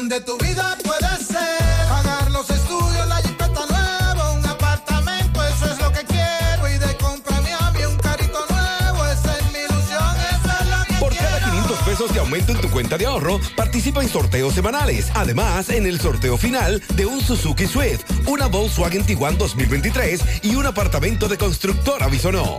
[0.00, 0.08] York.
[0.08, 5.42] La ilusión de tu vida puede ser pagar los estudios, la jipeta nueva, un apartamento,
[5.44, 9.52] eso es lo que quiero y de comprarme a mí un carrito nuevo, esa es
[9.52, 12.96] mi ilusión, esa es la que Por cada 500 pesos de aumento en tu cuenta
[12.96, 15.10] de ahorro, participa en sorteos semanales.
[15.14, 20.66] Además, en el sorteo final de un Suzuki Swift, una Volkswagen Tiguan 2023 y un
[20.66, 22.58] apartamento de constructora Bisonó.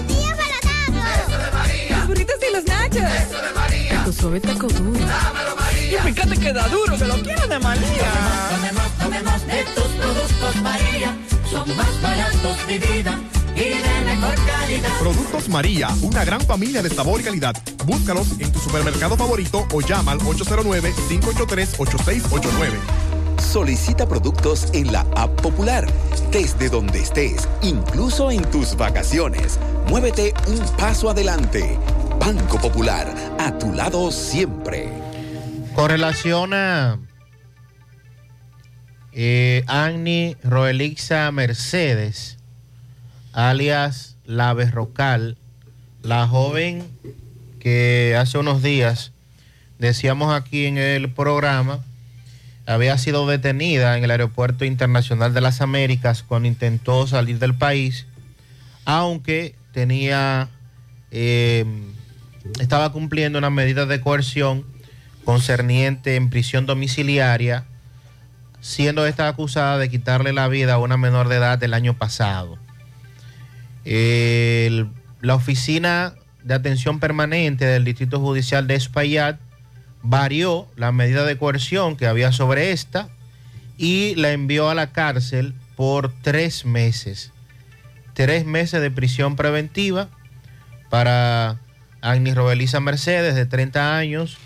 [2.91, 4.03] Eso de María.
[4.05, 4.99] Tu suave taco duro.
[4.99, 5.99] Dámelo, María.
[5.99, 8.11] Y fíjate que da duro, que lo quiero de María.
[8.49, 11.15] Tomemos, tomemos, de tus productos, María.
[11.49, 13.19] Son más baratos, de vida.
[13.55, 14.99] Y de mejor calidad.
[14.99, 17.55] Productos María, una gran familia de sabor y calidad.
[17.85, 22.79] Búscalos en tu supermercado favorito o llama al 809-583-8689.
[23.51, 25.85] Solicita productos en la app popular,
[26.31, 29.59] desde donde estés, incluso en tus vacaciones.
[29.89, 31.77] Muévete un paso adelante.
[32.21, 34.87] Banco Popular, a tu lado siempre.
[35.73, 36.99] Con relación a
[39.11, 42.37] eh, Annie Roelixa Mercedes,
[43.33, 45.35] alias La Berrocal,
[46.03, 46.83] la joven
[47.59, 49.13] que hace unos días
[49.79, 51.83] decíamos aquí en el programa,
[52.67, 58.05] había sido detenida en el Aeropuerto Internacional de las Américas cuando intentó salir del país,
[58.85, 60.49] aunque tenía,
[61.09, 61.65] eh,
[62.59, 64.65] estaba cumpliendo una medida de coerción
[65.23, 67.65] concerniente en prisión domiciliaria,
[68.59, 72.57] siendo esta acusada de quitarle la vida a una menor de edad el año pasado.
[73.83, 76.13] La oficina
[76.43, 79.39] de atención permanente del Distrito Judicial de Espaillat
[80.01, 83.09] varió la medida de coerción que había sobre esta
[83.77, 87.31] y la envió a la cárcel por tres meses.
[88.13, 90.09] Tres meses de prisión preventiva
[90.89, 91.59] para
[92.01, 94.37] Agni Robelisa Mercedes, de 30 años,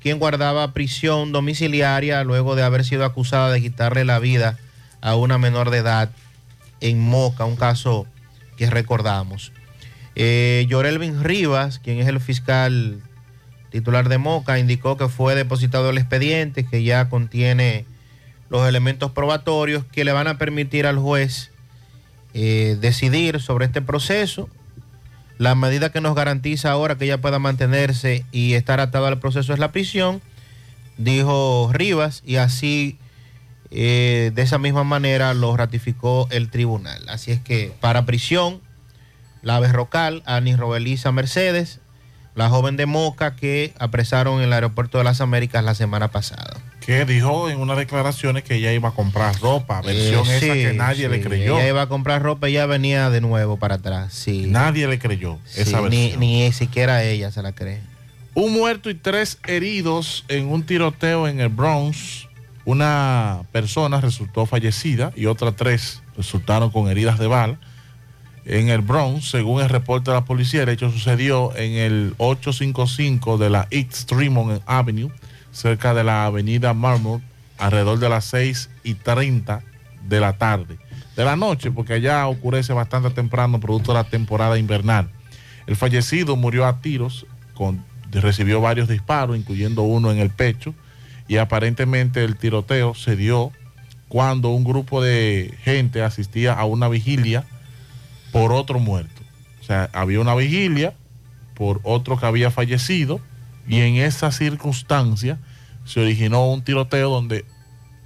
[0.00, 4.58] quien guardaba prisión domiciliaria luego de haber sido acusada de quitarle la vida
[5.00, 6.10] a una menor de edad
[6.80, 8.06] en Moca, un caso
[8.56, 9.52] que recordamos.
[10.14, 13.00] Eh, Yorelvin Rivas, quien es el fiscal
[13.70, 17.84] titular de Moca, indicó que fue depositado el expediente, que ya contiene
[18.48, 21.50] los elementos probatorios que le van a permitir al juez
[22.32, 24.48] eh, decidir sobre este proceso.
[25.38, 29.52] La medida que nos garantiza ahora que ella pueda mantenerse y estar atada al proceso
[29.52, 30.22] es la prisión,
[30.96, 32.98] dijo Rivas, y así
[33.70, 37.04] eh, de esa misma manera lo ratificó el tribunal.
[37.08, 38.60] Así es que para prisión,
[39.42, 41.80] la Berrocal, Ani Robelisa Mercedes,
[42.34, 46.56] la joven de Moca que apresaron en el aeropuerto de las Américas la semana pasada.
[46.86, 50.62] Que dijo en unas declaraciones que ella iba a comprar ropa, versión Eh, esa sí,
[50.62, 51.58] que nadie le creyó.
[51.58, 54.12] Ella iba a comprar ropa y ya venía de nuevo para atrás.
[54.14, 54.46] Sí.
[54.46, 56.20] Nadie le creyó esa Sí, ni, versión.
[56.20, 57.80] ni siquiera ella se la cree.
[58.34, 62.28] Un muerto y tres heridos en un tiroteo en el Bronx.
[62.64, 67.58] Una persona resultó fallecida y otras tres resultaron con heridas de bala.
[68.44, 73.38] En el Bronx, según el reporte de la policía, el hecho sucedió en el 855
[73.38, 75.10] de la East Tremont Avenue,
[75.56, 77.22] cerca de la avenida Marmot,
[77.58, 79.62] alrededor de las 6 y 30
[80.06, 80.78] de la tarde.
[81.16, 85.08] De la noche, porque allá ocurre bastante temprano, producto de la temporada invernal.
[85.66, 90.74] El fallecido murió a tiros, con, recibió varios disparos, incluyendo uno en el pecho,
[91.26, 93.50] y aparentemente el tiroteo se dio
[94.08, 97.44] cuando un grupo de gente asistía a una vigilia
[98.30, 99.22] por otro muerto.
[99.62, 100.92] O sea, había una vigilia
[101.54, 103.20] por otro que había fallecido
[103.68, 105.38] y en esa circunstancia
[105.84, 107.44] se originó un tiroteo donde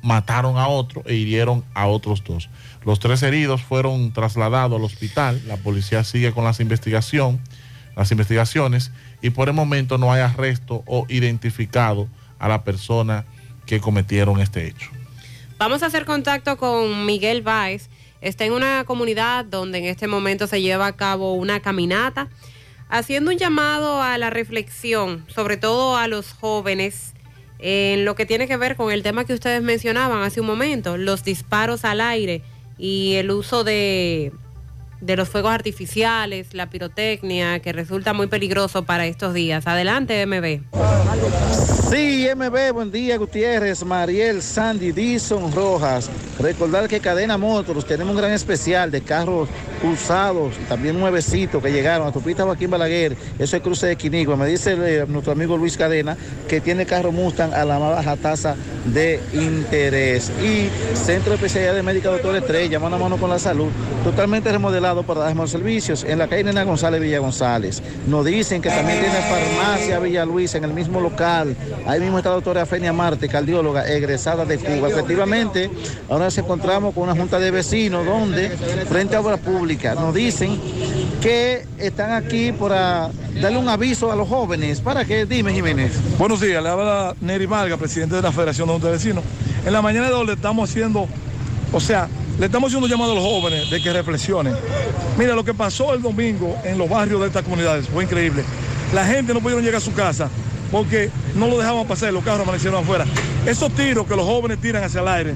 [0.03, 2.49] mataron a otro e hirieron a otros dos.
[2.85, 5.43] Los tres heridos fueron trasladados al hospital.
[5.47, 6.61] La policía sigue con las
[7.97, 12.09] las investigaciones y por el momento no hay arresto o identificado
[12.39, 13.27] a la persona
[13.67, 14.91] que cometieron este hecho.
[15.59, 17.91] Vamos a hacer contacto con Miguel Báez.
[18.23, 22.29] Está en una comunidad donde en este momento se lleva a cabo una caminata,
[22.91, 27.15] haciendo un llamado a la reflexión, sobre todo a los jóvenes,
[27.59, 30.97] en lo que tiene que ver con el tema que ustedes mencionaban hace un momento,
[30.97, 32.43] los disparos al aire
[32.79, 34.33] y el uso de,
[35.01, 39.67] de los fuegos artificiales, la pirotecnia, que resulta muy peligroso para estos días.
[39.67, 40.61] Adelante, MB.
[41.91, 46.09] Sí, MB, buen día, Gutiérrez, Mariel, Sandy, Dison, Rojas.
[46.39, 49.49] Recordar que Cadena Motors tenemos un gran especial de carros
[49.83, 53.17] usados también nuevecitos que llegaron a Tupita Joaquín Balaguer.
[53.39, 54.37] Eso es cruce de Quinigua.
[54.37, 56.17] Me dice eh, nuestro amigo Luis Cadena
[56.49, 60.31] que tiene carro Mustang a la más baja tasa de interés.
[60.41, 63.69] Y Centro de Especialidad de Médica Doctor Estrella, mano a mano con la salud,
[64.05, 66.03] totalmente remodelado Para dar más servicios.
[66.03, 67.81] En la calle Nena González Villa González.
[68.09, 71.57] Nos dicen que también tiene farmacia Villa Luisa en el mismo local.
[71.87, 74.89] Ahí mismo está la doctora Fenia Marte, cardióloga, egresada de Cuba.
[74.89, 75.71] Efectivamente,
[76.09, 78.51] ahora nos encontramos con una junta de vecinos donde,
[78.89, 80.61] frente a obras públicas, nos dicen
[81.23, 83.11] que están aquí para
[83.41, 84.81] darle un aviso a los jóvenes.
[84.81, 85.25] ¿Para qué?
[85.25, 85.93] Dime, Jiménez.
[86.19, 89.23] Buenos días, le habla Neri Marga, presidente de la Federación de Junta de Vecinos.
[89.65, 91.07] En la mañana de hoy le estamos haciendo,
[91.73, 92.09] o sea,
[92.41, 94.55] le estamos haciendo un llamado a los jóvenes de que reflexionen.
[95.19, 98.43] Mira, lo que pasó el domingo en los barrios de estas comunidades fue increíble.
[98.95, 100.31] La gente no pudieron llegar a su casa
[100.73, 103.05] porque no lo dejaban pasar, los carros amanecieron afuera.
[103.45, 105.35] Esos tiros que los jóvenes tiran hacia el aire,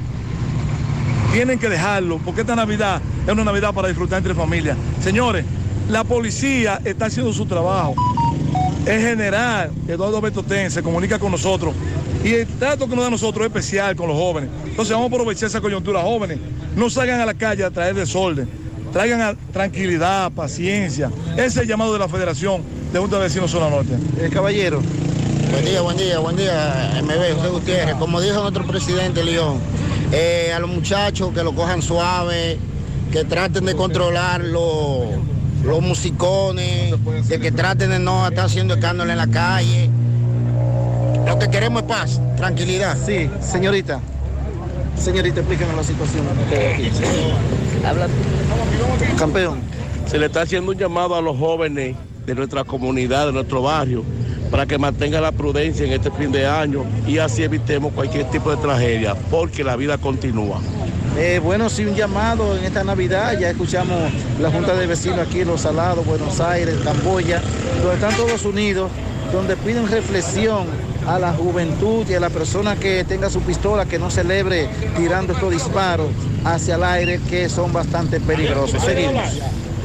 [1.35, 4.79] tienen que dejarlo, porque esta Navidad es una Navidad para disfrutar entre familias.
[5.03, 5.45] Señores,
[5.91, 7.95] la policía está haciendo su trabajo.
[8.87, 11.75] Es general, Eduardo Betotén se comunica con nosotros.
[12.25, 14.49] Y el trato que nos da a nosotros es especial con los jóvenes.
[14.65, 16.39] Entonces vamos a aprovechar esa coyuntura, jóvenes.
[16.75, 18.49] No salgan a la calle a traer desorden.
[18.95, 21.11] Traigan a tranquilidad, paciencia.
[21.33, 23.99] Ese es el llamado de la Federación de Junta de Vecinos Zona Norte.
[24.19, 24.81] El caballero.
[25.51, 27.95] Buen día, buen día, buen día, MB, José Gutiérrez.
[27.97, 29.59] Como dijo nuestro presidente León,
[30.11, 32.59] eh, a los muchachos que lo cojan suave,
[33.13, 35.09] que traten de controlar los,
[35.63, 36.95] los musicones,
[37.29, 39.91] de que traten de no estar haciendo escándalo en la calle.
[41.27, 42.97] Lo que queremos es paz, tranquilidad.
[43.05, 44.01] Sí, señorita.
[44.97, 46.25] Señorita, explíqueme la situación.
[47.87, 48.09] Habla.
[49.19, 49.61] Campeón.
[50.07, 51.97] Se le está haciendo un llamado a los jóvenes
[52.27, 54.05] de nuestra comunidad, de nuestro barrio,
[54.51, 58.51] para que mantengan la prudencia en este fin de año y así evitemos cualquier tipo
[58.51, 60.61] de tragedia, porque la vida continúa.
[61.17, 63.39] Eh, bueno, sí, un llamado en esta Navidad.
[63.39, 63.97] Ya escuchamos
[64.41, 67.41] la Junta de Vecinos aquí en Los Salados, Buenos Aires, Camboya,
[67.81, 68.91] donde están todos unidos,
[69.33, 70.67] donde piden reflexión
[71.07, 75.33] a la juventud y a la persona que tenga su pistola que no celebre tirando
[75.33, 76.09] estos disparos
[76.45, 78.83] hacia el aire que son bastante peligrosos.
[78.83, 79.23] Seguimos.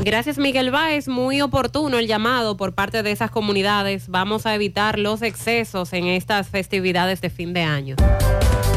[0.03, 4.07] Gracias Miguel Báez, muy oportuno el llamado por parte de esas comunidades.
[4.07, 7.95] Vamos a evitar los excesos en estas festividades de fin de año.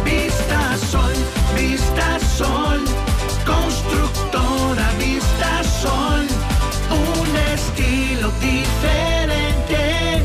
[0.05, 1.13] Vista Sol,
[1.57, 2.81] Vista Sol,
[3.47, 6.27] constructora Vista Sol,
[6.91, 10.25] un estilo diferente,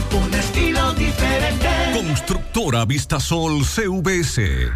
[2.01, 4.71] Constructora Vistasol CVS.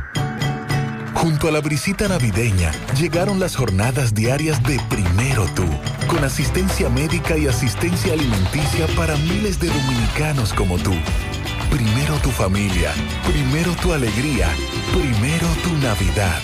[1.16, 5.66] Junto a la brisita navideña llegaron las jornadas diarias de Primero Tú,
[6.08, 10.94] con asistencia médica y asistencia alimenticia para miles de dominicanos como tú.
[11.72, 12.94] Primero tu familia,
[13.26, 14.48] primero tu alegría,
[14.94, 16.44] primero tu Navidad.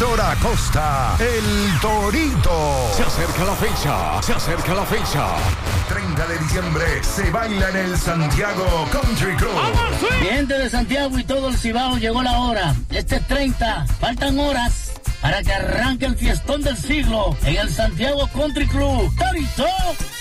[0.00, 2.88] Héctor Acosta, el Torito.
[2.94, 5.26] Se acerca la fecha, se acerca la fecha.
[5.88, 9.58] 30 de diciembre se baila en el Santiago Country Club.
[10.22, 12.76] Gente de Santiago y todo el Cibao llegó la hora.
[12.90, 14.87] Este es 30, faltan horas
[15.20, 19.14] para que arranque el fiestón del siglo en el Santiago Country Club.
[19.16, 19.66] Torito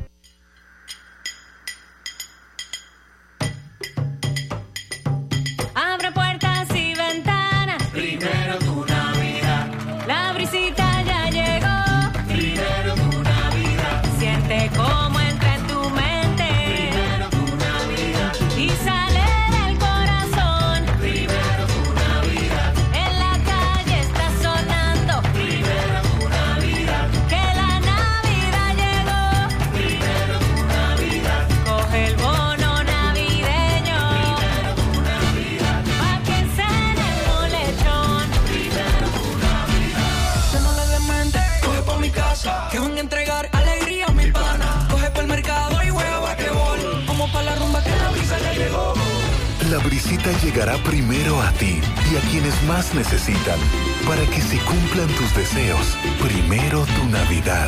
[49.91, 53.59] La brisita llegará primero a ti y a quienes más necesitan
[54.07, 55.97] para que se cumplan tus deseos.
[56.21, 57.67] Primero tu Navidad.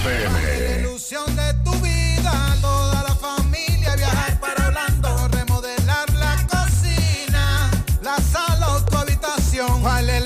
[0.05, 0.81] pm.
[0.81, 7.71] ilusión de tu vida, toda la familia viajar para Orlando, remodelar la cocina,
[8.03, 9.81] la sala o tu habitación.
[9.81, 10.18] ¿Cuál es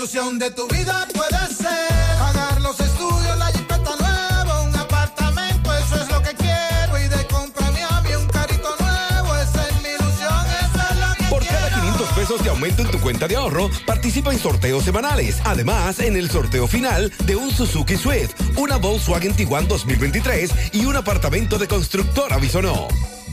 [0.00, 6.00] ilusión de tu vida puede ser pagar los estudios, la jipeta nueva, un apartamento, eso
[6.00, 9.90] es lo que quiero y de comprarme a mí un carrito nuevo, esa es mi
[9.90, 13.36] ilusión, esa es la que Por cada 500 pesos de aumento en tu cuenta de
[13.36, 15.36] ahorro, participa en sorteos semanales.
[15.44, 20.96] Además, en el sorteo final de un Suzuki Swift, una Volkswagen Tiguan 2023 y un
[20.96, 22.88] apartamento de constructora Bisonó.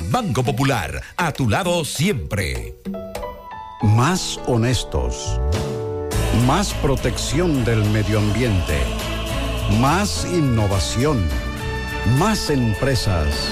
[0.09, 2.75] Banco Popular, a tu lado siempre.
[3.83, 5.39] Más honestos.
[6.45, 8.77] Más protección del medio ambiente.
[9.79, 11.27] Más innovación.
[12.19, 13.49] Más empresas.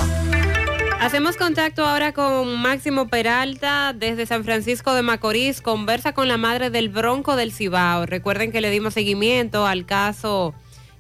[1.01, 5.61] Hacemos contacto ahora con Máximo Peralta desde San Francisco de Macorís.
[5.61, 8.05] Conversa con la madre del Bronco del Cibao.
[8.05, 10.53] Recuerden que le dimos seguimiento al caso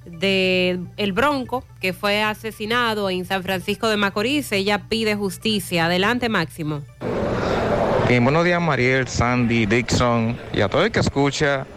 [0.05, 4.51] de el Bronco que fue asesinado en San Francisco de Macorís.
[4.51, 5.85] Ella pide justicia.
[5.85, 6.81] Adelante, Máximo.
[8.07, 11.67] Bien, buenos días Mariel, Sandy, Dixon y a todo el que escucha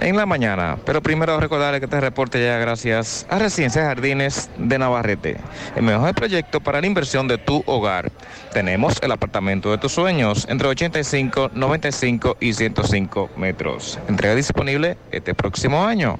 [0.00, 0.78] en la mañana.
[0.84, 5.36] Pero primero recordarle que este reporte llega gracias a Residencia Jardines de Navarrete,
[5.76, 8.10] el mejor proyecto para la inversión de tu hogar.
[8.52, 13.98] Tenemos el apartamento de tus sueños entre 85, 95 y 105 metros.
[14.08, 16.18] Entrega disponible este próximo año.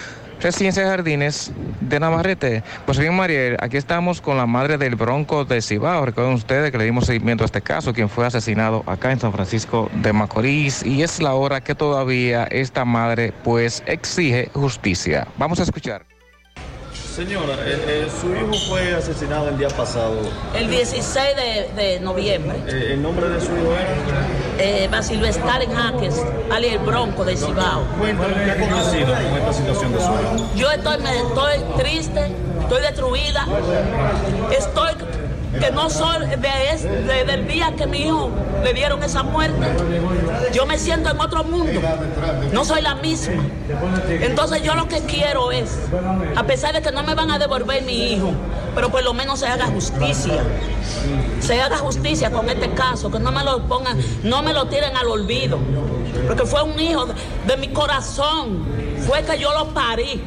[0.40, 2.62] Residencia Jardines de Navarrete.
[2.86, 6.06] Pues bien, Mariel, aquí estamos con la madre del Bronco de Cibao.
[6.06, 9.32] Recuerden ustedes que le dimos seguimiento a este caso, quien fue asesinado acá en San
[9.32, 10.82] Francisco de Macorís.
[10.84, 15.28] Y es la hora que todavía esta madre pues exige justicia.
[15.36, 16.06] Vamos a escuchar.
[17.14, 20.16] Señora, eh, eh, su hijo fue asesinado el día pasado.
[20.54, 24.88] El 16 de, de noviembre, Eh, ¿El nombre de su hijo era?
[24.90, 27.82] Basilio Stalin Jaques, Ali el Bronco de Cibao.
[27.98, 30.50] Cuéntame qué ha acontecido con esta situación de su hijo.
[30.54, 32.30] Yo estoy, me- estoy triste,
[32.62, 33.46] estoy destruida,
[34.56, 34.92] estoy
[35.58, 38.30] que no soy de es- de- del día que mi hijo
[38.62, 39.66] le dieron esa muerte.
[40.52, 41.80] Yo me siento en otro mundo,
[42.52, 43.42] no soy la misma.
[44.08, 45.76] Entonces yo lo que quiero es,
[46.36, 48.30] a pesar de que no me van a devolver mi hijo,
[48.74, 50.42] pero por lo menos se haga justicia.
[51.40, 54.96] Se haga justicia con este caso, que no me lo pongan, no me lo tiren
[54.96, 55.58] al olvido.
[56.26, 57.14] Porque fue un hijo de,
[57.46, 58.64] de mi corazón,
[59.06, 60.22] fue que yo lo parí.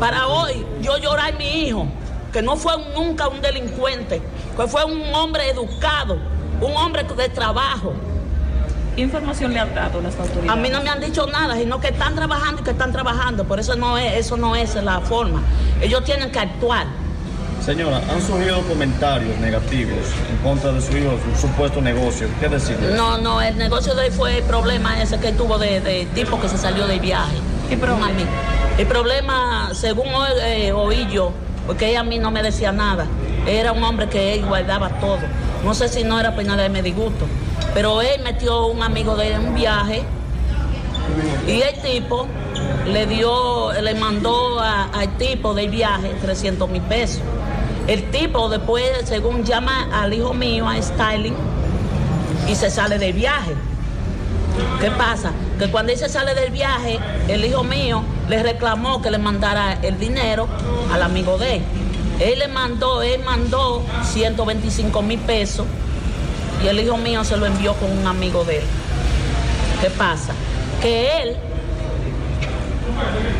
[0.00, 1.86] Para hoy yo llorar mi hijo,
[2.32, 4.22] que no fue un- nunca un delincuente,
[4.56, 6.16] que fue un hombre educado,
[6.60, 7.92] un hombre de trabajo.
[8.96, 10.50] ¿Qué información le han dado las autoridades?
[10.50, 13.44] A mí no me han dicho nada, sino que están trabajando y que están trabajando.
[13.44, 15.42] Por eso no es, eso no es la forma.
[15.80, 16.86] Ellos tienen que actuar.
[17.64, 19.96] Señora, han surgido comentarios negativos
[20.30, 22.26] en contra de su hijo, su supuesto negocio.
[22.40, 22.94] ¿Qué decirle?
[22.96, 26.40] No, no, el negocio de él fue el problema ese que tuvo de, de tipo
[26.40, 27.36] que se salió de viaje.
[27.68, 28.10] ¿Qué problema?
[28.76, 30.08] El problema, según
[30.42, 31.32] eh, oí yo,
[31.66, 33.06] porque ella a mí no me decía nada,
[33.46, 35.18] era un hombre que él guardaba todo.
[35.64, 37.26] No sé si no era penal de mi disgusto,
[37.74, 40.02] pero él metió un amigo de él en un viaje
[41.46, 42.26] y el tipo
[42.86, 47.20] le dio, le mandó a- al tipo del viaje 300 mil pesos.
[47.86, 51.34] El tipo después, según llama al hijo mío, a Styling,
[52.48, 53.54] y se sale del viaje.
[54.80, 55.32] ¿Qué pasa?
[55.58, 56.98] Que cuando se sale del viaje,
[57.28, 60.48] el hijo mío le reclamó que le mandara el dinero
[60.92, 61.62] al amigo de él.
[62.20, 63.82] Él le mandó, él mandó
[64.12, 65.66] 125 mil pesos
[66.62, 68.64] y el hijo mío se lo envió con un amigo de él.
[69.80, 70.32] ¿Qué pasa?
[70.80, 71.36] Que él,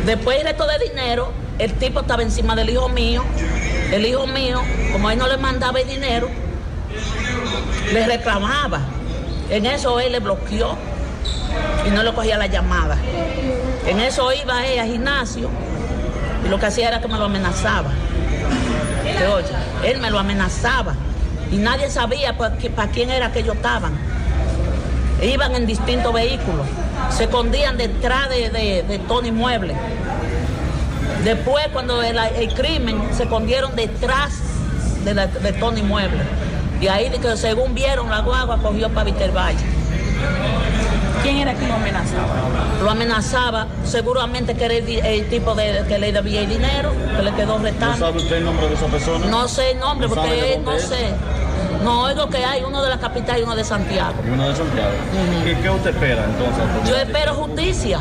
[0.06, 3.22] después de todo el dinero, el tipo estaba encima del hijo mío.
[3.92, 6.28] El hijo mío, como él no le mandaba el dinero,
[7.92, 8.80] le reclamaba.
[9.50, 10.76] En eso él le bloqueó
[11.86, 12.96] y no le cogía la llamada.
[13.86, 15.48] En eso iba él al gimnasio
[16.44, 17.90] y lo que hacía era que me lo amenazaba.
[19.84, 20.94] Él me lo amenazaba
[21.50, 22.56] y nadie sabía para
[22.90, 23.92] quién era que ellos estaban.
[25.22, 26.66] Iban en distintos vehículos,
[27.10, 29.74] se escondían detrás de, de- de Tony Mueble.
[31.24, 32.18] Después, cuando el,
[32.54, 34.32] crimen, se escondieron detrás
[35.04, 36.22] de, la- de Tony Mueble.
[36.80, 39.64] Y ahí, que según vieron, la guagua cogió para Vitervalle.
[41.22, 42.34] ¿Quién era que lo amenazaba?
[42.82, 47.32] Lo amenazaba, seguramente que era el, tipo de, que le debía el dinero, que le
[47.32, 47.96] quedó ¿No retando.
[47.96, 49.26] sabe usted el nombre de esa persona?
[49.26, 50.82] No sé el nombre, ¿No porque él, no es?
[50.82, 51.10] sé.
[51.84, 54.14] No, oigo que hay uno de la capital y uno de Santiago.
[54.26, 54.90] Y uno de Santiago.
[55.44, 56.88] ¿Qué, qué usted espera entonces?
[56.88, 58.00] Yo espero justicia.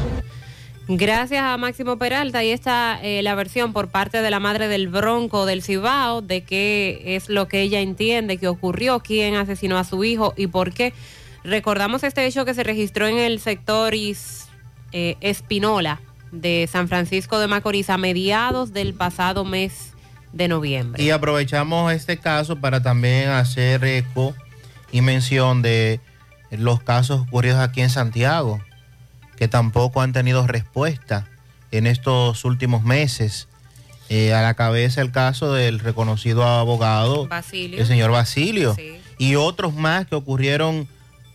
[0.87, 2.39] Gracias a Máximo Peralta.
[2.39, 6.43] Ahí está eh, la versión por parte de la madre del Bronco del Cibao de
[6.43, 10.73] qué es lo que ella entiende que ocurrió, quién asesinó a su hijo y por
[10.73, 10.93] qué.
[11.43, 14.47] Recordamos este hecho que se registró en el sector Is-
[14.91, 15.99] eh, Espinola
[16.31, 19.93] de San Francisco de Macorís a mediados del pasado mes
[20.33, 21.01] de noviembre.
[21.03, 24.33] Y aprovechamos este caso para también hacer eco
[24.91, 25.99] y mención de
[26.51, 28.61] los casos ocurridos aquí en Santiago,
[29.35, 31.27] que tampoco han tenido respuesta
[31.71, 33.47] en estos últimos meses.
[34.09, 37.79] Eh, a la cabeza el caso del reconocido abogado, Basilio.
[37.79, 38.99] el señor Basilio, Sí.
[39.17, 40.87] y otros más que ocurrieron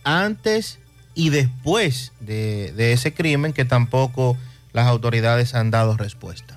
[0.07, 0.79] antes
[1.15, 4.37] y después de, ese crimen que tampoco
[4.71, 6.56] las autoridades han dado respuesta.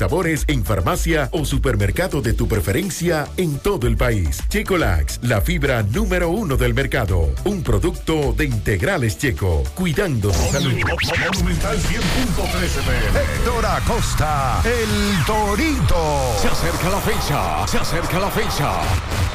[0.01, 4.39] sabores en farmacia o supermercado de tu preferencia en todo el país.
[4.49, 7.29] Checolax, la fibra número uno del mercado.
[7.43, 10.73] Un producto de integrales checo, cuidando tu salud.
[10.73, 13.19] Monumental 100.13 FM.
[13.19, 16.33] Héctor Acosta, el Torito.
[16.41, 18.71] Se acerca la fecha, se acerca la fecha.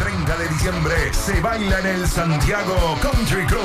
[0.00, 3.60] 30 de diciembre se baila en el Santiago Country Club.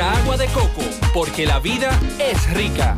[0.00, 0.82] Agua de coco,
[1.12, 2.96] porque la vida es rica.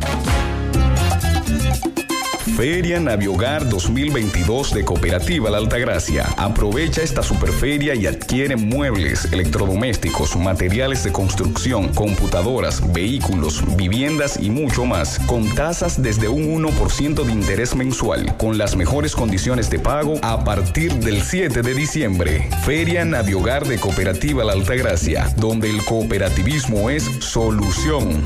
[2.57, 6.25] Feria Naviogar 2022 de Cooperativa La Altagracia.
[6.37, 14.85] Aprovecha esta superferia y adquiere muebles, electrodomésticos, materiales de construcción, computadoras, vehículos, viviendas y mucho
[14.85, 20.15] más, con tasas desde un 1% de interés mensual, con las mejores condiciones de pago
[20.23, 22.49] a partir del 7 de diciembre.
[22.65, 28.23] Feria Naviogar de Cooperativa La Altagracia, donde el cooperativismo es solución.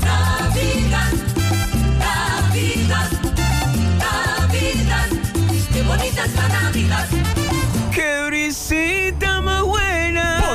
[5.82, 7.08] Qué bonita es la Navidad.
[7.92, 9.91] ¡Qué brisita más buena!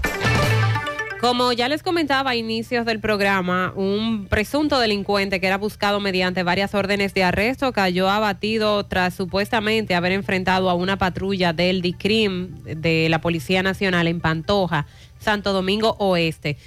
[1.19, 6.43] Como ya les comentaba a inicios del programa, un presunto delincuente que era buscado mediante
[6.43, 12.63] varias órdenes de arresto cayó abatido tras supuestamente haber enfrentado a una patrulla del DICRIM
[12.63, 14.85] de la Policía Nacional en Pantoja,
[15.19, 16.57] Santo Domingo Oeste.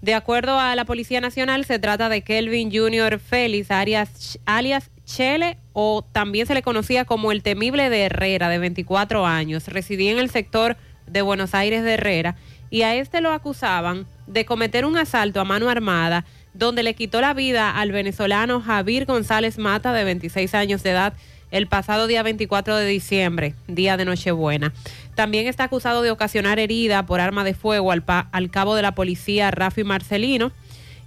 [0.00, 5.58] De acuerdo a la Policía Nacional, se trata de Kelvin Junior Félix, alias, alias Chele,
[5.72, 9.66] o también se le conocía como el temible de Herrera, de 24 años.
[9.66, 12.36] Residía en el sector de Buenos Aires de Herrera
[12.70, 17.20] y a este lo acusaban de cometer un asalto a mano armada donde le quitó
[17.20, 21.14] la vida al venezolano Javier González Mata, de 26 años de edad,
[21.50, 24.72] el pasado día 24 de diciembre, día de Nochebuena.
[25.14, 29.50] También está acusado de ocasionar herida por arma de fuego al, cabo de la policía
[29.50, 30.52] Rafi Marcelino,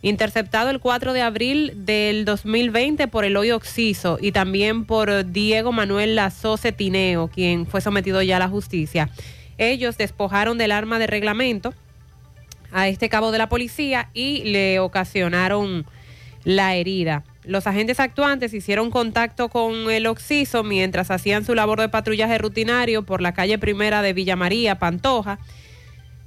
[0.02, 6.16] interceptado el 4 de abril del 2020 por Eloy Oxiso y también por Diego Manuel
[6.16, 9.10] Lazoce Tineo, quien fue sometido ya a la justicia.
[9.58, 11.74] Ellos despojaron del arma de reglamento
[12.72, 15.86] a este cabo de la policía y le ocasionaron
[16.44, 17.24] la herida.
[17.44, 23.04] Los agentes actuantes hicieron contacto con el Oxiso mientras hacían su labor de patrullaje rutinario
[23.04, 25.40] por la calle primera de Villa María, Pantoja,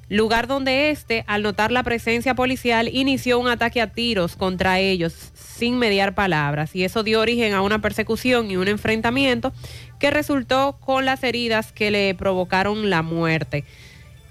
[0.09, 5.31] lugar donde este, al notar la presencia policial, inició un ataque a tiros contra ellos
[5.35, 9.53] sin mediar palabras y eso dio origen a una persecución y un enfrentamiento
[10.01, 13.65] que resultó con las heridas que le provocaron la muerte.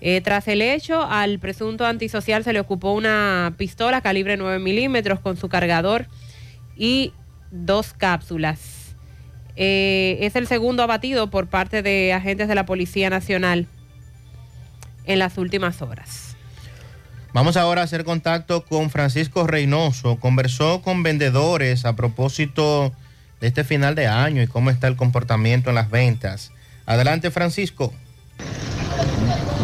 [0.02, 5.22] Eh, tras el hecho, al presunto antisocial se le ocupó una pistola calibre 9 milímetros
[5.22, 6.08] con su cargador
[6.76, 7.14] y
[7.52, 8.96] dos cápsulas.
[9.56, 13.68] Eh, es el segundo abatido por parte de agentes de la Policía Nacional
[15.06, 16.36] en las últimas horas.
[17.34, 20.18] Vamos ahora a hacer contacto con Francisco Reynoso.
[20.20, 22.94] Conversó con vendedores a propósito
[23.42, 26.52] de este final de año y cómo está el comportamiento en las ventas.
[26.86, 27.94] Adelante, Francisco.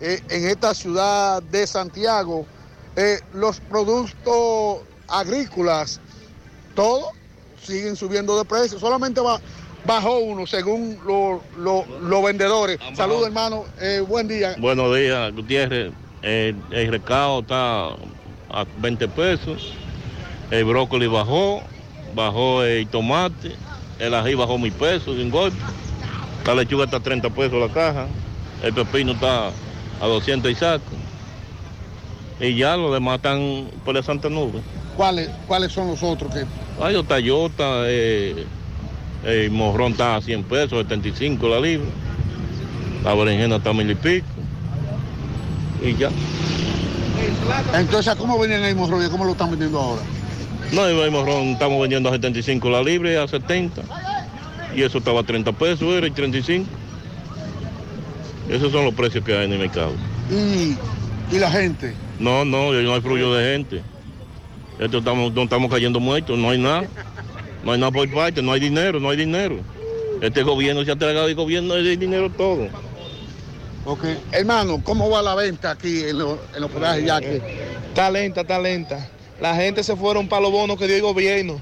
[0.00, 2.46] eh, en esta ciudad de Santiago.
[2.96, 6.00] Eh, los productos agrícolas,
[6.74, 7.08] todos
[7.62, 8.78] siguen subiendo de precio.
[8.78, 9.40] Solamente va,
[9.86, 12.78] bajó uno según lo- lo- los vendedores.
[12.94, 13.64] Saludos, hermano.
[13.80, 14.54] Eh, buen día.
[14.58, 15.92] Buenos días, Gutiérrez.
[16.22, 16.56] El
[16.90, 17.90] recado está
[18.50, 19.72] a 20 pesos.
[20.50, 21.62] El brócoli bajó,
[22.14, 23.54] bajó el tomate,
[23.98, 25.58] el ají bajó mil pesos un golpe.
[26.46, 28.06] La lechuga está a 30 pesos la caja.
[28.62, 29.48] El pepino está
[30.00, 30.82] a 200 y saco.
[32.40, 34.60] Y ya los demás están por la Santa Nube.
[34.96, 36.44] ¿Cuáles, ¿Cuáles son los otros que
[36.82, 38.46] Hay Tayota, eh,
[39.24, 41.88] el morrón está a 100 pesos, 75 la libra.
[43.04, 44.26] La berenjena está a mil y pico.
[45.82, 46.10] Y ya.
[47.74, 50.02] Entonces, ¿cómo venían el morrón y cómo lo están vendiendo ahora?
[50.72, 53.82] No, el morrón estamos vendiendo a 75 la libra y a 70.
[54.74, 56.68] Y eso estaba a 30 pesos, era y 35.
[58.50, 59.92] Esos son los precios que hay en el mercado.
[60.30, 60.76] Y,
[61.34, 61.94] y la gente.
[62.18, 63.82] No, no, no hay fluyo de gente.
[64.78, 66.86] Esto estamos, no estamos cayendo muertos, no hay nada.
[67.64, 69.56] No hay nada por parte, no hay dinero, no hay dinero.
[70.20, 72.68] Este gobierno se ha tragado el gobierno el dinero todo.
[73.88, 74.04] Ok.
[74.32, 77.40] Hermano, ¿cómo va la venta aquí en, los- en los hospedajes Yaque?
[77.88, 79.08] Está lenta, está lenta.
[79.40, 81.58] La gente se fueron para los bonos que dio el gobierno.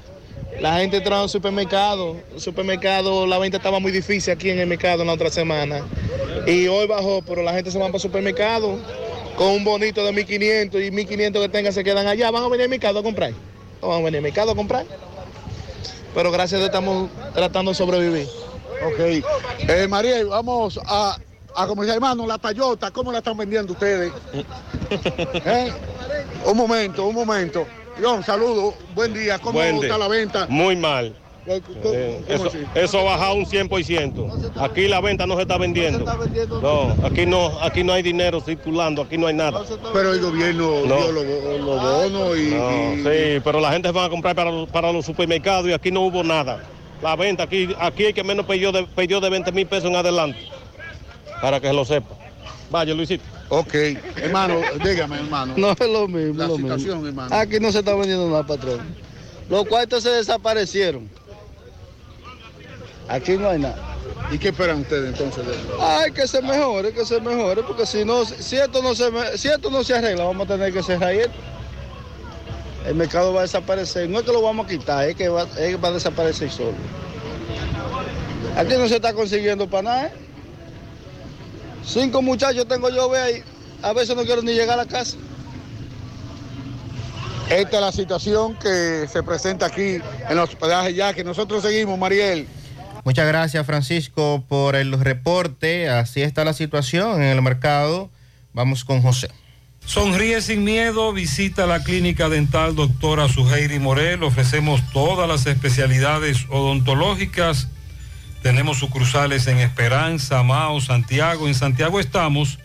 [0.59, 2.17] La gente entró al supermercado.
[2.33, 5.81] El supermercado, la venta estaba muy difícil aquí en el mercado en la otra semana.
[6.45, 8.77] Y hoy bajó, pero la gente se va para el supermercado
[9.37, 12.29] con un bonito de 1.500 y 1.500 que tengan se quedan allá.
[12.29, 13.31] Van a venir al mercado a comprar.
[13.81, 14.85] No van a venir al mercado a comprar.
[16.13, 18.27] Pero gracias a Dios estamos tratando de sobrevivir.
[18.85, 19.23] Ok.
[19.69, 21.17] Eh, María, vamos a,
[21.55, 24.11] a como dice hermano, la Tayota, ¿cómo la están vendiendo ustedes?
[25.45, 25.71] ¿Eh?
[26.45, 27.65] Un momento, un momento.
[28.01, 30.45] John, saludo, buen día, ¿cómo Buen está la venta?
[30.49, 31.15] Muy mal.
[31.47, 34.51] ¿Cómo- Eh, cómo eso, eso ha bajado un 100%.
[34.61, 36.05] Aquí la venta no se está vendiendo.
[36.61, 39.63] No, aquí no, aquí no hay dinero circulando, aquí no hay nada.
[39.93, 40.95] Pero el gobierno No.
[40.97, 44.09] dio los, bo- los bonos y, No, y- sí, pero la gente se va a
[44.09, 46.61] comprar para, los- para los supermercados y aquí no hubo nada.
[47.01, 49.95] La venta, aquí, aquí el que menos pidió de, pidió de 20 mil pesos en
[49.95, 50.37] adelante.
[51.41, 52.15] Para que lo sepa.
[52.69, 53.23] Vaya, Luisito.
[53.49, 53.73] Ok,
[54.17, 55.53] hermano, dígame, hermano.
[55.55, 56.33] No es lo mismo.
[56.33, 57.07] La lo situación, mismo.
[57.07, 57.35] hermano.
[57.35, 58.79] Aquí no se está vendiendo nada, patrón.
[59.49, 61.09] Los cuartos se desaparecieron.
[63.07, 63.77] Aquí no hay nada.
[64.31, 65.45] ¿Y qué esperan ustedes entonces?
[65.79, 69.47] Ay, que se mejore, que se mejore, porque si no, si esto no se, si
[69.47, 71.37] esto no se arregla, vamos a tener que cerrar esto.
[72.85, 74.09] El mercado va a desaparecer.
[74.09, 76.49] No es que lo vamos a quitar, es que va, es que va a desaparecer
[76.51, 76.73] solo.
[78.57, 80.05] Aquí no se está consiguiendo para nada.
[80.07, 80.26] ¿eh?
[81.87, 83.43] Cinco muchachos tengo yo, ve ahí.
[83.81, 85.17] A veces no quiero ni llegar a la casa.
[87.49, 91.97] Esta es la situación que se presenta aquí en los hospedajes ya que nosotros seguimos,
[91.97, 92.45] Mariel.
[93.05, 95.87] Muchas gracias Francisco por el reporte.
[95.87, 98.09] Así está la situación en el mercado.
[98.51, 99.29] Vamos con José.
[99.85, 104.23] Sonríe sin miedo, visita la clínica dental doctora Suheiri Morel.
[104.23, 107.69] Ofrecemos todas las especialidades odontológicas.
[108.47, 111.49] Tenemos sucursales en Esperanza, Mao, Santiago.
[111.49, 112.59] En Santiago estamos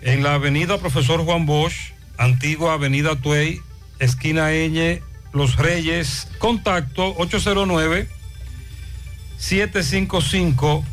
[0.00, 3.60] en la avenida Profesor Juan Bosch, antigua avenida Tuey,
[4.00, 5.02] esquina Eñe,
[5.32, 6.26] Los Reyes.
[6.40, 8.08] Contacto 809
[9.38, 10.84] 755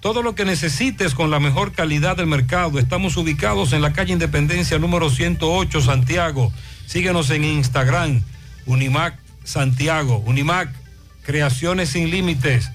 [0.00, 2.78] Todo lo que necesites con la mejor calidad del mercado.
[2.78, 6.52] Estamos ubicados en la calle Independencia número 108, Santiago.
[6.86, 8.22] Síguenos en Instagram,
[8.66, 10.22] Unimac Santiago.
[10.26, 10.70] Unimac,
[11.22, 12.70] creaciones sin límites.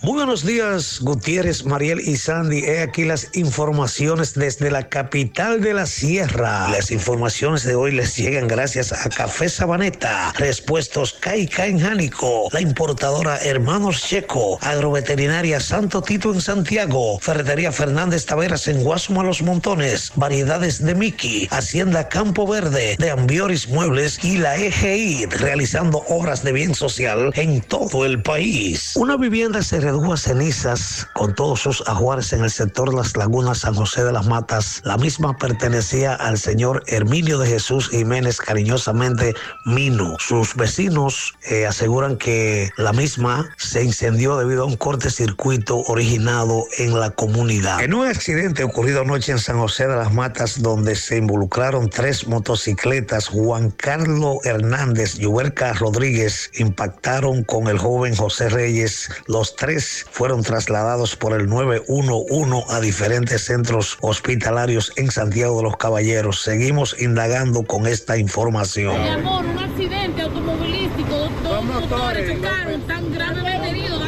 [0.04, 2.58] Muy buenos días, Gutiérrez, Mariel y Sandy.
[2.58, 6.68] He aquí las informaciones desde la capital de la sierra.
[6.68, 12.60] Las informaciones de hoy les llegan gracias a Café Sabaneta, Respuestos Caica en Jánico, la
[12.60, 20.12] importadora Hermanos Checo, Agroveterinaria Santo Tito en Santiago, Ferretería Fernández Taveras en Guasuma Los Montones,
[20.16, 26.52] Variedades de Miki, Hacienda Campo Verde, de Ambioris Muebles y la EGI, realizando obras de
[26.52, 28.92] bien social en todo el país.
[28.96, 33.58] Una vivienda se redujo a cenizas con todos sus ajuares en el sector Las Lagunas
[33.58, 34.80] San José de las Matas.
[34.82, 40.16] La misma pertenecía al señor Herminio de Jesús Jiménez, cariñosamente Mino.
[40.18, 46.64] Sus vecinos eh, aseguran que la misma se incendió debido a un corte circuito originado
[46.78, 47.80] en la comunidad.
[47.80, 52.26] En un accidente ocurrido anoche en San José de las Matas, donde se involucraron tres
[52.26, 59.08] motocicletas, Juan Carlos Hernández y Huerca Rodríguez impactaron con el joven José Reyes.
[59.28, 65.76] Los tres fueron trasladados por el 911 a diferentes centros hospitalarios en Santiago de los
[65.76, 66.42] Caballeros.
[66.42, 69.00] Seguimos indagando con esta información.
[69.00, 71.28] Mi amor, un accidente automovilístico.
[71.42, 74.00] Dos motores chocaron, tan gravemente heridos.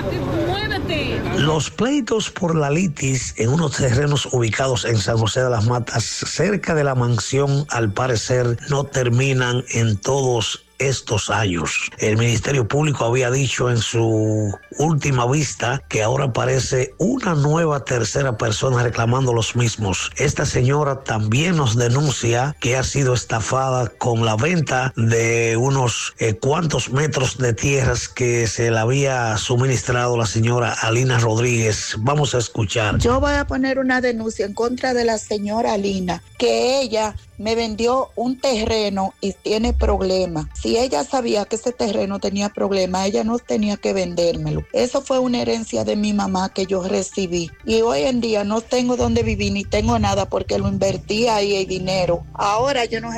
[0.46, 1.20] Muévete.
[1.38, 6.04] Los pleitos por la litis en unos terrenos ubicados en San José de las Matas,
[6.04, 11.90] cerca de la mansión, al parecer no terminan en todos estos años.
[11.98, 18.36] El Ministerio Público había dicho en su última vista que ahora aparece una nueva tercera
[18.36, 20.10] persona reclamando los mismos.
[20.16, 26.34] Esta señora también nos denuncia que ha sido estafada con la venta de unos eh,
[26.34, 31.94] cuantos metros de tierras que se le había suministrado la señora Alina Rodríguez.
[31.98, 32.98] Vamos a escuchar.
[32.98, 37.54] Yo voy a poner una denuncia en contra de la señora Alina, que ella me
[37.54, 40.46] vendió un terreno y tiene problemas.
[40.54, 44.64] Si ella sabía que ese terreno tenía problemas, ella no tenía que vendérmelo.
[44.72, 47.50] Eso fue una herencia de mi mamá que yo recibí.
[47.64, 51.56] Y hoy en día no tengo dónde vivir ni tengo nada porque lo invertí ahí
[51.56, 52.24] el dinero.
[52.34, 53.12] Ahora yo no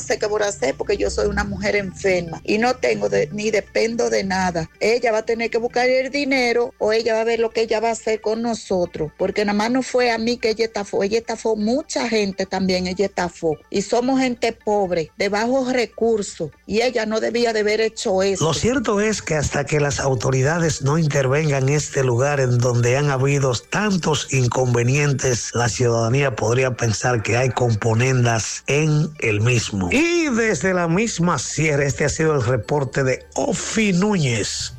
[0.00, 3.50] sé, qué voy a hacer porque yo soy una mujer enferma y no tengo ni
[3.50, 4.70] dependo de nada.
[4.80, 7.62] Ella va a tener que buscar el dinero o ella va a ver lo que
[7.62, 9.12] ella va a hacer con nosotros.
[9.18, 12.86] Porque nada más no fue a mí que ella estafó, ella estafó mucha gente también,
[12.86, 13.53] ella estafó.
[13.70, 18.44] Y somos gente pobre, de bajos recursos, y ella no debía de haber hecho eso.
[18.44, 22.96] Lo cierto es que hasta que las autoridades no intervengan en este lugar en donde
[22.96, 29.88] han habido tantos inconvenientes, la ciudadanía podría pensar que hay componendas en el mismo.
[29.92, 34.72] Y desde la misma sierra, este ha sido el reporte de Ofi Núñez.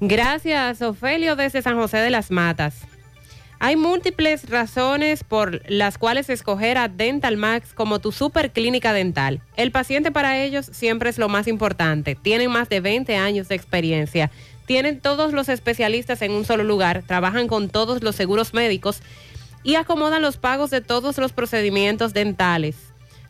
[0.00, 2.74] Gracias, Ofelio, desde San José de las Matas.
[3.60, 9.40] Hay múltiples razones por las cuales escoger a Dental Max como tu super clínica dental.
[9.56, 12.14] El paciente para ellos siempre es lo más importante.
[12.14, 14.30] Tienen más de 20 años de experiencia.
[14.66, 19.02] Tienen todos los especialistas en un solo lugar, trabajan con todos los seguros médicos
[19.62, 22.76] y acomodan los pagos de todos los procedimientos dentales.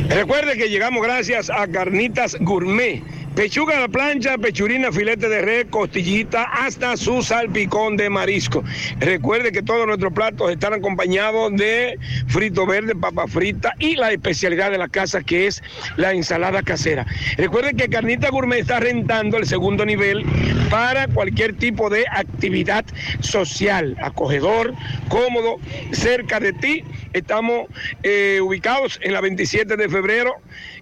[0.09, 3.03] Recuerde que llegamos gracias a Carnitas Gourmet.
[3.35, 8.61] Pechuga a la plancha, pechurina, filete de red, costillita, hasta su salpicón de marisco.
[8.99, 14.69] Recuerde que todos nuestros platos están acompañados de frito verde, papa frita y la especialidad
[14.69, 15.63] de la casa que es
[15.95, 17.05] la ensalada casera.
[17.37, 20.25] Recuerde que Carnita Gourmet está rentando el segundo nivel
[20.69, 22.83] para cualquier tipo de actividad
[23.21, 24.73] social, acogedor,
[25.07, 25.55] cómodo,
[25.93, 26.83] cerca de ti.
[27.13, 27.67] Estamos
[28.03, 30.35] eh, ubicados en la 27 de febrero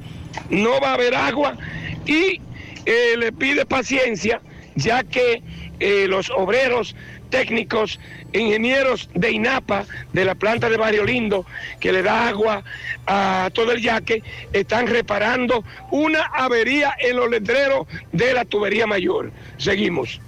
[0.49, 1.57] No va a haber agua
[2.05, 2.41] y
[2.85, 4.41] eh, le pide paciencia,
[4.75, 5.41] ya que
[5.79, 6.95] eh, los obreros
[7.29, 7.99] técnicos,
[8.33, 11.45] ingenieros de INAPA, de la planta de Barrio Lindo,
[11.79, 12.63] que le da agua
[13.07, 14.23] a todo el yaque,
[14.53, 19.31] están reparando una avería en los letreros de la tubería mayor.
[19.57, 20.21] Seguimos.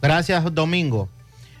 [0.00, 1.08] Gracias, Domingo.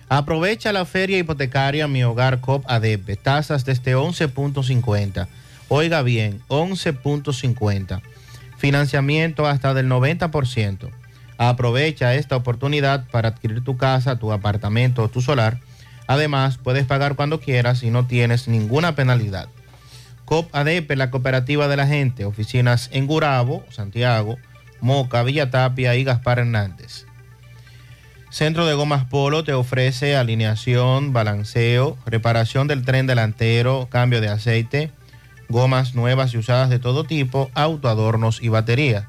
[0.08, 3.16] Aprovecha la feria hipotecaria Mi Hogar COP ADP.
[3.22, 5.28] Tasas desde 11.50.
[5.68, 8.02] Oiga bien, 11.50.
[8.58, 10.90] Financiamiento hasta del 90%.
[11.38, 15.60] Aprovecha esta oportunidad para adquirir tu casa, tu apartamento o tu solar.
[16.06, 19.48] Además, puedes pagar cuando quieras y no tienes ninguna penalidad.
[20.24, 22.24] COP ADP, la cooperativa de la gente.
[22.24, 24.38] Oficinas en Gurabo, Santiago,
[24.80, 27.06] Moca, Villa Tapia y Gaspar Hernández.
[28.30, 34.90] Centro de Gomas Polo te ofrece alineación, balanceo, reparación del tren delantero, cambio de aceite,
[35.48, 39.08] gomas nuevas y usadas de todo tipo, autoadornos y batería.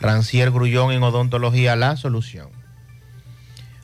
[0.00, 2.48] Rancier Grullón en Odontología La Solución.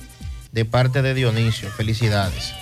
[0.52, 1.68] de parte de Dionisio.
[1.70, 2.54] Felicidades.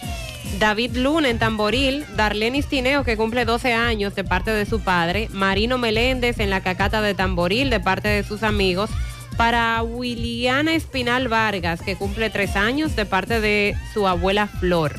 [0.59, 5.29] David Luna en Tamboril, Darlenis Tineo que cumple 12 años de parte de su padre,
[5.33, 8.91] Marino Meléndez en la Cacata de Tamboril de parte de sus amigos,
[9.37, 14.95] para Williana Espinal Vargas que cumple 3 años de parte de su abuela Flor.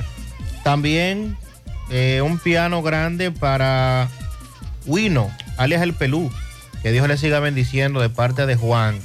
[0.67, 1.37] También
[1.89, 4.09] eh, un piano grande para
[4.85, 6.29] Wino, alias El Pelú.
[6.83, 8.99] Que Dios le siga bendiciendo de parte de Juan.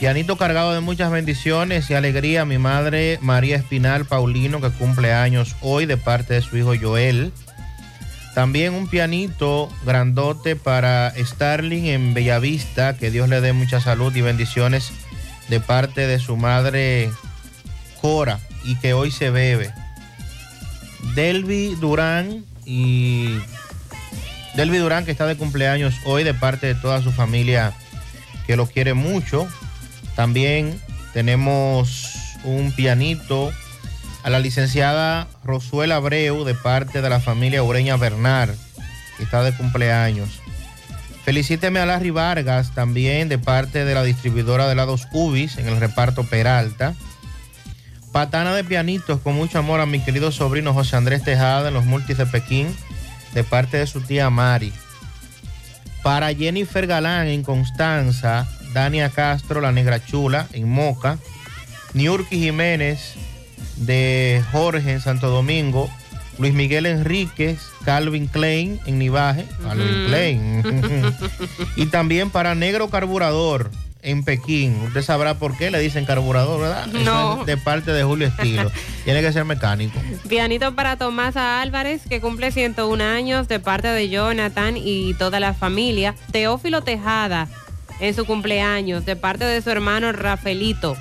[0.00, 2.44] Pianito cargado de muchas bendiciones y alegría.
[2.44, 7.32] Mi madre María Espinal Paulino, que cumple años hoy de parte de su hijo Joel.
[8.34, 12.96] También un pianito grandote para Starling en Bellavista.
[12.96, 14.90] Que Dios le dé mucha salud y bendiciones
[15.48, 17.12] de parte de su madre
[18.00, 19.72] Cora y que hoy se bebe.
[21.14, 23.38] Delvi Durán y
[24.54, 27.72] Delvi Durán que está de cumpleaños hoy de parte de toda su familia
[28.46, 29.48] que lo quiere mucho.
[30.16, 30.80] También
[31.12, 33.52] tenemos un pianito
[34.22, 38.54] a la licenciada Rosuela Abreu de parte de la familia Ureña Bernard,
[39.16, 40.40] que está de cumpleaños.
[41.24, 45.78] Felicíteme a Larry Vargas también de parte de la distribuidora de helados Ubis en el
[45.78, 46.94] reparto Peralta.
[48.18, 51.84] Patana de pianitos con mucho amor a mi querido sobrino José Andrés Tejada en los
[51.84, 52.66] multis de Pekín
[53.32, 54.72] de parte de su tía Mari.
[56.02, 61.16] Para Jennifer Galán en Constanza, Dania Castro, la Negra Chula en Moca,
[61.94, 63.14] Niurki Jiménez
[63.76, 65.88] de Jorge en Santo Domingo,
[66.40, 71.14] Luis Miguel Enríquez, Calvin Klein en Nivaje, Calvin Klein.
[71.76, 73.70] y también para Negro Carburador
[74.02, 74.80] en Pekín.
[74.86, 76.86] Usted sabrá por qué le dicen carburador, ¿verdad?
[76.88, 77.40] Eso No.
[77.40, 78.70] es de parte de Julio Estilo.
[79.04, 79.98] Tiene que ser mecánico.
[80.28, 85.52] Pianito para Tomasa Álvarez, que cumple 101 años, de parte de Jonathan y toda la
[85.54, 86.14] familia.
[86.32, 87.48] Teófilo Tejada,
[88.00, 90.96] en su cumpleaños, de parte de su hermano Rafaelito.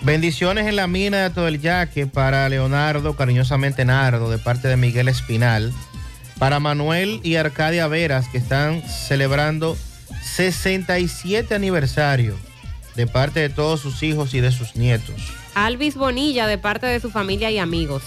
[0.00, 4.76] Bendiciones en la mina de todo el yaque para Leonardo, cariñosamente Nardo, de parte de
[4.76, 5.72] Miguel Espinal.
[6.38, 9.76] Para Manuel y Arcadia Veras, que están celebrando
[10.34, 12.36] 67 aniversario,
[12.94, 15.16] de parte de todos sus hijos y de sus nietos.
[15.54, 18.02] Alvis Bonilla, de parte de su familia y amigos.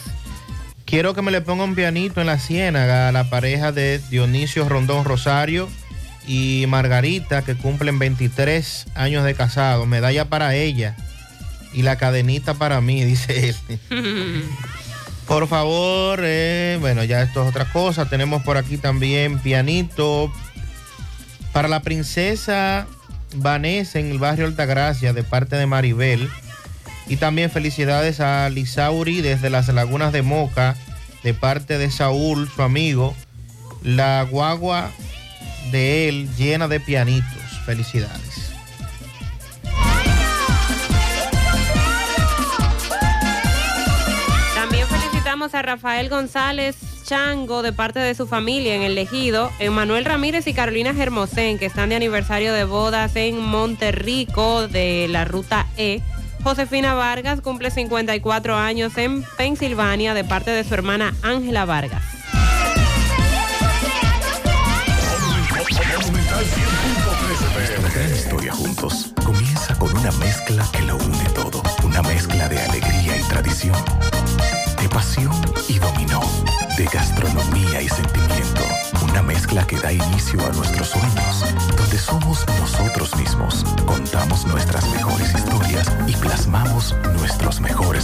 [0.86, 4.68] Quiero que me le ponga un pianito en la ciénaga a la pareja de Dionisio
[4.68, 5.70] Rondón Rosario
[6.28, 9.86] y Margarita, que cumplen 23 años de casado.
[9.86, 10.96] Medalla para ella
[11.74, 13.56] y la cadenita para mí, dice él.
[15.28, 18.10] Por favor, eh, bueno, ya esto es otra cosa.
[18.10, 20.30] Tenemos por aquí también pianito
[21.54, 22.88] para la princesa
[23.36, 26.30] Vanessa en el barrio Altagracia de parte de Maribel.
[27.08, 30.76] Y también felicidades a Lisauri desde las lagunas de Moca
[31.24, 33.16] de parte de Saúl, su amigo.
[33.84, 34.92] La guagua
[35.72, 37.42] de él llena de pianitos.
[37.66, 38.54] Felicidades.
[44.56, 50.06] También felicitamos a Rafael González Chango de parte de su familia en el Ejido, Emanuel
[50.06, 55.68] Ramírez y Carolina Germosén, que están de aniversario de bodas en Monterrico de la Ruta
[55.78, 56.02] E.
[56.44, 62.04] Josefina Vargas cumple 54 años en Pensilvania de parte de su hermana Ángela Vargas.
[67.62, 71.62] Nuestra gran historia juntos comienza con una mezcla que lo une todo.
[71.84, 73.76] Una mezcla de alegría y tradición,
[75.68, 76.22] y dominó,
[76.78, 78.62] de gastronomía y sentimiento.
[79.02, 85.34] Una mezcla que da inicio a nuestros sueños, donde somos nosotros mismos, contamos nuestras mejores
[85.34, 88.01] historias y plasmamos nuestros mejores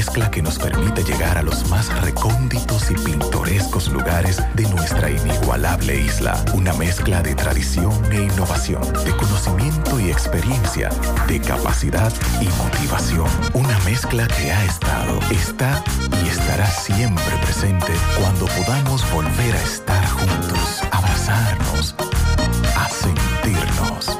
[0.00, 5.94] mezcla que nos permite llegar a los más recónditos y pintorescos lugares de nuestra inigualable
[5.94, 6.42] isla.
[6.54, 10.88] Una mezcla de tradición e innovación, de conocimiento y experiencia,
[11.28, 13.28] de capacidad y motivación.
[13.52, 15.84] Una mezcla que ha estado, está
[16.24, 21.94] y estará siempre presente cuando podamos volver a estar juntos, abrazarnos,
[22.74, 24.16] a sentirnos.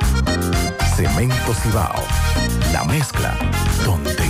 [0.95, 2.05] Cemento Cibao,
[2.71, 3.35] la mezcla
[3.83, 4.30] donde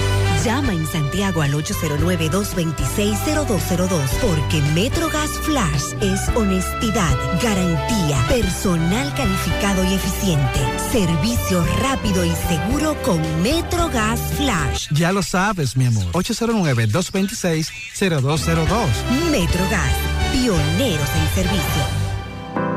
[0.43, 10.59] Llama en Santiago al 809-226-0202 porque MetroGas Flash es honestidad, garantía, personal calificado y eficiente,
[10.91, 14.87] servicio rápido y seguro con MetroGas Flash.
[14.91, 16.05] Ya lo sabes, mi amor.
[16.13, 18.87] 809-226-0202.
[19.29, 19.93] MetroGas,
[20.31, 21.83] pioneros en servicio.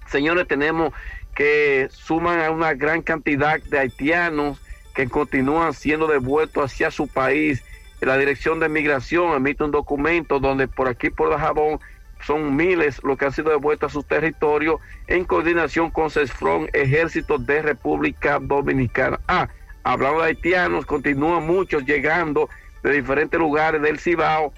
[0.09, 0.95] señores, tenemos
[1.35, 4.61] que suman a una gran cantidad de haitianos
[4.95, 7.63] que continúan siendo devueltos hacia su país.
[8.01, 11.81] La Dirección de Migración emite un documento donde por aquí, por Dajabón,
[12.27, 17.39] son miles los que han sido devueltos a su territorio en coordinación con CESFRON, Ejército
[17.39, 19.21] de República Dominicana.
[19.29, 19.49] Ah,
[19.85, 22.49] hablando de haitianos, continúan muchos llegando
[22.83, 24.53] de diferentes lugares del Cibao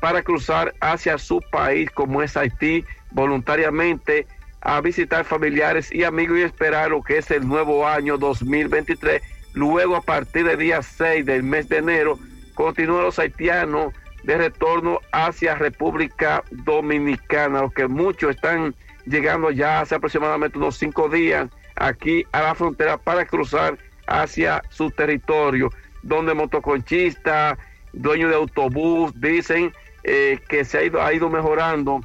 [0.00, 4.26] para cruzar hacia su país, como es Haití, voluntariamente
[4.62, 9.96] a visitar familiares y amigos y esperar lo que es el nuevo año 2023 Luego,
[9.96, 12.18] a partir del día 6 del mes de enero,
[12.54, 13.92] continúan los haitianos
[14.22, 18.74] de retorno hacia República Dominicana, los que muchos están
[19.06, 24.90] llegando ya hace aproximadamente unos cinco días aquí a la frontera para cruzar hacia su
[24.90, 25.70] territorio,
[26.02, 27.58] donde motoconchistas,
[27.92, 29.72] dueños de autobús dicen
[30.04, 32.00] eh, que se ha ido, ha ido mejorando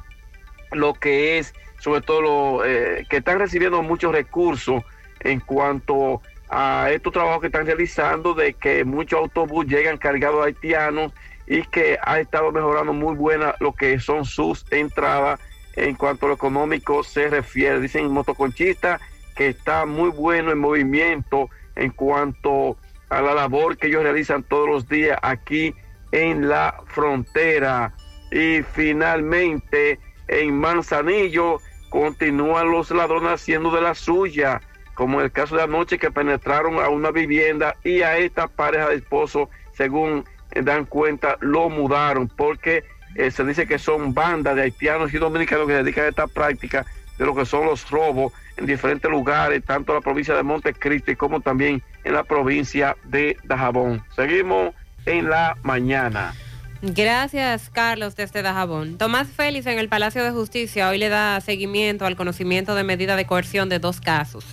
[0.72, 4.82] lo que es, sobre todo, lo, eh, que están recibiendo muchos recursos
[5.20, 10.46] en cuanto a estos trabajos que están realizando de que muchos autobuses llegan cargados de
[10.46, 11.12] haitianos
[11.46, 15.40] y que ha estado mejorando muy buena lo que son sus entradas
[15.74, 17.80] en cuanto a lo económico se refiere.
[17.80, 19.00] Dicen motoconchistas
[19.36, 22.76] que está muy bueno el movimiento en cuanto
[23.10, 25.74] a la labor que ellos realizan todos los días aquí
[26.12, 27.92] en la frontera.
[28.32, 31.60] Y finalmente en Manzanillo
[31.90, 34.60] continúan los ladrones haciendo de la suya
[34.96, 38.96] como el caso de anoche que penetraron a una vivienda y a esta pareja de
[38.96, 40.24] esposos, según
[40.62, 45.66] dan cuenta, lo mudaron porque eh, se dice que son bandas de haitianos y dominicanos
[45.66, 46.84] que dedican a esta práctica
[47.18, 51.16] de lo que son los robos en diferentes lugares, tanto en la provincia de Montecristi
[51.16, 54.02] como también en la provincia de Dajabón.
[54.14, 54.74] Seguimos
[55.06, 56.34] en la mañana.
[56.82, 58.98] Gracias, Carlos, desde Dajabón.
[58.98, 63.16] Tomás Félix en el Palacio de Justicia hoy le da seguimiento al conocimiento de medida
[63.16, 64.44] de coerción de dos casos.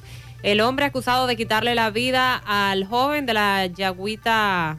[0.42, 4.78] El hombre acusado de quitarle la vida al joven de la Yagüita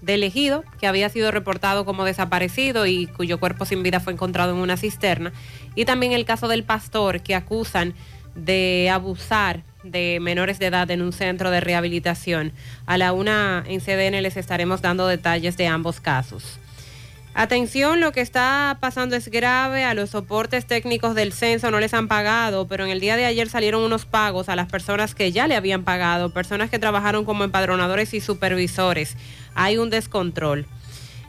[0.00, 4.52] de Ejido, que había sido reportado como desaparecido y cuyo cuerpo sin vida fue encontrado
[4.52, 5.32] en una cisterna.
[5.74, 7.94] Y también el caso del pastor que acusan
[8.34, 12.52] de abusar de menores de edad en un centro de rehabilitación.
[12.86, 16.58] A la una en CDN les estaremos dando detalles de ambos casos.
[17.38, 19.84] Atención, lo que está pasando es grave.
[19.84, 23.26] A los soportes técnicos del censo no les han pagado, pero en el día de
[23.26, 27.26] ayer salieron unos pagos a las personas que ya le habían pagado, personas que trabajaron
[27.26, 29.18] como empadronadores y supervisores.
[29.56, 30.66] Hay un descontrol.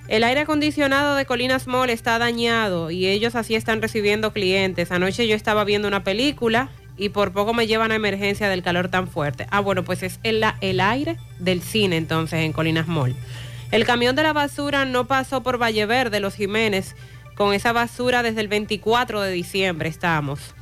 [0.07, 4.91] El aire acondicionado de Colinas Mall está dañado y ellos así están recibiendo clientes.
[4.91, 8.89] Anoche yo estaba viendo una película y por poco me llevan a emergencia del calor
[8.89, 9.47] tan fuerte.
[9.49, 13.15] Ah, bueno, pues es el, el aire del cine entonces en Colinas Mall.
[13.71, 16.95] El camión de la basura no pasó por Valle Verde, Los Jiménez,
[17.35, 20.55] con esa basura desde el 24 de diciembre estamos.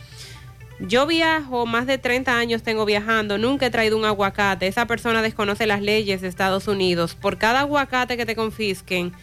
[0.80, 4.68] Yo viajo, más de 30 años tengo viajando, nunca he traído un aguacate.
[4.68, 7.16] Esa persona desconoce las leyes de Estados Unidos.
[7.16, 9.14] Por cada aguacate que te confisquen,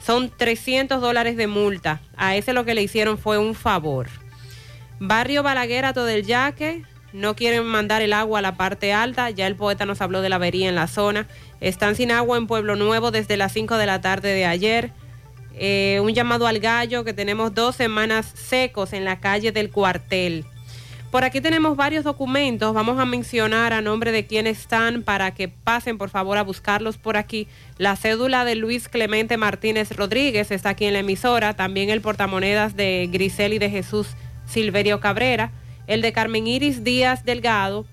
[0.00, 2.00] son 300 dólares de multa.
[2.16, 4.08] A ese lo que le hicieron fue un favor.
[5.00, 9.30] Barrio Balaguer, todo el Yaque, no quieren mandar el agua a la parte alta.
[9.30, 11.26] Ya el poeta nos habló de la avería en la zona.
[11.60, 14.92] Están sin agua en Pueblo Nuevo desde las 5 de la tarde de ayer.
[15.54, 20.44] Eh, un llamado al gallo que tenemos dos semanas secos en la calle del cuartel.
[21.10, 25.48] Por aquí tenemos varios documentos, vamos a mencionar a nombre de quienes están para que
[25.48, 27.48] pasen por favor a buscarlos por aquí.
[27.78, 32.76] La cédula de Luis Clemente Martínez Rodríguez está aquí en la emisora, también el portamonedas
[32.76, 34.06] de Grisel y de Jesús
[34.46, 35.50] Silverio Cabrera,
[35.88, 37.86] el de Carmen Iris Díaz Delgado,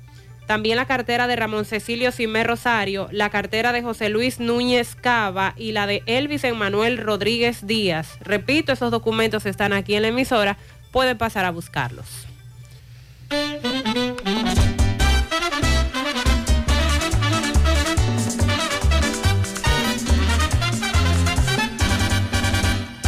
[0.46, 5.56] también la cartera de Ramón Cecilio Simé Rosario, la cartera de José Luis Núñez Cava
[5.58, 8.20] y la de Elvis Emanuel Rodríguez Díaz.
[8.22, 10.60] Repito, esos documentos están aquí en la emisora,
[10.92, 12.27] pueden pasar a buscarlos.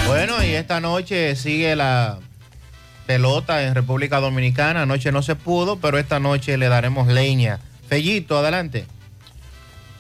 [0.08, 2.20] Bueno, y esta noche sigue la
[3.06, 4.84] pelota en República Dominicana.
[4.84, 7.60] Anoche no se pudo, pero esta noche le daremos leña.
[7.88, 8.86] Fellito, adelante.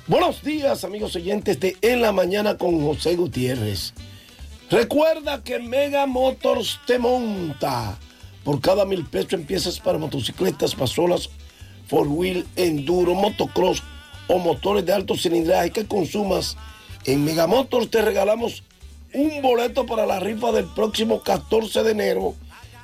[0.07, 3.93] Buenos días, amigos oyentes de En la Mañana con José Gutiérrez.
[4.71, 7.97] Recuerda que Mega Motors te monta.
[8.43, 11.29] Por cada mil pesos en piezas para motocicletas, pasolas,
[11.87, 13.83] four wheel, enduro, motocross
[14.27, 16.55] o motores de alto cilindraje que consumas.
[17.05, 18.63] En Mega Motors te regalamos
[19.13, 22.35] un boleto para la rifa del próximo 14 de enero,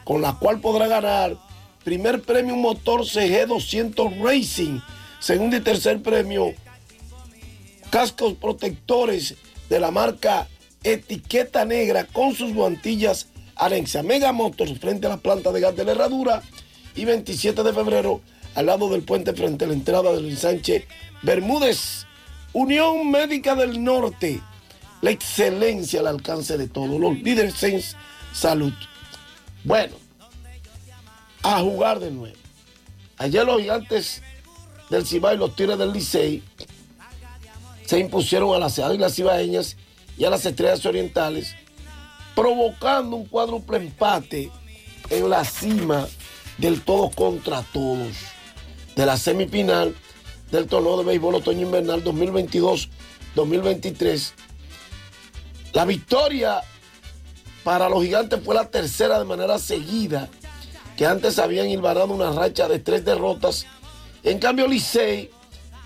[0.03, 1.38] con la cual podrá ganar
[1.84, 4.80] primer premio un motor CG 200 Racing,
[5.19, 6.53] segundo y tercer premio
[7.95, 9.35] cascos protectores
[9.69, 10.50] de la marca
[10.84, 15.85] Etiqueta Negra con sus guantillas Anexa Mega Motors frente a la planta de gas de
[15.85, 16.42] la herradura
[16.95, 18.22] y 27 de febrero
[18.56, 20.88] al lado del puente frente a la entrada del ensanche
[21.22, 22.06] Bermúdez.
[22.53, 24.42] Unión Médica del Norte,
[25.01, 27.82] la excelencia al alcance de todos los líderes en
[28.34, 28.74] salud.
[29.66, 29.95] Bueno,
[31.43, 32.38] a jugar de nuevo.
[33.17, 34.22] Ayer los gigantes
[34.90, 36.43] del Cibao y los Tigres del Licey
[37.85, 39.77] se impusieron a las Águilas Cibaeñas
[40.17, 41.56] y a las Estrellas Orientales,
[42.36, 44.52] provocando un cuádruple empate
[45.10, 46.08] en la cima
[46.58, 48.16] del todos contra todos
[48.96, 49.94] de la semifinal
[50.52, 54.32] del torneo de béisbol otoño invernal 2022-2023.
[55.74, 56.62] La victoria
[57.64, 60.30] para los gigantes fue la tercera de manera seguida,
[60.96, 63.66] que antes habían hilvanado una racha de tres derrotas.
[64.24, 65.30] En cambio, Licey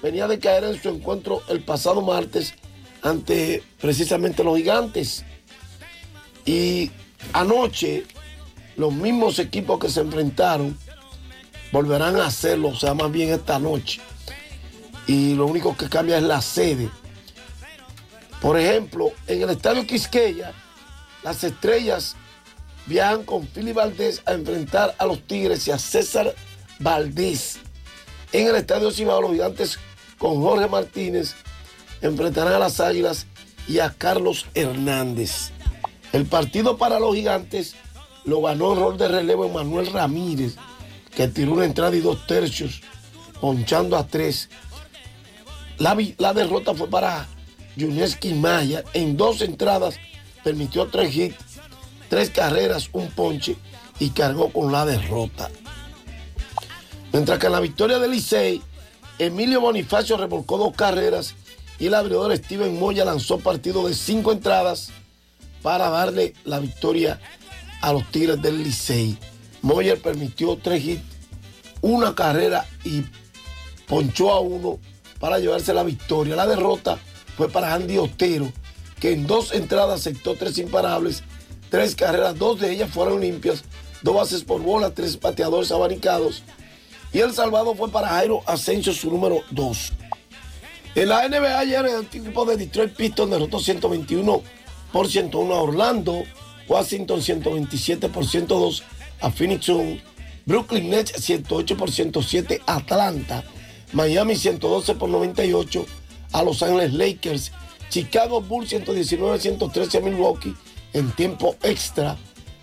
[0.01, 2.53] venía de caer en su encuentro el pasado martes
[3.01, 5.25] ante precisamente los gigantes.
[6.49, 6.89] Y
[7.31, 8.05] anoche
[8.75, 10.75] los mismos equipos que se enfrentaron
[11.71, 14.01] volverán a hacerlo, o sea, más bien esta noche.
[15.05, 16.89] Y lo único que cambia es la sede.
[18.41, 20.53] Por ejemplo, en el estadio Quisqueya,
[21.21, 22.15] las estrellas
[22.87, 26.33] viajan con Philly Valdés a enfrentar a los Tigres y a César
[26.79, 27.59] Valdés.
[28.31, 29.77] En el estadio Cibao, los gigantes
[30.17, 31.35] con Jorge Martínez
[32.01, 33.27] enfrentarán a las Águilas
[33.67, 35.51] y a Carlos Hernández.
[36.11, 37.75] El partido para los gigantes
[38.25, 40.55] lo ganó el rol de relevo Manuel Ramírez,
[41.15, 42.81] que tiró una entrada y dos tercios,
[43.39, 44.49] ponchando a tres.
[45.77, 45.95] La,
[46.33, 47.27] derrota fue para
[47.75, 48.83] Yuneski Maya.
[48.93, 49.95] En dos entradas
[50.43, 51.59] permitió tres hits,
[52.09, 53.55] tres carreras, un ponche
[53.99, 55.49] y cargó con la derrota.
[57.13, 58.61] Mientras que en la victoria del Licey,
[59.19, 61.35] Emilio Bonifacio revolcó dos carreras
[61.79, 64.91] y el abridor Steven Moya lanzó partido de cinco entradas
[65.61, 67.19] para darle la victoria
[67.81, 69.17] a los Tigres del Licey.
[69.61, 71.03] Moyer permitió tres hits,
[71.81, 73.03] una carrera y
[73.87, 74.79] ponchó a uno
[75.19, 76.35] para llevarse la victoria.
[76.35, 76.97] La derrota
[77.37, 78.51] fue para Andy Otero,
[78.99, 81.23] que en dos entradas aceptó tres imparables,
[81.69, 83.63] tres carreras, dos de ellas fueron limpias,
[84.01, 86.43] dos bases por bola, tres pateadores abanicados.
[87.11, 89.93] Y el salvado fue para Jairo Asensio, su número dos.
[90.95, 94.41] En la NBA ayer el equipo de Detroit Pistons derrotó 121
[94.91, 96.23] por 101 a Orlando,
[96.67, 98.83] Washington 127 por 102
[99.21, 99.99] a Phoenix Sun,
[100.45, 103.43] Brooklyn Nets 108 por 107 a Atlanta,
[103.93, 105.85] Miami 112 por 98
[106.31, 107.51] a Los Ángeles Lakers,
[107.89, 110.55] Chicago Bulls 119 113 a Milwaukee
[110.93, 112.17] en tiempo extra,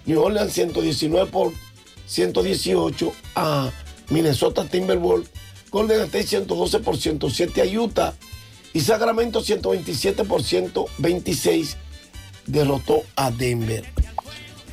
[0.05, 1.53] New Orleans 119 por
[2.07, 3.71] 118 a
[4.11, 5.31] Minnesota Timberwolves,
[5.71, 8.15] Golden State 112 por 107 a Utah
[8.73, 11.77] y Sacramento 127 por 126
[12.47, 13.85] derrotó a Denver.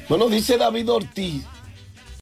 [0.10, 1.44] Bueno, dice David Ortiz